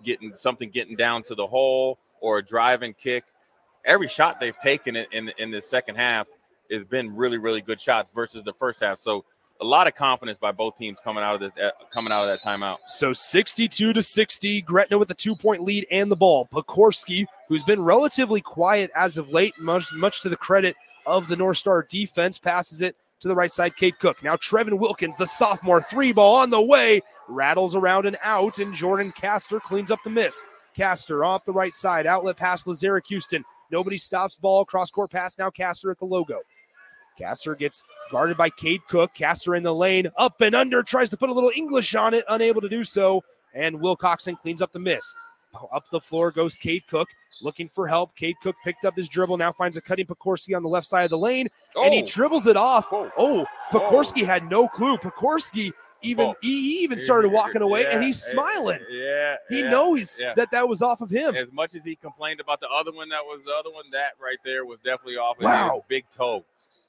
[0.03, 3.23] getting something getting down to the hole, or a drive and kick.
[3.83, 6.27] Every shot they've taken in in, in the second half
[6.71, 8.99] has been really really good shots versus the first half.
[8.99, 9.25] So
[9.61, 12.27] a lot of confidence by both teams coming out of the, uh, coming out of
[12.27, 12.77] that timeout.
[12.87, 16.47] So 62 to 60, Gretna with a two point lead and the ball.
[16.51, 21.35] Pokorski, who's been relatively quiet as of late, much, much to the credit of the
[21.35, 22.95] North Star defense, passes it
[23.25, 24.23] to the right side, Cade Cook.
[24.23, 28.71] Now Trevin Wilkins, the sophomore, three ball on the way, rattles around and out, and
[28.71, 30.43] Jordan Castor cleans up the miss.
[30.77, 33.43] Castor off the right side, outlet pass, Lazarick Houston.
[33.71, 35.39] Nobody stops ball, cross court pass.
[35.39, 36.41] Now Castor at the logo.
[37.17, 37.81] Castor gets
[38.11, 39.15] guarded by Cade Cook.
[39.15, 42.25] Castor in the lane, up and under, tries to put a little English on it,
[42.29, 43.23] unable to do so.
[43.55, 45.15] And Wilcoxon cleans up the miss.
[45.71, 47.09] Up the floor goes Cade Cook,
[47.41, 48.15] looking for help.
[48.15, 51.03] Cade Cook picked up his dribble, now finds a cutting Pokorski on the left side
[51.03, 52.05] of the lane, and he Oh.
[52.05, 52.87] dribbles it off.
[52.91, 54.97] Oh, Pokorski had no clue.
[54.97, 55.71] Pokorski
[56.01, 56.35] even Oh.
[56.41, 58.79] he even started walking away, and he's smiling.
[58.89, 60.33] Yeah, He yeah, knows yeah.
[60.35, 61.35] that that was off of him.
[61.35, 63.85] As much as he complained about the other one, that was the other one.
[63.91, 65.37] That right there was definitely off.
[65.37, 65.73] of Wow.
[65.75, 66.43] his big toe.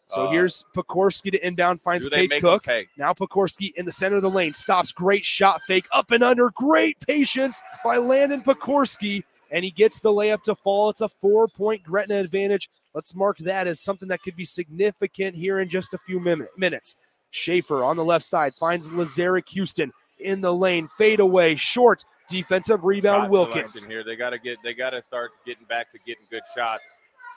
[0.09, 2.66] So Uh, here's Pokorski to inbound, finds Cade Cook.
[2.97, 4.93] Now Pokorski in the center of the lane stops.
[4.93, 6.51] Great shot fake up and under.
[6.51, 9.24] Great patience by Landon Pokorski.
[9.51, 10.91] And he gets the layup to fall.
[10.91, 12.69] It's a four point Gretna advantage.
[12.95, 16.49] Let's mark that as something that could be significant here in just a few min-
[16.57, 16.97] minutes.
[17.31, 20.89] Schaefer on the left side finds Lazarick Houston in the lane.
[20.99, 21.55] Fade away.
[21.55, 23.24] Short defensive rebound.
[23.24, 23.85] shot Wilkins.
[23.85, 24.03] here.
[24.03, 24.59] They got to get.
[24.65, 26.83] They got to start getting back to getting good shots.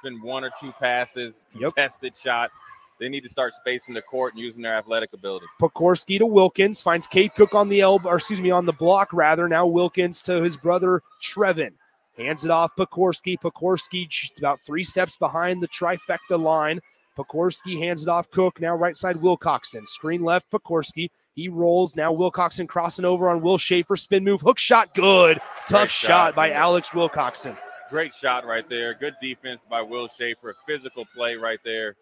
[0.03, 2.57] Been one or two passes, contested shots.
[2.99, 5.45] They need to start spacing the court and using their athletic ability.
[5.61, 9.13] Pokorski to Wilkins finds Cade Cook on the elbow, or excuse me, on the block
[9.13, 9.47] rather.
[9.47, 11.71] Now Wilkins to his brother Trevin.
[12.17, 13.37] Hands it off Pokorski.
[13.39, 16.81] Pokorski about three steps behind the trifecta line.
[17.17, 18.59] Pokorski hands it off Cook.
[18.59, 19.87] Now right side Wilcoxon.
[19.87, 21.09] Screen left Pokorski.
[21.35, 21.95] He rolls.
[21.95, 23.95] Now Wilcoxon crossing over on Will Schaefer.
[23.95, 24.41] Spin move.
[24.41, 24.93] Hook shot.
[24.93, 25.37] Good.
[25.67, 26.07] Tough Great shot.
[26.07, 26.35] shot.
[26.35, 27.57] by Alex Wilcoxon.
[27.89, 28.93] Great shot right there.
[28.93, 30.55] Good defense by Will Schaefer.
[30.67, 31.95] Physical play right there.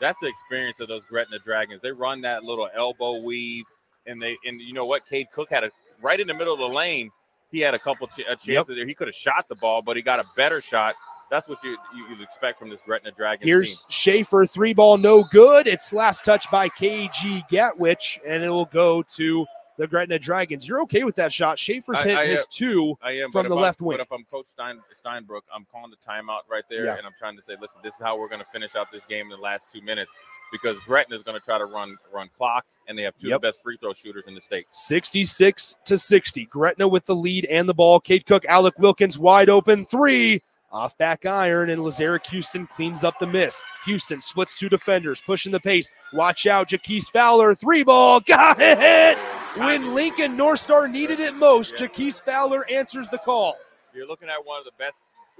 [0.00, 1.80] That's the experience of those Gretna Dragons.
[1.82, 3.64] They run that little elbow weave,
[4.06, 5.06] and they and you know what?
[5.06, 5.70] Cade Cook had a
[6.02, 7.10] right in the middle of the lane.
[7.50, 8.86] He had a couple ch- uh, chances there.
[8.86, 10.94] He could have shot the ball, but he got a better shot.
[11.30, 13.86] That's what you you you'd expect from this Gretna Dragons Here's team.
[13.88, 15.66] Schaefer, three ball, no good.
[15.66, 20.68] It's last touch by KG Gatwich, and it will go to the Gretna Dragons.
[20.68, 21.58] You're okay with that shot.
[21.58, 23.98] Schaefer's I- hit I his am- two I am, from the left I'm, wing.
[23.98, 26.96] But if I'm Coach Stein, Steinbrook, I'm calling the timeout right there, Yeah.
[26.96, 29.04] and I'm trying to say, listen, this is how we're going to finish out this
[29.04, 30.12] game in the last two minutes
[30.52, 33.36] because Gretna is going to try to run run clock, and they have two Yep.
[33.36, 34.64] of the best free throw shooters in the state.
[34.68, 36.44] 66 to 60.
[36.46, 37.98] Gretna with the lead and the ball.
[38.00, 40.40] Cade Cook, Alec Wilkins wide open three.
[40.74, 43.62] Off back iron, and Lazarick Houston cleans up the miss.
[43.84, 45.92] Houston splits two defenders, pushing the pace.
[46.12, 49.16] Watch out, Jaquise Fowler, three ball, got it!
[49.56, 53.56] When Lincoln North Star needed it most, Jaquise Fowler answers the call.
[53.94, 54.98] You're looking at one of the best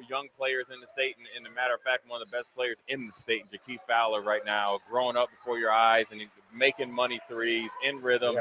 [0.09, 2.55] young players in the state, and, and a matter of fact, one of the best
[2.55, 6.23] players in the state, Jaquise Fowler, right now, growing up before your eyes and
[6.55, 8.37] making money threes in rhythm.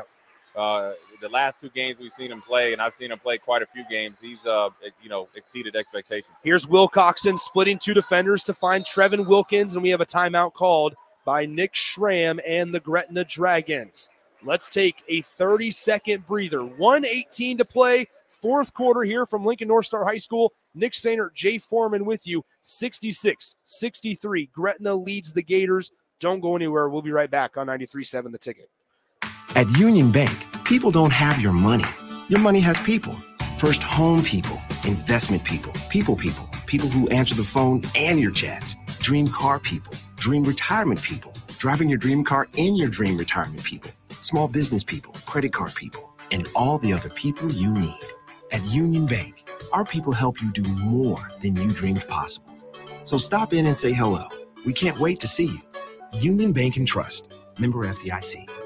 [0.56, 3.62] Uh, the last two games we've seen him play, and I've seen him play quite
[3.62, 4.18] a few games.
[4.22, 4.70] He's, uh,
[5.02, 6.34] you know, exceeded expectations.
[6.44, 10.96] Here's Wilcoxon splitting two defenders to find Trevin Wilkins, and we have a timeout called
[11.26, 14.10] by Nick Schramm and the Gretna Dragons.
[14.44, 16.64] Let's take a 30 second breather.
[16.64, 20.54] 118 to play, fourth quarter here from Lincoln North Star High School.
[20.76, 22.44] Nick Sainer, Jay Foreman with you.
[22.64, 24.48] 66 63.
[24.48, 25.92] Gretna leads the Gators.
[26.20, 26.90] Don't go anywhere.
[26.90, 28.70] We'll be right back on 93.7 The Ticket.
[29.56, 30.36] At Union Bank,
[30.66, 31.86] people don't have your money.
[32.28, 33.16] Your money has people.
[33.60, 38.76] First home people, investment people, people people, people who answer the phone and your chats,
[39.00, 43.92] dream car people, dream retirement people, driving your dream car in your dream retirement people,
[44.22, 48.08] small business people, credit card people, and all the other people you need.
[48.52, 52.58] At Union Bank, our people help you do more than you dreamed possible.
[53.04, 54.28] So stop in and say hello.
[54.66, 55.62] We can't wait to see you.
[56.14, 58.63] Union Bank and Trust, member FDIC.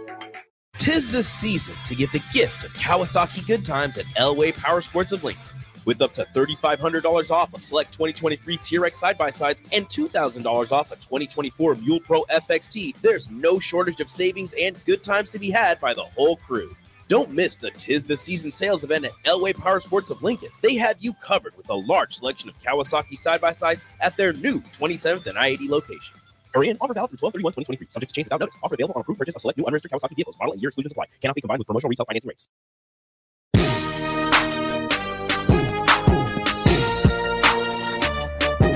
[0.77, 5.11] Tis the season to give the gift of Kawasaki good times at Elway Power Sports
[5.11, 5.43] of Lincoln.
[5.85, 10.91] With up to $3,500 off of select 2023 Teryx side by sides and $2,000 off
[10.91, 15.49] a 2024 Mule Pro FXT, there's no shortage of savings and good times to be
[15.49, 16.75] had by the whole crew.
[17.07, 20.49] Don't miss the Tis the Season sales event at Elway Power Sports of Lincoln.
[20.61, 24.33] They have you covered with a large selection of Kawasaki side by sides at their
[24.33, 26.16] new 27th and I 80 location.
[26.63, 26.77] In.
[26.81, 28.55] Offer valid through 12 2023 Subject to change without notice.
[28.63, 30.35] Offer available on approved purchase of select new unregistered Kawasaki vehicles.
[30.39, 31.05] Model and year exclusions apply.
[31.21, 32.47] Cannot be combined with promotional retail financing rates.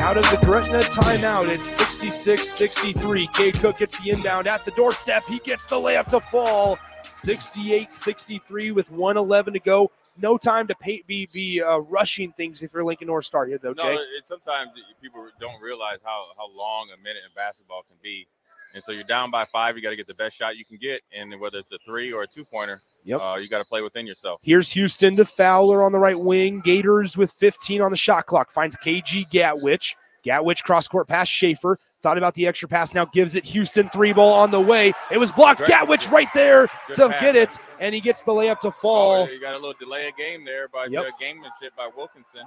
[0.01, 3.27] Out of the Gretna timeout, it's 66 63.
[3.27, 5.23] K Cook gets the inbound at the doorstep.
[5.27, 6.79] He gets the layup to fall.
[7.03, 9.91] 68 63 with 111 to go.
[10.17, 13.57] No time to pay, be, be uh, rushing things if you're Lincoln North Star here,
[13.57, 13.93] though, No, Jay.
[13.93, 14.71] it, sometimes
[15.01, 18.27] people don't realize how, how long a minute in basketball can be.
[18.73, 20.77] And so you're down by five, you got to get the best shot you can
[20.77, 21.01] get.
[21.17, 23.19] And whether it's a three or a two pointer, Yep.
[23.19, 24.39] uh, you got to play within yourself.
[24.43, 26.61] Here's Houston to Fowler on the right wing.
[26.61, 28.51] Gators with 15 on the shot clock.
[28.51, 29.95] Finds KG Gatwich.
[30.23, 31.77] Gatwich cross court pass Schaefer.
[32.01, 32.93] Thought about the extra pass.
[32.93, 33.87] Now gives it Houston.
[33.89, 34.93] Three ball on the way.
[35.11, 35.59] It was blocked.
[35.59, 35.69] Great.
[35.69, 37.21] Gatwich right there Good to pass.
[37.21, 37.57] get it.
[37.79, 39.23] And he gets the layup to fall.
[39.23, 41.03] Oh, you got a little delay of game there by Yep.
[41.05, 42.43] uh, gamemanship by Wilkinson.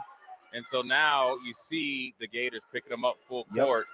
[0.53, 3.65] And so now you see the Gators picking them up full Yep.
[3.67, 3.87] court,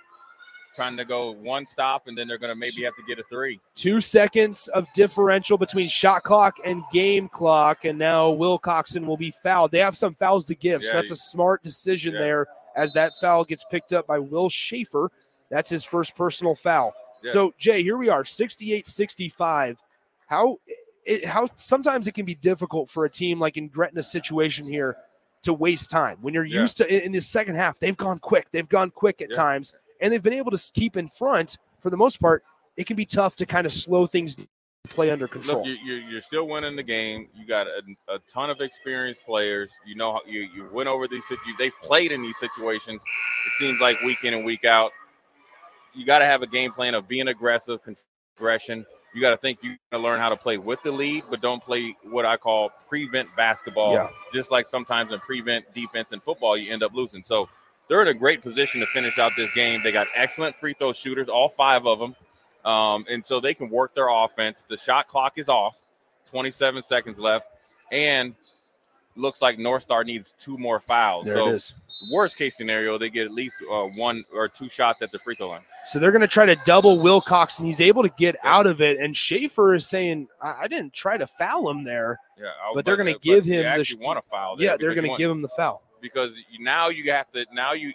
[0.75, 3.23] trying to go one stop, and then they're going to maybe have to get a
[3.25, 3.61] three.
[3.75, 7.85] Two seconds of differential between shot clock and game clock.
[7.85, 9.73] And now Wilcoxon will be fouled.
[9.73, 10.83] They have some fouls to give.
[10.83, 12.21] so that's a smart decision Yeah.
[12.21, 12.47] there
[12.77, 15.11] as that foul gets picked up by Will Schaefer.
[15.51, 16.95] That's his first personal foul.
[17.23, 17.33] Yeah.
[17.33, 19.83] So, Jay, here we are, 68 65.
[20.27, 20.59] How,
[21.05, 24.97] it, how sometimes it can be difficult for a team like in Gretna's situation here
[25.43, 26.61] to waste time when you're Yeah.
[26.61, 27.79] used to in in the second half.
[27.79, 28.51] They've gone quick.
[28.51, 29.37] They've gone quick at Yeah.
[29.37, 32.45] times, and they've been able to keep in front for the most part.
[32.77, 34.37] It can be tough to kind of slow things,
[34.89, 35.59] play under control.
[35.59, 37.29] Look, you, you're, you're still winning the game.
[37.35, 39.71] You got a, a ton of experienced players.
[39.85, 41.25] You know you, you went over these.
[41.59, 43.03] They've played in these situations.
[43.03, 44.93] It seems like week in and week out.
[45.95, 47.81] You got to have a game plan of being aggressive,
[48.37, 48.87] aggression.
[49.15, 51.41] You got to think you got to learn how to play with the lead, but
[51.41, 53.95] don't play what I call prevent basketball.
[53.95, 54.09] Yeah.
[54.33, 57.25] Just like sometimes in prevent defense in football, you end up losing.
[57.25, 57.49] So
[57.89, 59.81] they're in a great position to finish out this game.
[59.83, 62.15] They got excellent free throw shooters, all five of them.
[62.65, 64.63] Um, and so they can work their offense.
[64.63, 65.77] The shot clock is off,
[66.31, 67.49] 27 seconds left,
[67.91, 68.35] and
[69.17, 71.25] looks like North Star needs two more fouls.
[71.25, 71.75] There so it is.
[72.13, 75.35] worst case scenario, they get at least uh, one or two shots at the free
[75.35, 75.61] throw line.
[75.87, 78.81] So they're going to try to double Wilcox, and he's able to get out of
[78.81, 78.99] it.
[79.01, 82.73] And Schaefer is saying, "I, I didn't try to foul him there." Yeah, I was
[82.77, 84.57] But they're gonna give him the sh- want to foul.
[84.57, 85.83] There Yeah, they're going to give him the foul.
[86.01, 87.93] because now you have to now you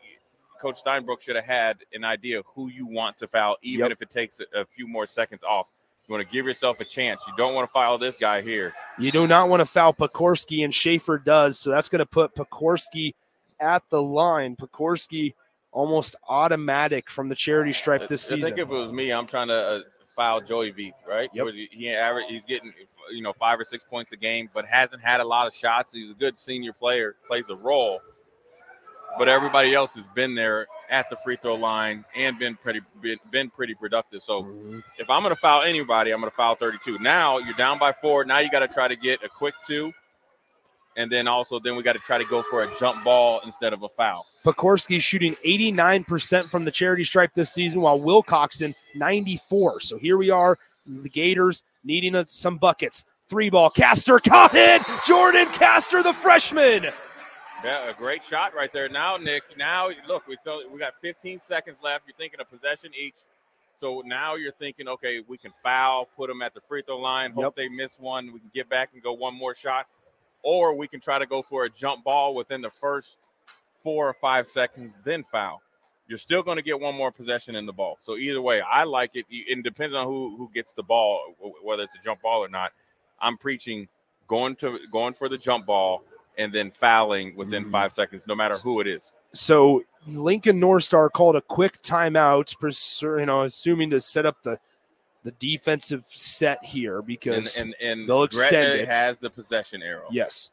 [0.61, 3.91] coach steinbrook should have had an idea of who you want to foul even Yep.
[3.93, 5.67] if it takes a, a few more seconds off
[6.07, 8.73] you want to give yourself a chance you don't want to foul this guy here
[8.98, 11.60] You do not want to foul Pokorski, and Schaefer does.
[11.60, 13.14] So that's going to put Pokorski
[13.60, 14.56] at the line.
[14.56, 15.34] Pokorski
[15.72, 18.40] almost automatic from the charity stripe this season.
[18.40, 19.80] i think if it was me i'm trying to uh,
[20.15, 21.48] foul joey Veith, right Yep.
[21.48, 22.72] He, he average, he's getting
[23.11, 25.91] you know five or six points a game but hasn't had a lot of shots
[25.91, 27.99] he's a good senior player plays a role
[29.18, 33.18] but everybody else has been there at the free throw line and been pretty been,
[33.32, 34.22] been pretty productive.
[34.23, 34.80] So Mm-hmm.
[34.99, 36.99] if I'm going to foul anybody, I'm going to foul 32.
[36.99, 38.23] Now you're down by four.
[38.26, 39.91] Now you got to try to get a quick two,
[40.98, 43.73] and then also then we got to try to go for a jump ball instead
[43.73, 44.26] of a foul.
[44.45, 49.80] Pokorski shooting 89% from the charity stripe this season, while Wilcoxon 94.
[49.80, 53.06] So here we are, the Gators needing a, some buckets.
[53.27, 54.84] Three ball, Castor caught it.
[55.03, 56.86] Jordan Castor, the freshman.
[57.65, 58.87] Yeah, a great shot right there.
[58.89, 59.43] Now, Nick.
[59.57, 62.03] Now look, we told, we got 15 seconds left.
[62.07, 63.15] You're thinking a possession each.
[63.79, 67.31] So now you're thinking, okay, we can foul, put them at the free throw line,
[67.31, 67.55] hope Yep.
[67.55, 69.87] they miss one, we can get back and go one more shot,
[70.43, 73.17] or we can try to go for a jump ball within the first
[73.83, 75.61] four or five seconds, then foul.
[76.07, 77.97] You're still going to get one more possession in the ball.
[78.01, 79.25] So either way, I like it.
[79.27, 82.47] You- It depends on who who gets the ball, whether it's a jump ball or
[82.49, 82.71] not.
[83.19, 83.87] I'm preaching
[84.27, 86.03] going to going for the jump ball
[86.38, 87.72] and then fouling within Mm-hmm.
[87.72, 89.12] five seconds, no matter who it is.
[89.34, 92.53] So Lincoln North Star called a quick timeout,
[93.20, 94.60] you know, assuming to set up the
[95.24, 98.90] the defensive set here And because and, and they'll extend Gretna it.
[98.90, 100.06] has the possession arrow.
[100.12, 100.52] Yes.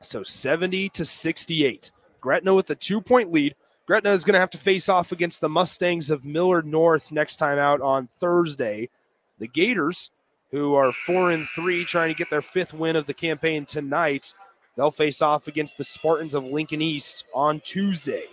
[0.00, 1.90] So 70 to 68.
[2.20, 3.54] Gretna with a two point lead.
[3.86, 7.36] Gretna is going to have to face off against the Mustangs of Millard North next
[7.36, 8.90] time out on Thursday.
[9.38, 10.10] The Gators,
[10.50, 14.32] who are four and three, trying to get their fifth win of the campaign tonight,
[14.76, 18.24] they'll face off against the Spartans of Lincoln East on Tuesday.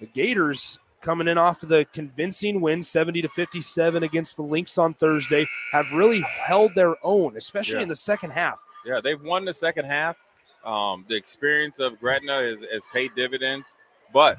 [0.00, 4.78] The Gators coming in off of the convincing win 70 to 57 against the Links
[4.78, 7.82] on Thursday have really held their own, especially Yeah.
[7.82, 8.64] in the second half.
[8.84, 10.16] Yeah, they've won the second half.
[10.64, 13.66] Um, the experience of Gretna has, has paid dividends,
[14.12, 14.38] but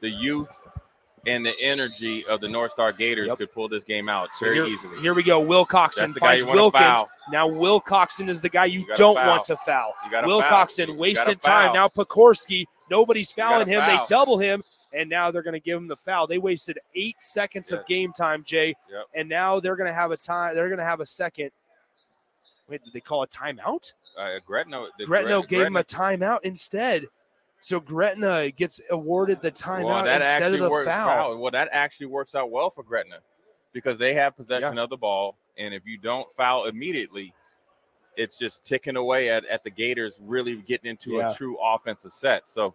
[0.00, 0.56] the youth
[1.26, 4.64] and the energy of the North Star Gators could pull this game out very here,
[4.66, 5.00] easily.
[5.00, 5.42] here we go.
[5.44, 6.82] Wilcoxon That's the finds Wilkins.
[6.82, 7.08] foul.
[7.30, 9.26] Now Wilcoxon is the guy you, You don't foul.
[9.28, 9.94] want to foul.
[10.04, 10.96] You gotta foul.
[10.96, 11.72] Wasted time.
[11.74, 13.84] Now Pokorski, nobody's fouling him.
[13.86, 16.26] They double him, and now they're going to give him the foul.
[16.26, 19.04] They wasted eight seconds of game time, Jay, Yep.
[19.14, 20.54] and now they're going to have a time.
[20.54, 21.50] They're going to have a second.
[22.68, 23.92] Wait, did they call a timeout?
[24.16, 27.06] Uh, Gretna, the Gretna Gret- gave him a timeout instead.
[27.60, 31.36] So Gretna gets awarded the timeout well, that instead of the works foul.
[31.38, 33.18] Well, that actually works out well for Gretna
[33.72, 37.34] because they have possession of the ball, and if you don't foul immediately,
[38.16, 41.30] it's just ticking away at, at the Gators really getting into Yeah.
[41.30, 42.50] a true offensive set.
[42.50, 42.74] So,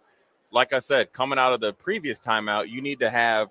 [0.50, 3.48] like I said, coming out of the previous timeout, you need to have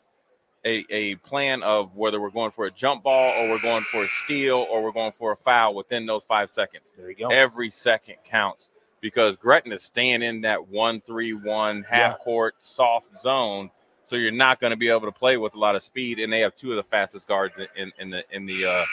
[0.65, 4.03] a, a plan of whether we're going for a jump ball or we're going for
[4.03, 6.91] a steal or we're going for a foul within those five seconds.
[6.97, 7.27] There you go.
[7.27, 12.23] Every second counts because Gretna is staying in that one three one half Yeah.
[12.23, 13.69] court soft zone.
[14.07, 16.31] So you're not going to be able to play with a lot of speed, and
[16.31, 18.85] they have two of the fastest guards in, in the in the uh,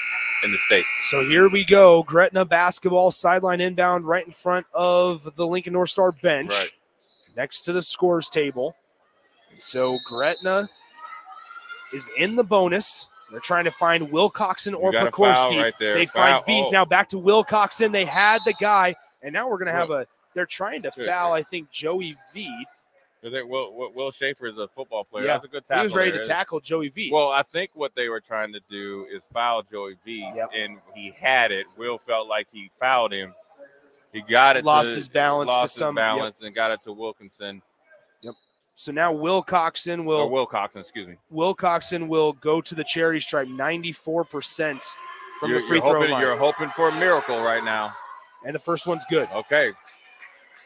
[0.44, 0.84] in the state.
[1.10, 2.02] So here we go.
[2.02, 6.70] Gretna basketball sideline inbound right in front of the Lincoln North Star bench, Right.
[7.36, 8.74] next to the scores table.
[9.58, 10.68] So Gretna
[11.92, 13.06] is in the bonus.
[13.30, 15.62] They're trying to find Wilcoxon or You got a foul Pokorski.
[15.62, 15.74] right.
[15.78, 16.40] They Foul.
[16.42, 16.66] find Veith.
[16.68, 16.70] Oh.
[16.70, 17.92] Now back to Wilcoxon.
[17.92, 20.06] They had the guy, and now we're going to have a.
[20.34, 21.06] They're trying to Good.
[21.06, 22.64] foul, I think, Joey Veith.
[23.22, 25.26] Will, Will, Will Schaefer is a football player.
[25.26, 25.34] Yeah.
[25.34, 25.82] That's a good tackle.
[25.82, 26.22] He was ready there.
[26.22, 27.12] to tackle Joey Veith.
[27.12, 31.10] Well, I think what they were trying to do is foul Joey V, and he
[31.10, 31.66] had it.
[31.76, 33.32] Will felt like he fouled him.
[34.12, 34.64] He got it.
[34.64, 36.02] Lost to, his balance to Lost his some- yep.
[36.04, 37.62] balance and got it to Wilkinson.
[38.22, 38.34] Yep.
[38.74, 41.16] So now Wilcoxon will Or Wilcoxon, excuse me.
[41.32, 44.82] Wilcoxon will go to the charity stripe 94%
[45.38, 46.20] from you're, the free you're throw hoping, line.
[46.22, 47.94] You're hoping for a miracle right now.
[48.44, 49.28] And the first one's good.
[49.32, 49.72] Okay.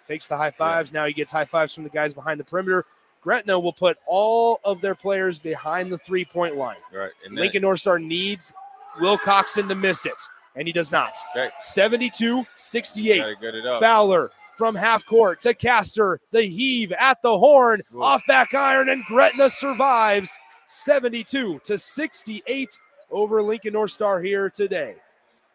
[0.04, 0.92] Fakes the high fives.
[0.92, 2.84] Now he gets high fives from the guys behind the perimeter.
[3.22, 6.76] Gretna will put all of their players behind the three point line.
[6.94, 7.10] Right.
[7.24, 8.54] And Lincoln North Star needs
[9.00, 10.14] Wilcoxon to miss it,
[10.54, 11.16] and he does not.
[11.36, 11.50] Okay.
[11.60, 13.18] 72 68.
[13.18, 13.80] Gotta get it up.
[13.80, 16.20] Fowler from half court to Caster.
[16.30, 17.82] The heave at the horn.
[17.98, 20.38] Off back iron, and Gretna survives
[20.68, 22.78] 72 to 68
[23.10, 24.94] over Lincoln North Star here today.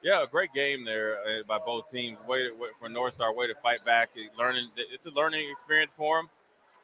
[0.03, 2.17] Yeah, a great game there uh, by both teams.
[2.27, 4.09] Way, to, way for North Star, way to fight back.
[4.37, 6.29] Learning, it's a learning experience for them.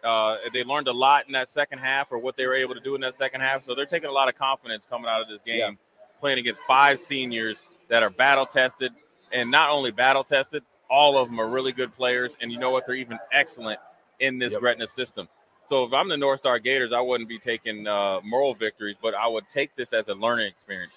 [0.03, 2.80] Uh, they learned a lot in that second half, or what they were able to
[2.80, 3.65] do in that second half.
[3.65, 5.72] So they're taking a lot of confidence coming out of this game, Yeah.
[6.19, 7.57] playing against five seniors
[7.88, 8.94] that are battle tested,
[9.31, 12.34] and not only battle tested, all of them are really good players.
[12.39, 12.85] And you know what?
[12.85, 13.80] They're even excellent
[14.19, 15.27] in this Gretna system.
[15.65, 19.15] So if I'm the North Star Gators, I wouldn't be taking uh, moral victories, but
[19.15, 20.94] I would take this as a learning experience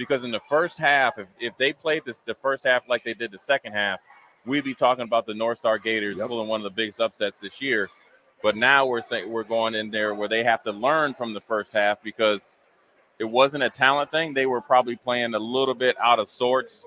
[0.00, 3.12] because in the first half, if, if they played this the first half like they
[3.12, 4.00] did the second half,
[4.46, 7.60] we'd be talking about the North Star Gators pulling one of the biggest upsets this
[7.60, 7.90] year.
[8.42, 11.40] But now we're saying we're going in there where they have to learn from the
[11.42, 12.40] first half because
[13.18, 14.32] it wasn't a talent thing.
[14.32, 16.86] They were probably playing a little bit out of sorts,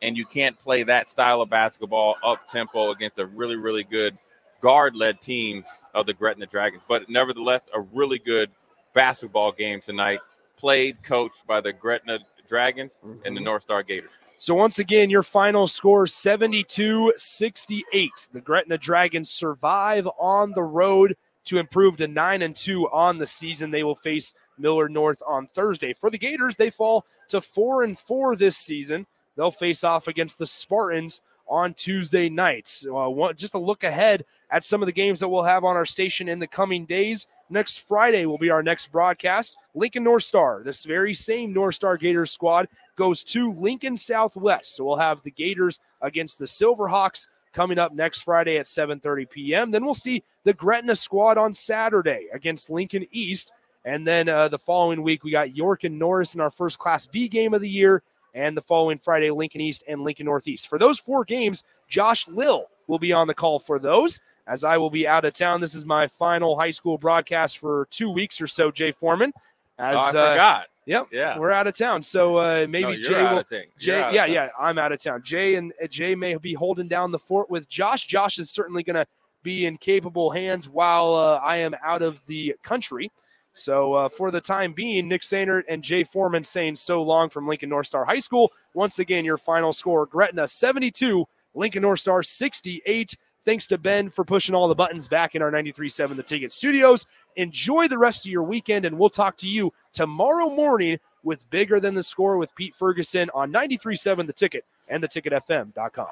[0.00, 4.16] and you can't play that style of basketball up tempo against a really really good
[4.62, 5.64] guard led team
[5.94, 6.82] of the Gretna Dragons.
[6.88, 8.50] But nevertheless, a really good
[8.94, 10.20] basketball game tonight,
[10.56, 14.10] played coached by the Gretna Dragons and the North Star Gators.
[14.36, 18.30] So once again, your final score 72-68.
[18.32, 23.26] The Gretna Dragons survive on the road to improve to 9 and 2 on the
[23.26, 23.70] season.
[23.70, 25.92] They will face Millard North on Thursday.
[25.92, 29.06] For the Gators, they fall to 4 and 4 this season.
[29.36, 32.86] They'll face off against the Spartans on Tuesday nights.
[32.86, 35.76] Uh, one, just a look ahead at some of the games that we'll have on
[35.76, 37.26] our station in the coming days.
[37.50, 39.56] Next Friday will be our next broadcast.
[39.74, 44.76] Lincoln North Star, this very same North Star Gators squad, goes to Lincoln Southwest.
[44.76, 49.70] So we'll have the Gators against the Silverhawks coming up next Friday at 7:30 p.m.
[49.70, 53.52] Then we'll see the Gretna squad on Saturday against Lincoln East.
[53.84, 57.06] And then uh, the following week, we got York and Norris in our first Class
[57.06, 58.02] B game of the year.
[58.34, 60.68] And the following Friday, Lincoln East and Lincoln Northeast.
[60.68, 64.78] For those four games, Josh Lill will be on the call for those as I
[64.78, 65.60] will be out of town.
[65.60, 69.32] This is my final high school broadcast for two weeks or so, Jay Foreman.
[69.78, 70.66] As, oh, I uh, forgot.
[70.86, 71.08] Yep.
[71.12, 71.38] Yeah.
[71.38, 72.02] We're out of town.
[72.02, 73.38] So uh, maybe No, Jay will.
[73.40, 73.64] of town.
[73.78, 74.48] You're Jay, yeah, yeah.
[74.58, 75.22] I'm out of town.
[75.22, 78.06] Jay and uh, Jay may be holding down the fort with Josh.
[78.06, 79.06] Josh is certainly going to
[79.42, 83.12] be in capable hands while uh, I am out of the country.
[83.52, 87.46] So uh, for the time being, Nick Sainer and Jay Foreman saying so long from
[87.46, 88.50] Lincoln North Star High School.
[88.72, 93.16] Once again, your final score: Gretna 72, Lincoln North Star 68.
[93.48, 97.06] Thanks to Ben for pushing all the buttons back in our 93.7 The Ticket studios.
[97.36, 101.80] Enjoy the rest of your weekend, and we'll talk to you tomorrow morning with Bigger
[101.80, 106.08] Than the Score with Pete Ferguson on 93.7 The Ticket and theticketfm.com.